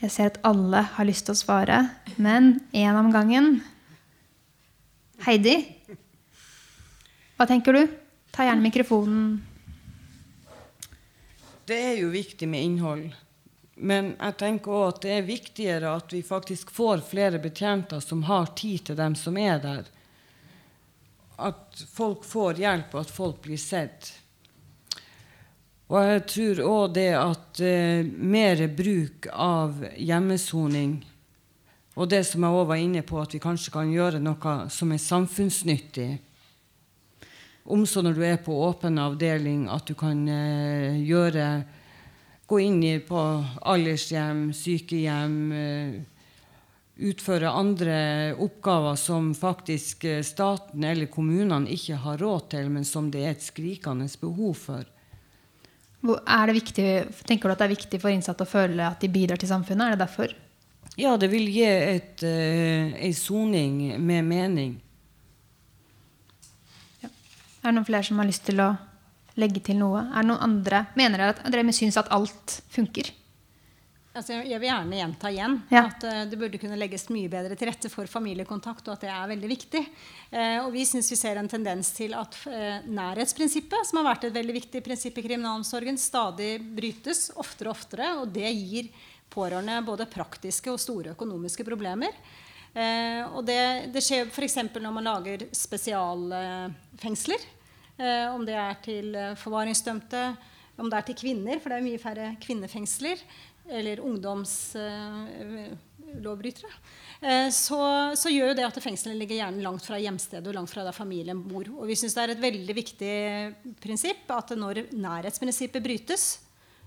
Jeg 0.00 0.12
ser 0.14 0.30
at 0.30 0.40
alle 0.48 0.80
har 0.94 1.04
lyst 1.04 1.26
til 1.28 1.36
å 1.36 1.40
svare, 1.40 1.82
men 2.16 2.54
én 2.72 2.96
om 2.96 3.10
gangen. 3.12 3.58
Heidi, 5.26 5.58
hva 7.40 7.46
tenker 7.48 7.72
du? 7.72 7.86
Ta 8.36 8.44
gjerne 8.44 8.60
mikrofonen. 8.60 9.28
Det 11.64 11.78
er 11.86 11.94
jo 12.02 12.10
viktig 12.12 12.44
med 12.52 12.66
innhold. 12.66 13.06
Men 13.80 14.10
jeg 14.18 14.36
tenker 14.42 14.74
også 14.76 14.90
at 14.90 15.00
det 15.06 15.14
er 15.14 15.24
viktigere 15.24 15.94
at 15.96 16.12
vi 16.12 16.20
faktisk 16.20 16.68
får 16.76 17.00
flere 17.08 17.40
betjenter 17.40 18.04
som 18.04 18.26
har 18.28 18.52
tid 18.60 18.90
til 18.90 19.00
dem 19.00 19.16
som 19.16 19.40
er 19.40 19.56
der. 19.64 19.88
At 21.40 21.80
folk 21.88 22.28
får 22.28 22.60
hjelp, 22.60 22.92
og 22.92 23.06
at 23.06 23.16
folk 23.16 23.40
blir 23.48 23.56
sett. 23.56 24.12
Og 25.88 25.96
jeg 26.04 26.26
tror 26.36 26.64
òg 26.68 26.96
det 27.00 27.10
at 27.16 27.64
eh, 27.64 28.04
mer 28.04 28.66
bruk 28.68 29.32
av 29.32 29.80
hjemmesoning 29.96 30.98
og 31.96 32.12
det 32.12 32.20
som 32.28 32.44
jeg 32.44 32.56
òg 32.60 32.68
var 32.68 32.84
inne 32.84 33.00
på, 33.00 33.16
at 33.20 33.32
vi 33.34 33.40
kanskje 33.42 33.72
kan 33.74 33.88
gjøre 33.92 34.20
noe 34.22 34.58
som 34.72 34.92
er 34.92 35.00
samfunnsnyttig. 35.02 36.12
Om 37.64 37.84
så 37.86 38.02
når 38.02 38.16
du 38.16 38.22
er 38.24 38.40
på 38.42 38.54
åpen 38.64 38.98
avdeling, 38.98 39.66
at 39.68 39.86
du 39.86 39.94
kan 39.98 40.24
eh, 40.28 40.96
gjøre 41.04 41.50
Gå 42.50 42.58
inn 42.58 42.80
i, 42.82 42.96
på 42.98 43.18
aldershjem, 43.70 44.48
sykehjem. 44.50 45.34
Eh, 45.54 45.92
utføre 47.06 47.52
andre 47.54 47.98
oppgaver 48.42 48.96
som 48.98 49.28
faktisk 49.38 50.02
eh, 50.10 50.24
staten 50.26 50.82
eller 50.82 51.06
kommunene 51.14 51.70
ikke 51.70 52.00
har 52.02 52.18
råd 52.18 52.48
til, 52.56 52.72
men 52.74 52.82
som 52.82 53.06
det 53.14 53.22
er 53.22 53.36
et 53.36 53.46
skrikende 53.46 54.10
behov 54.18 54.58
for. 54.64 54.82
Det 56.02 56.56
viktig, 56.56 56.88
tenker 57.28 57.46
du 57.46 57.54
at 57.54 57.62
det 57.62 57.68
er 57.68 57.76
viktig 57.76 58.02
for 58.02 58.10
innsatte 58.10 58.42
å 58.42 58.50
føle 58.50 58.82
at 58.82 58.98
de 58.98 59.14
bidrar 59.14 59.38
til 59.38 59.52
samfunnet? 59.52 59.86
Er 59.86 59.94
det 59.94 60.08
derfor? 60.08 60.34
Ja, 60.98 61.14
det 61.14 61.30
vil 61.30 61.46
gi 61.54 61.70
et, 61.70 62.24
en 62.26 63.14
soning 63.14 63.94
med 64.02 64.26
mening. 64.26 64.74
Er 67.60 67.70
det 67.70 67.76
noen 67.76 67.88
flere 67.88 68.06
som 68.06 68.20
har 68.20 68.28
lyst 68.28 68.46
til 68.48 68.60
å 68.64 68.72
legge 69.40 69.62
til 69.64 69.80
noe? 69.80 70.06
Er 70.08 70.22
det 70.22 70.30
noen 70.32 70.44
andre 70.44 70.84
Mener 70.98 71.20
dere 71.20 71.34
at 71.36 71.48
dere 71.52 71.76
syns 71.76 71.98
at 72.00 72.10
alt 72.14 72.60
funker? 72.72 73.12
Altså, 74.10 74.40
jeg 74.42 74.58
vil 74.58 74.66
gjerne 74.66 74.96
gjenta 74.98 75.30
igjen 75.30 75.52
ja. 75.70 75.84
at 75.84 76.02
uh, 76.02 76.22
det 76.26 76.38
burde 76.38 76.58
kunne 76.58 76.78
legges 76.80 77.04
mye 77.14 77.30
bedre 77.30 77.54
til 77.54 77.68
rette 77.70 77.86
for 77.92 78.10
familiekontakt, 78.10 78.88
og 78.88 78.96
at 78.96 79.04
det 79.04 79.10
er 79.14 79.28
veldig 79.30 79.50
viktig. 79.52 79.82
Uh, 80.32 80.64
og 80.64 80.72
vi 80.74 80.82
syns 80.88 81.12
vi 81.12 81.18
ser 81.20 81.38
en 81.38 81.50
tendens 81.50 81.92
til 81.94 82.16
at 82.18 82.34
uh, 82.50 82.82
nærhetsprinsippet, 82.90 83.86
som 83.86 84.00
har 84.00 84.08
vært 84.08 84.26
et 84.26 84.34
veldig 84.34 84.56
viktig 84.56 84.82
prinsipp 84.82 85.20
i 85.22 85.24
kriminalomsorgen, 85.28 86.00
stadig 86.00 86.56
brytes 86.74 87.28
oftere 87.38 87.70
og 87.70 87.78
oftere. 87.78 88.10
Og 88.18 88.34
det 88.34 88.50
gir 88.50 88.90
pårørende 89.30 89.78
både 89.86 90.10
praktiske 90.10 90.74
og 90.74 90.82
store 90.82 91.14
økonomiske 91.14 91.68
problemer. 91.70 92.18
Og 92.70 93.40
det, 93.42 93.90
det 93.90 94.02
skjer 94.04 94.28
f.eks. 94.30 94.54
når 94.76 94.92
man 94.94 95.08
lager 95.08 95.42
spesialfengsler. 95.56 97.46
om 98.30 98.44
det 98.46 98.54
er 98.54 98.76
til 98.84 99.16
forvaringsdømte, 99.36 100.20
om 100.80 100.88
det 100.88 100.96
er 100.98 101.06
til 101.08 101.18
kvinner, 101.18 101.58
for 101.60 101.72
det 101.72 101.80
er 101.80 101.88
mye 101.88 102.00
færre 102.00 102.36
kvinnefengsler 102.40 103.18
eller 103.70 104.00
ungdomslovbrytere, 104.02 106.70
eh, 107.20 107.50
så, 107.54 107.80
så, 108.18 108.28
gjør 108.32 108.48
jo 108.50 108.56
det 108.58 108.64
at 108.66 108.82
fengselet 108.82 109.20
ligger 109.20 109.36
gjerne 109.38 109.64
langt 109.64 109.86
fra 109.86 109.98
hjemstedet 110.00 110.48
og 110.50 110.56
langt 110.56 110.72
fra 110.72 110.84
der 110.86 110.96
familien 110.96 111.40
bor. 111.46 111.66
Og 111.78 111.84
vi 111.90 111.96
syns 111.98 112.14
det 112.16 112.22
er 112.24 112.32
et 112.34 112.42
veldig 112.42 112.74
viktig 112.76 113.14
prinsipp 113.82 114.22
at 114.34 114.48
når 114.58 114.74
nærhetsprinsippet 114.90 115.84
brytes, 115.84 116.24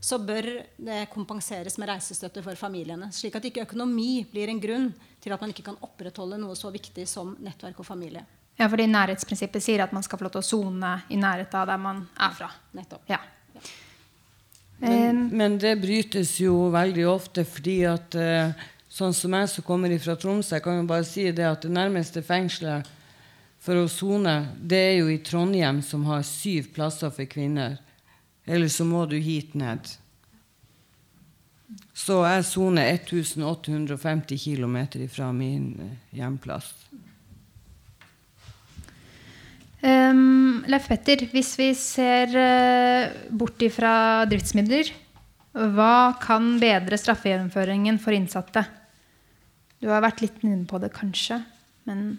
så 0.03 0.17
bør 0.19 0.49
det 0.83 1.05
kompenseres 1.13 1.77
med 1.79 1.87
reisestøtte 1.87 2.41
for 2.43 2.59
familiene. 2.59 3.07
Slik 3.15 3.37
at 3.39 3.45
ikke 3.47 3.63
økonomi 3.63 4.25
blir 4.27 4.51
en 4.51 4.59
grunn 4.59 4.89
til 5.23 5.31
at 5.31 5.39
man 5.39 5.53
ikke 5.53 5.63
kan 5.69 5.77
opprettholde 5.79 6.41
noe 6.41 6.57
så 6.59 6.73
viktig 6.73 7.05
som 7.07 7.37
nettverk 7.39 7.79
og 7.79 7.87
familie. 7.87 8.25
Ja, 8.59 8.67
fordi 8.67 8.89
Nærhetsprinsippet 8.91 9.63
sier 9.63 9.85
at 9.85 9.93
man 9.95 10.03
skal 10.03 10.19
få 10.19 10.27
lov 10.27 10.33
til 10.35 10.43
å 10.43 10.49
sone 10.49 10.91
i 11.07 11.17
nærheten 11.17 11.55
av 11.61 11.71
der 11.71 11.79
man 11.81 12.03
er 12.19 12.35
fra. 12.35 12.49
Nettopp. 12.75 13.07
Ja. 13.09 13.21
Men, 14.83 15.29
men, 15.31 15.55
det 15.61 15.77
brytes 15.79 16.35
jo 16.41 16.67
veldig 16.73 17.05
ofte 17.07 17.45
fordi 17.47 17.77
at 17.87 18.17
uh, 18.19 18.51
sånn 18.91 19.15
som 19.15 19.37
jeg 19.39 19.53
som 19.53 19.65
kommer 19.65 19.93
fra 20.03 20.17
Tromsø, 20.19 20.57
jeg 20.57 20.65
kan 20.65 20.81
jo 20.81 20.89
bare 20.89 21.07
si 21.07 21.29
det 21.31 21.47
at 21.47 21.63
det 21.63 21.71
nærmeste 21.71 22.25
fengselet 22.25 22.91
for 23.63 23.79
å 23.79 23.87
sone, 23.87 24.35
det 24.59 24.81
er 24.89 24.95
jo 24.97 25.07
i 25.07 25.21
Trondheim, 25.23 25.79
som 25.79 26.03
har 26.09 26.25
syv 26.27 26.73
plasser 26.75 27.13
for 27.15 27.29
kvinner. 27.31 27.79
Eller 28.45 28.71
så 28.71 28.85
må 28.87 29.05
du 29.07 29.15
hit 29.23 29.53
ned. 29.55 29.87
Så 31.93 32.19
jeg 32.25 32.45
soner 32.47 32.89
1850 32.97 34.39
km 34.43 34.77
fra 35.13 35.31
min 35.35 35.69
uh, 35.79 35.91
hjemplass. 36.17 36.73
Um, 39.83 40.63
Leif 40.71 40.87
Petter, 40.87 41.25
hvis 41.33 41.53
vi 41.59 41.69
ser 41.75 42.31
uh, 42.35 43.15
bort 43.35 43.61
ifra 43.63 44.23
driftsmidler, 44.31 44.91
hva 45.53 46.15
kan 46.23 46.55
bedre 46.61 46.97
straffegjennomføringen 46.97 47.99
for 48.01 48.15
innsatte? 48.15 48.63
Du 49.83 49.89
har 49.91 50.01
vært 50.05 50.23
litt 50.23 50.39
inne 50.41 50.63
på 50.69 50.79
det, 50.81 50.93
kanskje, 50.95 51.43
men 51.89 52.13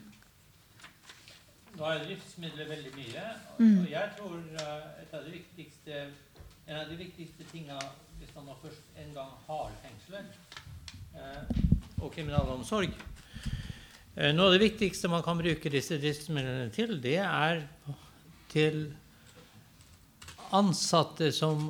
Nå 1.74 1.86
er 1.90 2.04
driftsmidler 2.04 2.68
veldig 2.70 2.92
mye. 2.94 3.22
Mm. 3.58 3.78
Og 3.80 3.88
jeg 3.90 4.10
tror 4.14 4.36
uh, 4.38 5.00
et 5.02 5.16
av 5.16 5.24
de 5.24 5.32
viktigste, 5.34 5.73
en 5.92 6.78
av 6.78 6.88
de 6.88 6.96
viktigste 6.96 7.44
tingene 7.50 7.90
hvis 8.20 8.32
man 8.36 8.54
først 8.62 9.00
en 9.02 9.10
gang 9.16 9.32
har 9.46 9.74
fengsler 9.82 10.30
eh, 11.18 11.58
og 12.00 12.12
kriminalomsorg, 12.14 12.94
Eh, 14.14 14.30
noe 14.30 14.46
av 14.46 14.54
det 14.54 14.62
viktigste 14.62 15.10
man 15.10 15.24
kan 15.26 15.40
bruke 15.40 15.70
disse 15.72 15.98
driftsmidlene 15.98 16.68
til, 16.74 17.00
det 17.02 17.18
er 17.18 17.64
til 18.52 18.84
ansatte 20.54 21.32
som 21.34 21.66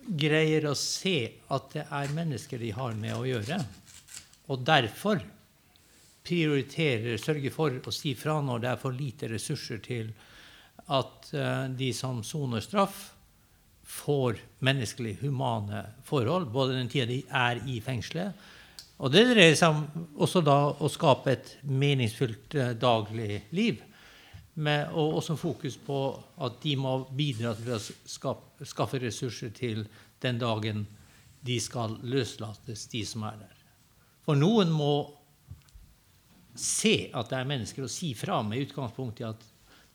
greier 0.00 0.64
å 0.70 0.72
se 0.78 1.18
at 1.52 1.68
det 1.74 1.84
er 1.84 2.14
mennesker 2.16 2.62
de 2.62 2.72
har 2.72 2.96
med 2.96 3.12
å 3.12 3.26
gjøre, 3.28 3.60
og 4.48 4.64
derfor 4.64 5.20
prioriterer, 6.24 7.20
sørger 7.20 7.52
for 7.52 7.76
å 7.76 7.92
si 7.92 8.14
fra 8.16 8.38
når 8.44 8.64
det 8.64 8.70
er 8.70 8.80
for 8.80 8.96
lite 8.96 9.28
ressurser 9.28 9.82
til 9.84 10.08
at 10.88 11.28
uh, 11.36 11.68
de 11.68 11.90
som 11.96 12.22
soner 12.24 12.64
straff, 12.64 13.10
får 13.90 14.38
menneskelig 14.62 15.16
humane 15.20 15.82
forhold, 16.06 16.48
både 16.54 16.78
den 16.78 16.88
tida 16.88 17.08
de 17.10 17.20
er 17.26 17.60
i 17.66 17.80
fengselet, 17.82 18.48
og 19.00 19.12
det 19.12 19.24
dreier 19.30 19.56
seg 19.56 19.72
om 19.72 20.06
også 20.20 20.42
da 20.44 20.58
å 20.76 20.88
skape 20.92 21.32
et 21.32 21.54
meningsfylt 21.64 22.56
eh, 22.60 22.74
daglig 22.76 23.46
liv. 23.56 23.80
Med, 24.60 24.90
og 24.92 25.16
også 25.22 25.38
fokus 25.40 25.78
på 25.80 25.98
at 26.44 26.58
de 26.60 26.74
må 26.76 26.98
bidra 27.16 27.54
til 27.56 27.70
å 27.72 27.78
skape, 27.80 28.66
skaffe 28.68 29.00
ressurser 29.00 29.54
til 29.56 29.86
den 30.20 30.40
dagen 30.40 30.84
de 31.40 31.56
skal 31.62 31.96
løslates, 32.04 32.84
de 32.92 33.00
som 33.08 33.24
er 33.30 33.38
der. 33.40 33.56
For 34.26 34.36
noen 34.36 34.68
må 34.74 34.92
se 36.58 37.08
at 37.16 37.30
det 37.30 37.38
er 37.38 37.48
mennesker, 37.48 37.86
og 37.86 37.94
si 37.94 38.12
fra 38.18 38.42
med 38.44 38.66
utgangspunkt 38.66 39.22
i 39.22 39.30
at 39.30 39.46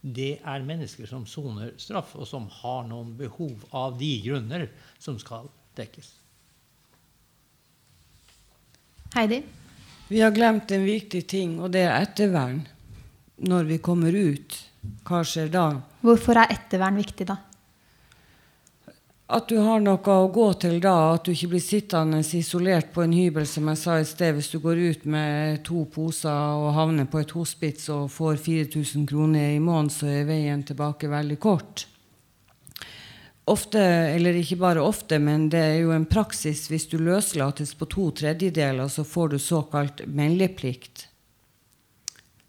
det 0.05 0.35
er 0.45 0.65
mennesker 0.65 1.09
som 1.09 1.23
soner 1.25 1.71
straff, 1.81 2.13
og 2.19 2.27
som 2.29 2.45
har 2.61 2.83
noen 2.85 3.15
behov 3.17 3.63
av 3.73 3.95
de 3.97 4.11
grunner 4.21 4.67
som 5.01 5.17
skal 5.21 5.47
dekkes. 5.77 6.11
Heidi? 9.15 9.41
Vi 10.07 10.21
har 10.21 10.33
glemt 10.35 10.69
en 10.75 10.85
viktig 10.85 11.23
ting, 11.25 11.57
og 11.57 11.73
det 11.73 11.87
er 11.87 11.97
ettervern. 12.03 12.61
Når 13.49 13.65
vi 13.71 13.79
kommer 13.83 14.13
ut, 14.13 14.53
hva 15.07 15.23
skjer 15.25 15.49
da? 15.51 15.65
Hvorfor 16.05 16.37
er 16.37 16.53
ettervern 16.53 17.01
viktig, 17.01 17.25
da? 17.31 17.39
At 19.25 19.47
du 19.49 19.55
har 19.57 19.79
noe 19.81 19.97
å 19.97 20.27
gå 20.29 20.51
til 20.61 20.75
da, 20.83 21.15
at 21.15 21.25
du 21.25 21.31
ikke 21.33 21.55
blir 21.55 21.63
sittende 21.63 22.19
isolert 22.21 22.91
på 22.93 23.01
en 23.01 23.13
hybel, 23.15 23.47
som 23.49 23.65
jeg 23.71 23.79
sa 23.81 23.95
i 23.97 24.05
sted. 24.05 24.35
Hvis 24.37 24.51
du 24.53 24.59
går 24.61 24.77
ut 24.77 25.07
med 25.09 25.63
to 25.65 25.81
poser 25.89 26.29
og 26.29 26.75
havner 26.77 27.07
på 27.09 27.23
et 27.23 27.33
hospits 27.33 27.89
og 27.89 28.11
får 28.13 28.37
4000 28.43 29.07
kroner 29.09 29.55
i 29.55 29.63
måneden, 29.63 29.89
så 29.89 30.11
er 30.13 30.29
veien 30.29 30.61
tilbake 30.61 31.09
veldig 31.09 31.39
kort. 31.41 31.87
ofte, 33.45 33.79
eller 33.79 34.33
ikke 34.33 34.57
bare 34.57 34.81
ofte, 34.81 35.19
men 35.21 35.49
det 35.53 35.59
er 35.61 35.75
jo 35.83 35.91
en 35.93 36.07
praksis 36.09 36.63
hvis 36.69 36.87
du 36.89 36.97
løslates 36.97 37.75
på 37.77 37.85
to 37.85 38.07
tredjedeler, 38.09 38.87
så 38.89 39.03
får 39.05 39.29
du 39.29 39.37
såkalt 39.39 40.01
meldeplikt. 40.07 41.07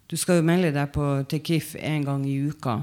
Du 0.08 0.16
skal 0.16 0.40
jo 0.40 0.48
melde 0.48 0.72
deg 0.72 0.92
på, 0.92 1.24
til 1.28 1.40
KIF 1.44 1.74
en 1.80 2.04
gang 2.04 2.24
i 2.24 2.38
uka. 2.48 2.78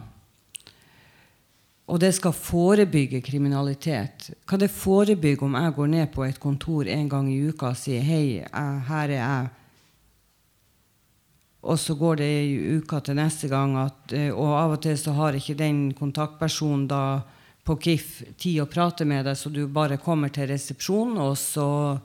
Og 1.87 1.99
det 1.99 2.13
skal 2.15 2.31
forebygge 2.31 3.19
kriminalitet. 3.21 4.29
Kan 4.47 4.59
det 4.59 4.71
forebygge 4.71 5.43
om 5.45 5.57
jeg 5.59 5.73
går 5.75 5.87
ned 5.87 6.07
på 6.13 6.23
et 6.23 6.39
kontor 6.39 6.87
en 6.87 7.09
gang 7.09 7.27
i 7.31 7.41
uka 7.49 7.73
og 7.73 7.77
sier 7.77 8.01
'hei, 8.01 8.45
her 8.87 9.09
er 9.09 9.19
jeg', 9.19 9.49
og 11.63 11.79
så 11.79 11.95
går 11.95 12.19
det 12.19 12.25
ei 12.27 12.77
uke 12.77 12.99
til 12.99 13.15
neste 13.15 13.47
gang, 13.47 13.77
at, 13.79 14.11
eh, 14.11 14.31
og 14.35 14.51
av 14.59 14.71
og 14.75 14.81
til 14.83 14.97
så 14.99 15.13
har 15.15 15.33
ikke 15.33 15.55
den 15.55 15.93
kontaktpersonen 15.93 16.87
da 16.87 17.21
på 17.63 17.77
KIF 17.79 18.35
tid 18.37 18.59
å 18.59 18.67
prate 18.67 19.05
med 19.07 19.23
deg, 19.25 19.37
så 19.39 19.49
du 19.49 19.67
bare 19.67 19.97
kommer 19.97 20.29
til 20.29 20.49
resepsjonen, 20.51 21.17
og 21.17 21.37
så 21.39 21.99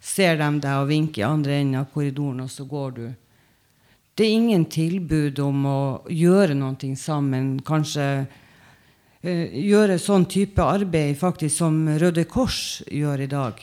ser 0.00 0.36
de 0.38 0.50
deg 0.62 0.82
og 0.84 0.88
vinker 0.88 1.24
i 1.24 1.26
andre 1.26 1.58
enden 1.58 1.80
av 1.80 1.90
korridoren, 1.90 2.44
og 2.44 2.50
så 2.50 2.64
går 2.64 2.90
du. 2.94 3.06
Det 4.14 4.24
er 4.24 4.36
ingen 4.38 4.64
tilbud 4.70 5.40
om 5.42 5.66
å 5.66 5.80
gjøre 6.06 6.54
noe 6.54 6.94
sammen, 6.96 7.58
kanskje 7.66 8.28
gjøre 9.26 9.98
sånn 10.00 10.26
type 10.30 10.62
arbeid 10.62 11.16
faktisk 11.18 11.58
som 11.58 11.82
Røde 11.98 12.26
Kors 12.30 12.82
gjør 12.92 13.24
i 13.24 13.30
dag, 13.30 13.60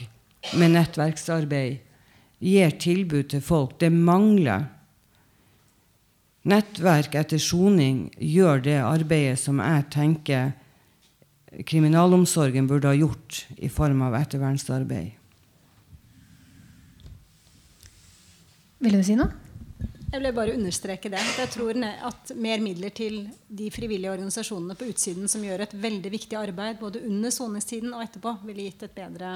med 0.60 0.76
nettverksarbeid. 0.76 1.80
Gir 2.44 2.74
tilbud 2.76 3.30
til 3.32 3.44
folk. 3.44 3.78
Det 3.80 3.88
mangler. 3.94 4.66
Nettverk 6.52 7.16
etter 7.16 7.40
soning 7.40 8.10
gjør 8.20 8.66
det 8.66 8.80
arbeidet 8.84 9.40
som 9.40 9.62
jeg 9.64 9.86
tenker 9.94 10.52
kriminalomsorgen 11.70 12.68
burde 12.68 12.90
ha 12.90 12.98
gjort 12.98 13.46
i 13.62 13.70
form 13.72 14.02
av 14.04 14.18
ettervernsarbeid. 14.18 15.14
Vil 18.84 19.00
du 19.00 19.06
si 19.06 19.16
noe? 19.16 19.43
Jeg 20.14 20.22
vil 20.22 20.36
bare 20.38 20.54
understreke 20.54 21.10
det. 21.10 21.22
Jeg 21.40 21.50
tror 21.56 21.78
at 21.82 22.32
mer 22.38 22.62
midler 22.62 22.94
til 22.94 23.24
de 23.50 23.72
frivillige 23.74 24.12
organisasjonene 24.14 24.76
på 24.78 24.92
utsiden 24.92 25.26
som 25.32 25.42
gjør 25.42 25.64
et 25.66 25.74
veldig 25.74 26.12
viktig 26.14 26.38
arbeid 26.38 26.78
både 26.78 27.02
under 27.08 27.34
soningstiden 27.34 27.96
og 27.98 28.04
etterpå, 28.06 28.36
ville 28.46 28.68
gitt 28.68 28.86
et 28.86 28.94
bedre 28.94 29.32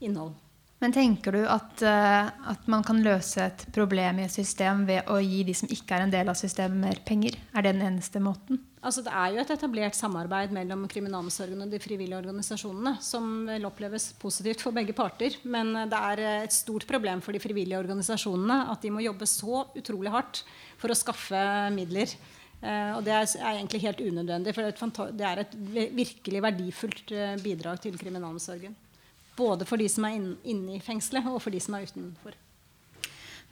innhold. 0.00 0.32
Men 0.80 0.96
tenker 0.96 1.36
du 1.36 1.42
at, 1.44 1.76
uh, 1.84 2.32
at, 2.50 2.64
man 2.72 2.82
kan 2.84 3.02
løse 3.04 3.44
et 3.44 3.66
problem 3.76 4.22
i 4.22 4.24
et 4.24 4.32
system 4.32 4.86
ved 4.88 5.12
å 5.12 5.20
gi 5.20 5.42
de 5.44 5.54
som 5.56 5.68
ikke 5.68 5.98
er 5.98 6.06
en 6.06 6.16
del 6.16 6.32
av 6.32 6.40
systemet, 6.40 6.80
mer 6.80 7.04
penger? 7.04 7.36
Er 7.52 7.66
det 7.66 7.76
den 7.76 7.84
eneste 7.92 8.20
måten? 8.24 8.64
Altså, 8.84 9.00
det 9.00 9.12
er 9.16 9.32
jo 9.32 9.40
et 9.40 9.50
etablert 9.54 9.96
samarbeid 9.96 10.52
mellom 10.52 10.82
kriminalomsorgen 10.92 11.64
og 11.64 11.70
de 11.72 11.80
frivillige 11.80 12.18
organisasjonene 12.18 12.98
som 13.04 13.46
vil 13.48 13.64
oppleves 13.64 14.10
positivt 14.20 14.60
for 14.60 14.76
begge 14.76 14.92
parter. 14.96 15.38
Men 15.48 15.72
det 15.88 16.00
er 16.12 16.22
et 16.44 16.52
stort 16.52 16.84
problem 16.90 17.22
for 17.24 17.32
de 17.32 17.40
frivillige 17.40 17.80
organisasjonene 17.80 18.58
at 18.74 18.84
de 18.84 18.92
må 18.92 19.00
jobbe 19.06 19.28
så 19.30 19.64
utrolig 19.72 20.12
hardt 20.12 20.42
for 20.80 20.92
å 20.92 20.98
skaffe 20.98 21.40
midler. 21.72 22.12
Uh, 22.64 22.96
og 22.98 23.02
det 23.04 23.12
er, 23.12 23.26
egentlig 23.54 23.82
helt 23.82 24.04
unødvendig, 24.04 24.54
for 24.56 25.08
det 25.12 25.26
er 25.28 25.42
et 25.42 25.56
virkelig 25.96 26.44
verdifullt 26.44 27.12
bidrag 27.44 27.80
til 27.84 27.96
kriminalomsorgen. 28.00 28.76
Både 29.36 29.66
for 29.68 29.80
de 29.80 29.88
som 29.90 30.06
er 30.06 30.20
inne 30.20 30.76
i 30.76 30.82
fengselet, 30.84 31.26
og 31.28 31.40
for 31.42 31.52
de 31.52 31.60
som 31.60 31.76
er 31.76 31.88
utenfor. 31.88 32.36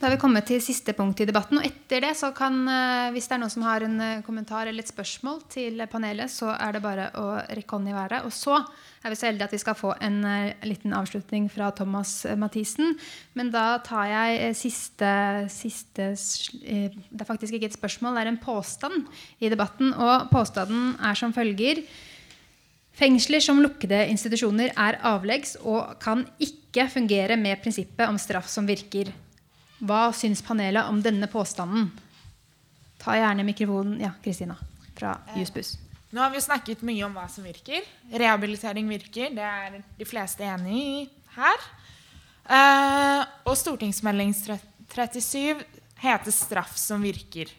Da 0.03 0.09
har 0.09 0.17
vi 0.17 0.23
kommet 0.25 0.49
til 0.51 0.59
siste 0.59 0.91
punkt 0.99 1.21
i 1.23 1.25
debatten. 1.29 1.61
og 1.61 1.65
etter 1.65 2.01
det 2.03 2.17
så 2.19 2.33
kan, 2.35 2.67
eh, 2.67 3.13
Hvis 3.13 3.29
det 3.29 3.37
er 3.37 3.39
noen 3.39 3.51
som 3.51 3.63
har 3.63 3.83
en 3.83 4.01
eh, 4.01 4.23
kommentar 4.23 4.67
eller 4.67 4.83
et 4.83 4.89
spørsmål 4.89 5.49
til 5.49 5.79
panelet, 5.87 6.29
så 6.29 6.51
er 6.59 6.73
det 6.73 6.83
bare 6.83 7.13
å 7.15 7.39
rekke 7.47 7.71
hånden 7.71 7.95
i 7.95 7.95
været. 7.95 8.25
Og 8.25 8.33
så 8.33 8.67
er 9.05 9.11
vi 9.11 9.15
så 9.15 9.27
heldige 9.27 9.45
at 9.45 9.53
vi 9.53 9.59
skal 9.59 9.75
få 9.77 9.95
en 10.01 10.25
eh, 10.25 10.55
liten 10.65 10.93
avslutning 10.93 11.49
fra 11.49 11.71
Thomas 11.71 12.27
Mathisen. 12.37 12.99
Men 13.35 13.53
da 13.53 13.79
tar 13.79 14.07
jeg 14.07 14.57
siste, 14.57 15.47
siste 15.49 16.19
Det 16.19 17.21
er 17.21 17.25
faktisk 17.25 17.53
ikke 17.53 17.67
et 17.67 17.79
spørsmål, 17.79 18.17
det 18.17 18.27
er 18.27 18.33
en 18.35 18.43
påstand 18.43 19.07
i 19.39 19.49
debatten. 19.49 19.95
Og 19.95 20.31
påstanden 20.33 20.97
er 20.99 21.15
som 21.15 21.33
følger 21.33 21.87
Fengsler 22.93 23.41
som 23.41 23.63
lukkede 23.63 24.09
institusjoner 24.11 24.75
er 24.77 24.99
avleggs 25.01 25.57
og 25.63 26.01
kan 26.01 26.27
ikke 26.41 26.91
fungere 26.91 27.37
med 27.37 27.63
prinsippet 27.63 28.09
om 28.09 28.19
straff 28.19 28.49
som 28.49 28.67
virker. 28.67 29.15
Hva 29.83 30.13
syns 30.15 30.43
panelet 30.47 30.87
om 30.91 31.01
denne 31.03 31.27
påstanden? 31.27 31.89
Ta 33.03 33.17
gjerne 33.19 33.43
mikrofonen, 33.47 33.97
ja, 34.01 34.13
Kristina 34.23 34.55
fra 34.95 35.17
eh, 35.29 35.41
Jussbuss. 35.41 35.75
Nå 36.13 36.21
har 36.21 36.31
vi 36.31 36.43
snakket 36.45 36.85
mye 36.87 37.03
om 37.07 37.15
hva 37.17 37.25
som 37.33 37.43
virker. 37.47 37.83
Rehabilitering 38.13 38.87
virker. 38.91 39.33
Det 39.35 39.43
er 39.43 39.81
de 39.99 40.07
fleste 40.07 40.45
enig 40.47 40.77
i 40.79 41.01
her. 41.35 41.67
Eh, 42.47 43.23
og 43.49 43.57
stortingsmelding 43.59 44.35
37 44.37 45.65
heter 46.03 46.31
'Straff 46.31 46.77
som 46.77 47.03
virker'. 47.03 47.51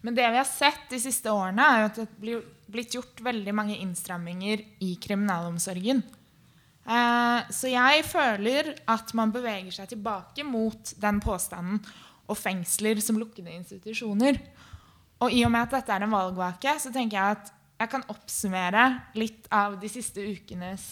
Men 0.00 0.14
det 0.14 0.30
vi 0.30 0.38
har 0.38 0.46
sett 0.46 0.90
de 0.90 0.98
siste 1.02 1.30
årene, 1.30 1.62
er 1.62 1.84
at 1.88 1.96
det 1.98 2.08
blir 2.18 2.42
blitt 2.68 2.94
gjort 2.94 3.20
veldig 3.24 3.54
mange 3.54 3.76
innstramminger 3.78 4.62
i 4.84 4.94
kriminalomsorgen. 5.00 6.02
Eh, 6.88 7.40
så 7.52 7.68
jeg 7.68 8.04
føler 8.08 8.72
at 8.88 9.12
man 9.18 9.32
beveger 9.34 9.74
seg 9.74 9.90
tilbake 9.90 10.44
mot 10.46 10.94
den 11.00 11.20
påstanden 11.20 11.82
og 12.28 12.36
fengsler 12.38 13.00
som 13.04 13.20
lukkede 13.20 13.52
institusjoner. 13.52 14.40
Og 15.24 15.34
i 15.34 15.42
og 15.44 15.52
med 15.52 15.66
at 15.66 15.74
dette 15.78 15.94
er 15.94 16.06
en 16.06 16.14
valgvake, 16.14 16.76
så 16.80 16.92
tenker 16.94 17.18
jeg 17.18 17.38
at 17.38 17.52
jeg 17.78 17.92
kan 17.92 18.06
oppsummere 18.10 18.84
litt 19.18 19.46
av 19.54 19.76
de 19.80 19.90
siste 19.90 20.22
ukenes 20.22 20.84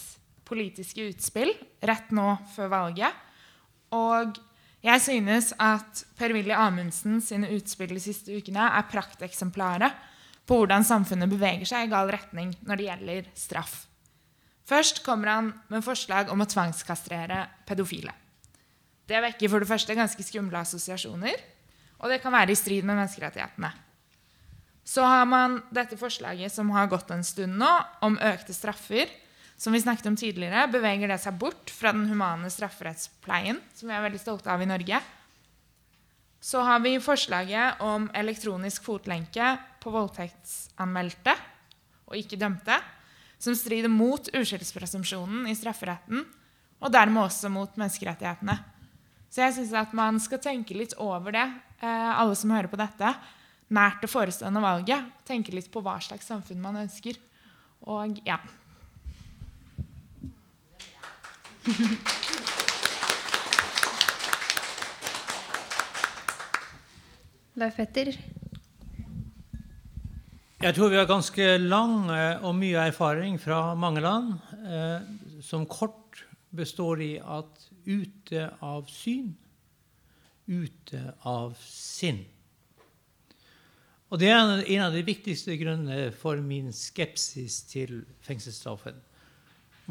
politiske 0.47 1.09
utspill 1.09 1.51
rett 1.83 2.13
nå 2.15 2.29
før 2.53 2.71
valget. 2.71 3.25
Og 3.95 4.37
jeg 4.85 5.03
synes 5.03 5.51
at 5.59 6.05
Per-Willy 6.19 6.53
Amundsen 6.55 7.19
sine 7.23 7.49
utspill 7.55 7.95
de 7.95 8.03
siste 8.03 8.37
ukene 8.37 8.69
er 8.69 8.87
prakteksemplaret 8.91 10.05
på 10.47 10.61
hvordan 10.61 10.85
samfunnet 10.87 11.31
beveger 11.31 11.67
seg 11.67 11.87
i 11.87 11.91
gal 11.91 12.11
retning 12.13 12.53
når 12.63 12.79
det 12.79 12.87
gjelder 12.87 13.29
straff. 13.35 13.81
Først 14.67 14.99
kommer 15.05 15.31
han 15.31 15.51
med 15.71 15.85
forslag 15.85 16.31
om 16.33 16.43
å 16.43 16.49
tvangskastrere 16.49 17.45
pedofile. 17.67 18.11
Det 19.07 19.21
vekker 19.23 19.51
for 19.51 19.63
det 19.63 19.69
første 19.69 19.95
ganske 19.95 20.23
skumle 20.27 20.59
assosiasjoner, 20.59 21.37
og 22.03 22.11
det 22.11 22.19
kan 22.21 22.35
være 22.35 22.51
i 22.51 22.59
strid 22.59 22.83
med 22.83 22.97
menneskerettighetene. 22.97 23.71
Så 24.87 25.03
har 25.03 25.23
man 25.27 25.61
dette 25.75 25.97
forslaget 25.99 26.51
som 26.51 26.69
har 26.75 26.89
gått 26.91 27.09
en 27.11 27.23
stund 27.27 27.57
nå, 27.59 27.69
om 28.03 28.19
økte 28.23 28.55
straffer. 28.55 29.09
Som 29.57 29.73
vi 29.73 29.81
snakket 29.81 30.05
om 30.11 30.15
tidligere, 30.19 30.67
beveger 30.69 31.09
det 31.09 31.17
seg 31.23 31.39
bort 31.41 31.71
fra 31.73 31.89
den 31.95 32.05
humane 32.11 32.51
strafferettspleien, 32.53 33.57
som 33.73 33.89
vi 33.89 33.95
er 33.95 34.03
veldig 34.05 34.19
stolte 34.21 34.51
av 34.53 34.61
i 34.61 34.67
Norge. 34.69 34.99
Så 36.39 36.61
har 36.61 36.83
vi 36.83 36.93
forslaget 37.01 37.81
om 37.81 38.05
elektronisk 38.15 38.85
fotlenke 38.85 39.55
på 39.81 39.91
voldtektsanmeldte 39.95 41.33
og 42.07 42.19
ikke 42.21 42.39
dømte, 42.39 42.77
som 43.39 43.55
strider 43.55 43.91
mot 43.91 44.29
uskyldspresumpsjonen 44.33 45.47
i 45.49 45.55
strafferetten, 45.57 46.25
og 46.81 46.93
dermed 46.93 47.27
også 47.27 47.49
mot 47.53 47.73
menneskerettighetene. 47.77 48.57
Så 49.29 49.43
jeg 49.43 49.55
syns 49.57 49.73
at 49.77 49.95
man 49.97 50.19
skal 50.23 50.41
tenke 50.41 50.77
litt 50.77 50.95
over 51.01 51.35
det, 51.35 51.47
eh, 51.81 52.11
alle 52.17 52.35
som 52.37 52.53
hører 52.53 52.69
på 52.71 52.79
dette, 52.79 53.13
nært 53.69 54.01
det 54.01 54.09
forestående 54.09 54.61
valget. 54.63 55.11
Tenke 55.27 55.51
litt 55.55 55.71
på 55.71 55.81
hva 55.83 55.97
slags 56.01 56.29
samfunn 56.29 56.61
man 56.63 56.79
ønsker. 56.85 57.19
Og 57.87 58.21
ja. 58.25 58.39
Leif 67.57 67.75
Petter? 67.75 68.13
Jeg 70.57 70.73
tror 70.73 70.89
vi 70.89 70.97
har 70.97 71.05
ganske 71.05 71.43
lang 71.61 72.07
eh, 72.09 72.39
og 72.41 72.55
mye 72.57 72.87
erfaring 72.89 73.35
fra 73.37 73.75
mange 73.77 74.01
land, 74.01 74.31
eh, 74.65 75.03
som 75.45 75.67
kort 75.69 76.23
består 76.49 77.03
i 77.05 77.11
at 77.21 77.67
ute 77.85 78.47
av 78.65 78.89
syn, 78.89 79.35
ute 80.49 81.03
av 81.29 81.53
sinn. 81.61 82.23
Og 84.09 84.17
Det 84.17 84.33
er 84.33 84.65
en 84.65 84.85
av 84.87 84.97
de 84.97 85.05
viktigste 85.05 85.59
grunnene 85.61 86.09
for 86.09 86.41
min 86.41 86.73
skepsis 86.73 87.61
til 87.69 87.99
fengselsstraffen. 88.25 88.97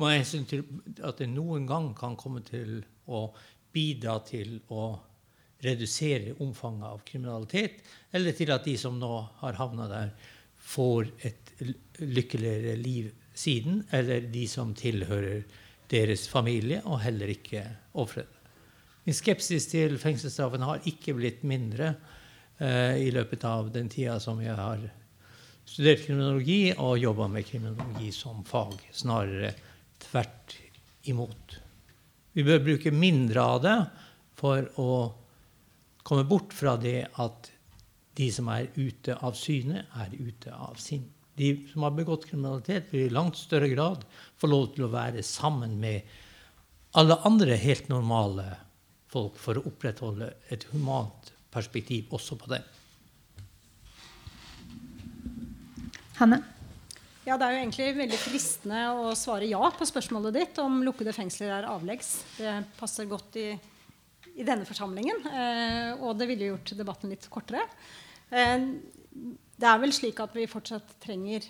Med 0.02 0.18
hensyn 0.18 0.50
til 0.50 0.66
at 0.98 1.22
det 1.22 1.30
noen 1.30 1.70
gang 1.70 1.92
kan 1.94 2.18
komme 2.18 2.42
til 2.42 2.80
å 3.06 3.28
bidra 3.70 4.18
til 4.26 4.58
å 4.66 4.96
redusere 5.62 6.34
omfanget 6.42 6.90
av 6.90 7.04
kriminalitet, 7.06 7.84
eller 8.10 8.34
til 8.34 8.50
at 8.50 8.66
de 8.66 8.74
som 8.80 8.98
nå 8.98 9.28
har 9.44 9.62
havna 9.62 9.86
der, 9.94 10.16
får 10.66 11.10
et 11.26 11.52
lykkeligere 12.02 12.74
liv 12.80 13.12
siden, 13.36 13.84
eller 13.94 14.26
de 14.32 14.46
som 14.50 14.74
tilhører 14.76 15.44
deres 15.90 16.26
familie, 16.28 16.82
og 16.84 17.00
heller 17.04 17.30
ikke 17.30 17.62
ofrene. 17.94 18.32
Min 19.06 19.14
skepsis 19.14 19.68
til 19.70 20.00
fengselsstraffen 20.02 20.64
har 20.66 20.86
ikke 20.90 21.14
blitt 21.14 21.44
mindre 21.46 21.92
eh, 22.58 22.98
i 23.06 23.12
løpet 23.14 23.44
av 23.46 23.68
den 23.70 23.86
tida 23.92 24.16
som 24.22 24.40
jeg 24.42 24.56
har 24.58 24.82
studert 25.66 26.02
kriminologi 26.02 26.72
og 26.74 26.98
jobba 26.98 27.28
med 27.30 27.46
kriminologi 27.46 28.10
som 28.14 28.42
fag. 28.46 28.74
Snarere 28.90 29.52
tvert 30.02 30.56
imot. 31.10 31.58
Vi 32.34 32.44
bør 32.46 32.64
bruke 32.66 32.92
mindre 32.92 33.46
av 33.46 33.62
det 33.62 33.76
for 34.36 34.66
å 34.82 34.90
komme 36.06 36.26
bort 36.28 36.54
fra 36.54 36.74
det 36.78 37.06
at 37.22 37.50
de 38.16 38.30
som 38.32 38.48
er 38.52 38.70
ute 38.76 39.16
av 39.20 39.36
syne, 39.36 39.84
er 40.00 40.14
ute 40.16 40.52
av 40.52 40.78
sinn. 40.80 41.04
De 41.36 41.50
som 41.68 41.84
har 41.84 41.92
begått 41.92 42.24
kriminalitet, 42.30 42.88
vil 42.92 43.10
i 43.10 43.12
langt 43.12 43.36
større 43.36 43.68
grad 43.68 44.06
få 44.40 44.48
lov 44.48 44.70
til 44.74 44.86
å 44.86 44.92
være 44.94 45.24
sammen 45.26 45.76
med 45.80 46.06
alle 46.96 47.18
andre 47.28 47.58
helt 47.60 47.90
normale 47.92 48.46
folk 49.12 49.36
for 49.40 49.60
å 49.60 49.66
opprettholde 49.68 50.30
et 50.52 50.64
humant 50.72 51.32
perspektiv 51.52 52.12
også 52.16 52.38
på 52.40 52.48
det. 52.54 52.62
Hanne? 56.16 56.40
Ja, 57.26 57.36
Det 57.36 57.44
er 57.44 57.56
jo 57.56 57.62
egentlig 57.64 57.86
veldig 57.98 58.18
fristende 58.22 58.82
å 58.94 59.10
svare 59.18 59.48
ja 59.50 59.60
på 59.74 59.88
spørsmålet 59.88 60.36
ditt 60.36 60.58
om 60.62 60.78
lukkede 60.86 61.12
fengsler 61.12 61.50
er 61.56 61.68
avleggs. 61.68 62.20
Det 62.38 62.52
passer 62.78 63.08
godt 63.10 63.36
i, 63.42 63.48
i 64.38 64.46
denne 64.46 64.64
forsamlingen, 64.68 65.24
eh, 65.26 65.90
og 65.98 66.14
det 66.16 66.28
ville 66.30 66.52
gjort 66.52 66.76
debatten 66.78 67.10
litt 67.10 67.26
kortere. 67.32 67.66
Eh, 68.30 68.66
det 69.56 69.68
er 69.68 69.80
vel 69.80 69.94
slik 69.94 70.20
at 70.20 70.34
vi 70.36 70.48
fortsatt 70.50 70.96
trenger 71.02 71.46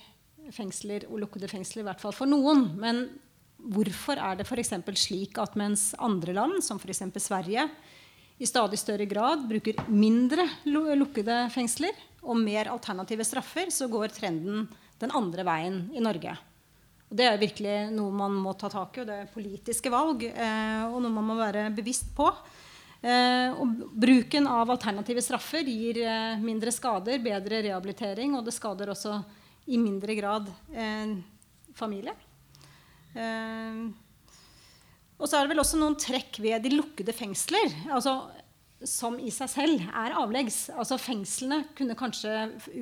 fengsler 0.55 1.09
og 1.11 1.20
lukkede 1.24 1.51
fengsler, 1.51 1.83
i 1.83 1.89
hvert 1.89 2.03
fall 2.03 2.14
for 2.14 2.31
noen. 2.31 2.68
Men 2.79 3.07
hvorfor 3.59 4.20
er 4.22 4.39
det 4.39 4.47
f.eks. 4.47 4.74
slik 5.01 5.39
at 5.43 5.57
mens 5.59 5.91
andre 5.99 6.37
land, 6.37 6.61
som 6.64 6.79
f.eks. 6.79 7.03
Sverige, 7.18 7.66
i 8.37 8.47
stadig 8.47 8.77
større 8.79 9.07
grad 9.09 9.47
bruker 9.49 9.79
mindre 9.89 10.45
lukkede 10.68 11.47
fengsler 11.55 11.97
og 12.27 12.37
mer 12.37 12.68
alternative 12.68 13.24
straffer, 13.24 13.70
så 13.72 13.89
går 13.89 14.12
trenden 14.12 14.66
den 15.01 15.14
andre 15.16 15.45
veien 15.47 15.81
i 15.97 16.03
Norge. 16.05 16.35
Og 17.07 17.18
det 17.18 17.27
er 17.29 17.41
virkelig 17.41 17.77
noe 17.95 18.12
man 18.14 18.37
må 18.43 18.53
ta 18.59 18.68
tak 18.72 18.97
i, 18.97 19.03
og 19.03 19.09
det 19.09 19.18
er 19.22 19.33
politiske 19.33 19.93
valg. 19.93 20.24
Eh, 20.27 20.85
og 20.91 20.99
noe 21.01 21.14
man 21.14 21.29
må 21.31 21.39
være 21.39 21.68
bevisst 21.74 22.11
på. 22.16 22.29
Eh, 23.03 23.51
og 23.57 23.83
bruken 23.93 24.49
av 24.51 24.71
alternative 24.73 25.23
straffer 25.25 25.67
gir 25.69 26.01
eh, 26.05 26.39
mindre 26.43 26.73
skader, 26.75 27.21
bedre 27.25 27.63
rehabilitering, 27.69 28.35
og 28.39 28.47
det 28.47 28.57
skader 28.57 28.93
også 28.95 29.21
i 29.71 29.79
mindre 29.81 30.17
grad 30.19 30.51
eh, 30.73 31.17
familie. 31.77 32.15
Og 35.17 35.25
så 35.25 35.39
er 35.39 35.47
det 35.47 35.55
vel 35.55 35.63
også 35.63 35.79
noen 35.81 35.95
trekk 35.97 36.37
ved 36.45 36.61
de 36.67 36.75
lukkede 36.75 37.15
fengsler. 37.17 37.73
altså 37.89 38.19
som 38.85 39.17
i 39.23 39.31
seg 39.33 39.49
selv 39.51 39.85
er 39.89 40.15
avleggs. 40.21 40.67
Altså 40.77 40.99
Fengslene 41.01 41.63
kunne 41.77 41.97
kanskje 41.99 42.33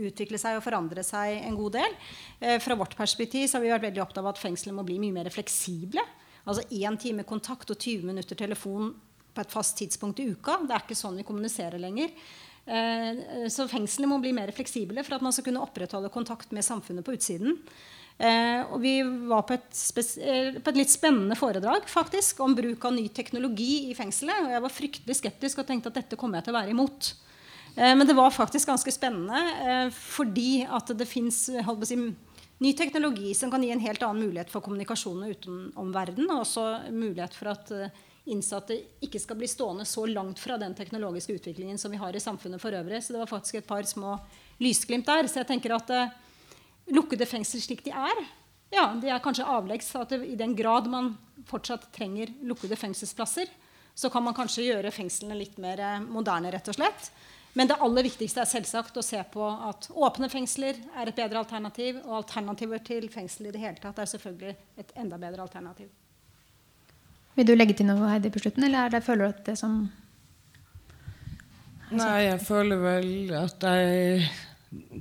utvikle 0.09 0.41
seg 0.41 0.59
og 0.59 0.65
forandre 0.67 1.05
seg 1.07 1.39
en 1.45 1.59
god 1.59 1.77
del. 1.79 1.97
Eh, 2.41 2.59
fra 2.63 2.77
vårt 2.79 2.97
perspektiv 2.99 3.47
så 3.47 3.59
har 3.59 3.65
vi 3.65 3.73
vært 3.73 3.87
veldig 3.89 4.03
opptatt 4.03 4.25
av 4.25 4.33
at 4.33 4.43
fengslene 4.43 4.77
må 4.79 4.87
bli 4.87 4.99
mye 5.03 5.15
mer 5.15 5.31
fleksible. 5.33 6.03
Altså 6.45 6.67
én 6.75 6.99
time 7.01 7.25
kontakt 7.27 7.71
og 7.71 7.79
20 7.79 8.11
minutter 8.11 8.39
telefon 8.39 8.93
på 9.35 9.43
et 9.43 9.53
fast 9.53 9.77
tidspunkt 9.81 10.23
i 10.23 10.31
uka. 10.31 10.61
Det 10.65 10.75
er 10.75 10.87
ikke 10.87 10.99
sånn 10.99 11.19
vi 11.19 11.27
kommuniserer 11.27 11.83
lenger. 11.83 12.15
Eh, 12.65 13.49
så 13.53 13.67
fengslene 13.69 14.09
må 14.09 14.21
bli 14.23 14.33
mer 14.33 14.53
fleksible 14.57 15.03
for 15.05 15.19
at 15.19 15.25
man 15.25 15.35
skal 15.37 15.45
kunne 15.51 15.61
opprettholde 15.65 16.13
kontakt 16.13 16.55
med 16.57 16.65
samfunnet 16.65 17.05
på 17.05 17.17
utsiden. 17.17 17.59
Eh, 18.15 18.63
og 18.71 18.79
vi 18.81 19.01
var 19.03 19.43
på 19.43 19.57
et, 19.57 19.69
eh, 20.23 20.55
på 20.55 20.71
et, 20.71 20.79
litt 20.79 20.93
spennende 20.93 21.37
foredrag 21.37 21.89
faktisk, 21.91 22.41
om 22.41 22.55
bruk 22.55 22.85
av 22.85 22.95
ny 22.95 23.09
teknologi 23.09 23.91
i 23.91 23.95
fengselet. 23.95 24.47
Og 24.47 24.51
jeg 24.55 24.63
var 24.63 24.71
fryktelig 24.79 25.17
skeptisk 25.19 25.59
og 25.59 25.67
tenkte 25.67 25.89
at 25.89 26.01
dette 26.01 26.17
kommer 26.17 26.39
jeg 26.39 26.45
til 26.45 26.55
å 26.55 26.61
være 26.61 26.71
imot. 26.71 27.15
Men 27.77 28.07
det 28.07 28.15
var 28.15 28.31
faktisk 28.31 28.69
ganske 28.69 28.93
spennende 28.95 29.91
fordi 29.91 30.63
at 30.63 30.93
det 30.95 31.09
fins 31.11 31.51
si, 31.51 31.97
ny 32.63 32.73
teknologi 32.73 33.35
som 33.35 33.51
kan 33.51 33.61
gi 33.61 33.73
en 33.75 33.83
helt 33.83 34.01
annen 34.01 34.29
mulighet 34.29 34.49
for 34.49 34.63
kommunikasjon 34.63 35.27
utenom 35.27 35.91
verden. 35.91 36.31
Og 36.31 36.45
også 36.45 36.93
mulighet 36.95 37.35
for 37.35 37.51
at 37.51 37.73
innsatte 38.25 38.77
ikke 39.05 39.21
skal 39.21 39.37
bli 39.37 39.49
stående 39.49 39.85
så 39.89 40.07
langt 40.09 40.41
fra 40.41 40.57
den 40.61 40.75
teknologiske 40.77 41.37
utviklingen 41.37 41.79
som 41.79 41.93
vi 41.93 42.01
har 42.01 42.17
i 42.17 42.23
samfunnet 42.23 42.63
for 42.63 42.73
øvrig. 42.73 43.03
Så 43.05 43.13
det 43.13 43.21
var 43.21 43.31
faktisk 43.31 43.61
et 43.61 43.69
par 43.69 43.85
små 43.89 44.17
lysglimt 44.63 45.07
der. 45.07 45.29
Så 45.29 45.43
jeg 45.43 45.51
tenker 45.51 45.77
at 45.77 45.93
eh, 45.93 46.15
lukkede 46.97 47.29
fengsler 47.29 47.65
slik 47.65 47.85
de 47.85 47.93
er, 47.93 48.25
ja, 48.75 48.89
de 48.99 49.11
er 49.13 49.23
kanskje 49.23 49.47
avleggs. 49.47 49.93
at 49.97 50.15
det, 50.15 50.25
I 50.25 50.39
den 50.41 50.57
grad 50.57 50.89
man 50.91 51.15
fortsatt 51.47 51.91
trenger 51.93 52.33
lukkede 52.43 52.77
fengselsplasser, 52.77 53.51
så 53.95 54.11
kan 54.11 54.25
man 54.25 54.35
kanskje 54.35 54.67
gjøre 54.67 54.91
fengslene 54.91 55.37
litt 55.39 55.59
mer 55.59 55.81
eh, 55.81 56.01
moderne. 56.01 56.51
rett 56.51 56.69
og 56.69 56.81
slett. 56.81 57.13
Men 57.55 57.69
det 57.71 57.77
aller 57.79 58.03
viktigste 58.03 58.41
er 58.43 58.51
selvsagt 58.51 58.97
å 58.99 59.03
se 59.05 59.21
på 59.31 59.47
at 59.47 59.87
åpne 59.95 60.27
fengsler 60.33 60.81
er 60.99 61.07
et 61.07 61.15
bedre 61.15 61.39
alternativ. 61.39 62.01
Og 62.03 62.25
alternativer 62.25 62.83
til 62.83 63.07
fengsel 63.13 63.47
i 63.47 63.55
det 63.55 63.63
hele 63.63 63.79
tatt 63.79 64.01
er 64.03 64.11
selvfølgelig 64.11 64.57
et 64.83 64.97
enda 64.99 65.21
bedre 65.23 65.45
alternativ. 65.45 65.93
Vil 67.35 67.47
du 67.49 67.55
legge 67.57 67.75
til 67.75 67.89
noe 67.89 68.09
Heidi, 68.09 68.31
på 68.31 68.43
slutten, 68.43 68.67
eller 68.67 68.87
er 68.87 68.95
det, 68.95 69.05
føler 69.07 69.27
du 69.27 69.35
at 69.35 69.45
det 69.49 69.59
som 69.61 69.85
Nei, 71.95 72.25
jeg 72.25 72.41
føler 72.43 72.81
vel 72.81 73.11
at 73.39 73.63
jeg 73.63 73.91
er 73.95 74.23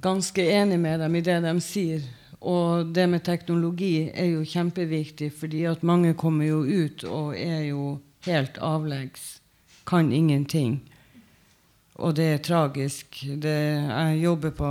ganske 0.03 0.43
enig 0.43 0.77
med 0.81 0.99
dem 1.01 1.15
i 1.17 1.23
det 1.25 1.39
de 1.41 1.53
sier. 1.63 2.03
Og 2.43 2.91
det 2.93 3.05
med 3.09 3.23
teknologi 3.25 4.09
er 4.11 4.33
jo 4.33 4.43
kjempeviktig, 4.45 5.31
fordi 5.39 5.63
at 5.69 5.85
mange 5.87 6.11
kommer 6.19 6.45
jo 6.45 6.59
ut 6.67 7.05
og 7.07 7.37
er 7.39 7.69
jo 7.69 7.85
helt 8.27 8.59
avleggs. 8.61 9.39
Kan 9.87 10.11
ingenting. 10.11 10.81
Og 11.95 12.15
det 12.19 12.27
er 12.33 12.43
tragisk. 12.43 13.23
Det, 13.23 13.57
jeg 13.87 14.21
jobber 14.21 14.53
på 14.59 14.69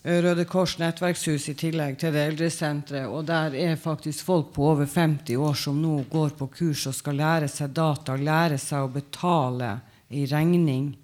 Røde 0.00 0.46
Kors 0.48 0.78
nettverkshus 0.80 1.50
i 1.52 1.54
tillegg 1.60 1.98
til 2.00 2.14
det 2.14 2.22
eldresenteret. 2.30 3.08
Og 3.12 3.26
der 3.28 3.52
er 3.52 3.76
faktisk 3.76 4.24
folk 4.24 4.54
på 4.54 4.70
over 4.70 4.88
50 4.88 5.36
år 5.36 5.58
som 5.60 5.76
nå 5.76 5.98
går 6.08 6.32
på 6.38 6.48
kurs 6.54 6.86
og 6.88 6.96
skal 6.96 7.20
lære 7.20 7.50
seg 7.52 7.74
data, 7.76 8.16
lære 8.16 8.56
seg 8.58 8.86
å 8.86 8.94
betale 8.94 9.74
i 10.16 10.24
regning 10.30 10.94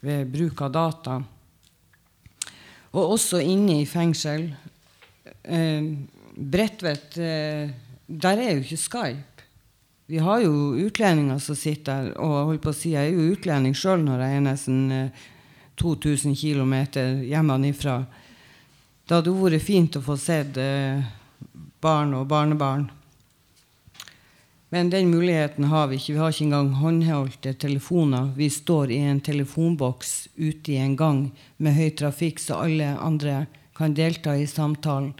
ved 0.00 0.32
bruk 0.32 0.62
av 0.64 0.72
data. 0.72 1.18
Og 2.92 3.12
også 3.18 3.42
inne 3.44 3.82
i 3.82 3.88
fengsel. 3.88 4.48
Eh, 5.44 5.92
Bredtvet 6.32 7.18
eh, 7.20 7.68
Der 8.06 8.40
er 8.40 8.54
jo 8.54 8.64
ikke 8.64 8.80
Skype. 8.80 9.44
Vi 10.08 10.18
har 10.20 10.40
jo 10.40 10.72
utlendinger 10.80 11.38
som 11.40 11.56
sitter 11.56 12.08
der. 12.08 12.16
Og 12.20 12.48
holdt 12.48 12.64
på 12.64 12.72
å 12.72 12.76
si, 12.76 12.96
jeg 12.96 13.12
er 13.12 13.14
jo 13.16 13.36
utlending 13.36 13.76
sjøl 13.76 14.00
når 14.04 14.24
jeg 14.24 14.40
er 14.40 14.44
nesten 14.48 14.80
eh, 14.96 15.28
2000 15.82 16.36
km 16.38 16.74
hjemmefra. 17.26 18.04
Det 19.02 19.18
hadde 19.18 19.34
vært 19.34 19.64
fint 19.66 19.98
å 19.98 20.02
få 20.04 20.14
sett 20.16 20.56
eh, 20.56 21.02
barn 21.82 22.14
og 22.14 22.28
barnebarn. 22.30 22.86
Men 24.72 24.88
den 24.88 25.10
muligheten 25.12 25.66
har 25.68 25.90
vi 25.90 25.98
ikke. 25.98 26.14
Vi 26.14 26.20
har 26.22 26.32
ikke 26.32 26.46
engang 26.46 26.70
håndholdte 26.80 27.52
telefoner. 27.60 28.30
Vi 28.38 28.48
står 28.50 28.94
i 28.94 29.02
en 29.04 29.20
telefonboks 29.20 30.30
ute 30.36 30.72
i 30.72 30.78
en 30.80 30.94
gang 30.96 31.26
med 31.58 31.76
høy 31.76 31.90
trafikk, 31.98 32.40
så 32.40 32.62
alle 32.62 32.94
andre 32.96 33.42
kan 33.76 33.92
delta 33.92 34.32
i 34.38 34.46
samtalen. 34.48 35.10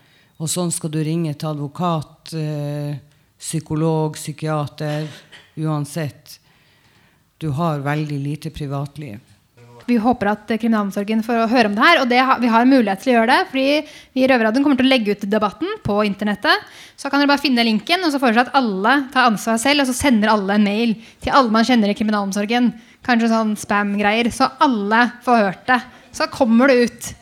Og 0.41 0.49
sånn 0.49 0.73
skal 0.73 0.95
du 0.95 1.03
ringe 1.05 1.35
til 1.35 1.51
advokat, 1.53 2.33
eh, 2.39 2.97
psykolog, 3.39 4.17
psykiater 4.17 5.11
Uansett. 5.55 6.39
Du 7.39 7.49
har 7.49 7.85
veldig 7.85 8.19
lite 8.19 8.51
privatliv. 8.51 9.21
Vi 9.87 9.99
håper 10.01 10.31
at 10.33 10.51
kriminalomsorgen 10.51 11.23
får 11.27 11.47
høre 11.51 11.71
om 11.71 11.77
det 11.77 11.85
her. 11.85 12.01
Og 12.03 12.11
det, 12.11 12.21
vi 12.43 12.51
har 12.53 12.69
mulighet 12.69 13.03
til 13.03 13.13
å 13.13 13.17
gjøre 13.17 13.31
det. 13.33 13.49
fordi 13.51 13.65
vi 14.15 14.25
i 14.25 14.29
Røverradioen 14.31 14.67
kommer 14.67 14.81
til 14.81 14.89
å 14.89 14.93
legge 14.93 15.17
ut 15.17 15.27
debatten 15.31 15.79
på 15.85 15.99
internettet. 16.09 16.69
Så 16.97 17.11
kan 17.11 17.23
dere 17.23 17.33
bare 17.33 17.43
finne 17.43 17.67
linken, 17.67 18.05
og 18.05 18.13
så 18.13 18.21
foreslår 18.23 18.49
at 18.49 18.59
alle 18.59 18.95
tar 19.15 19.31
ansvar 19.31 19.59
selv. 19.63 19.85
Og 19.85 19.91
så 19.91 19.97
sender 19.99 20.33
alle 20.33 20.59
en 20.59 20.69
mail 20.69 20.95
til 21.23 21.35
alle 21.35 21.55
man 21.55 21.67
kjenner 21.67 21.93
i 21.93 21.97
kriminalomsorgen. 21.99 22.71
Kanskje 23.07 23.33
sånn 23.33 23.57
spam-greier. 23.59 24.31
Så 24.35 24.51
alle 24.63 25.09
får 25.27 25.45
hørt 25.47 25.67
det. 25.71 25.81
Så 26.13 26.29
kommer 26.33 26.71
det 26.71 26.87
ut 26.87 27.13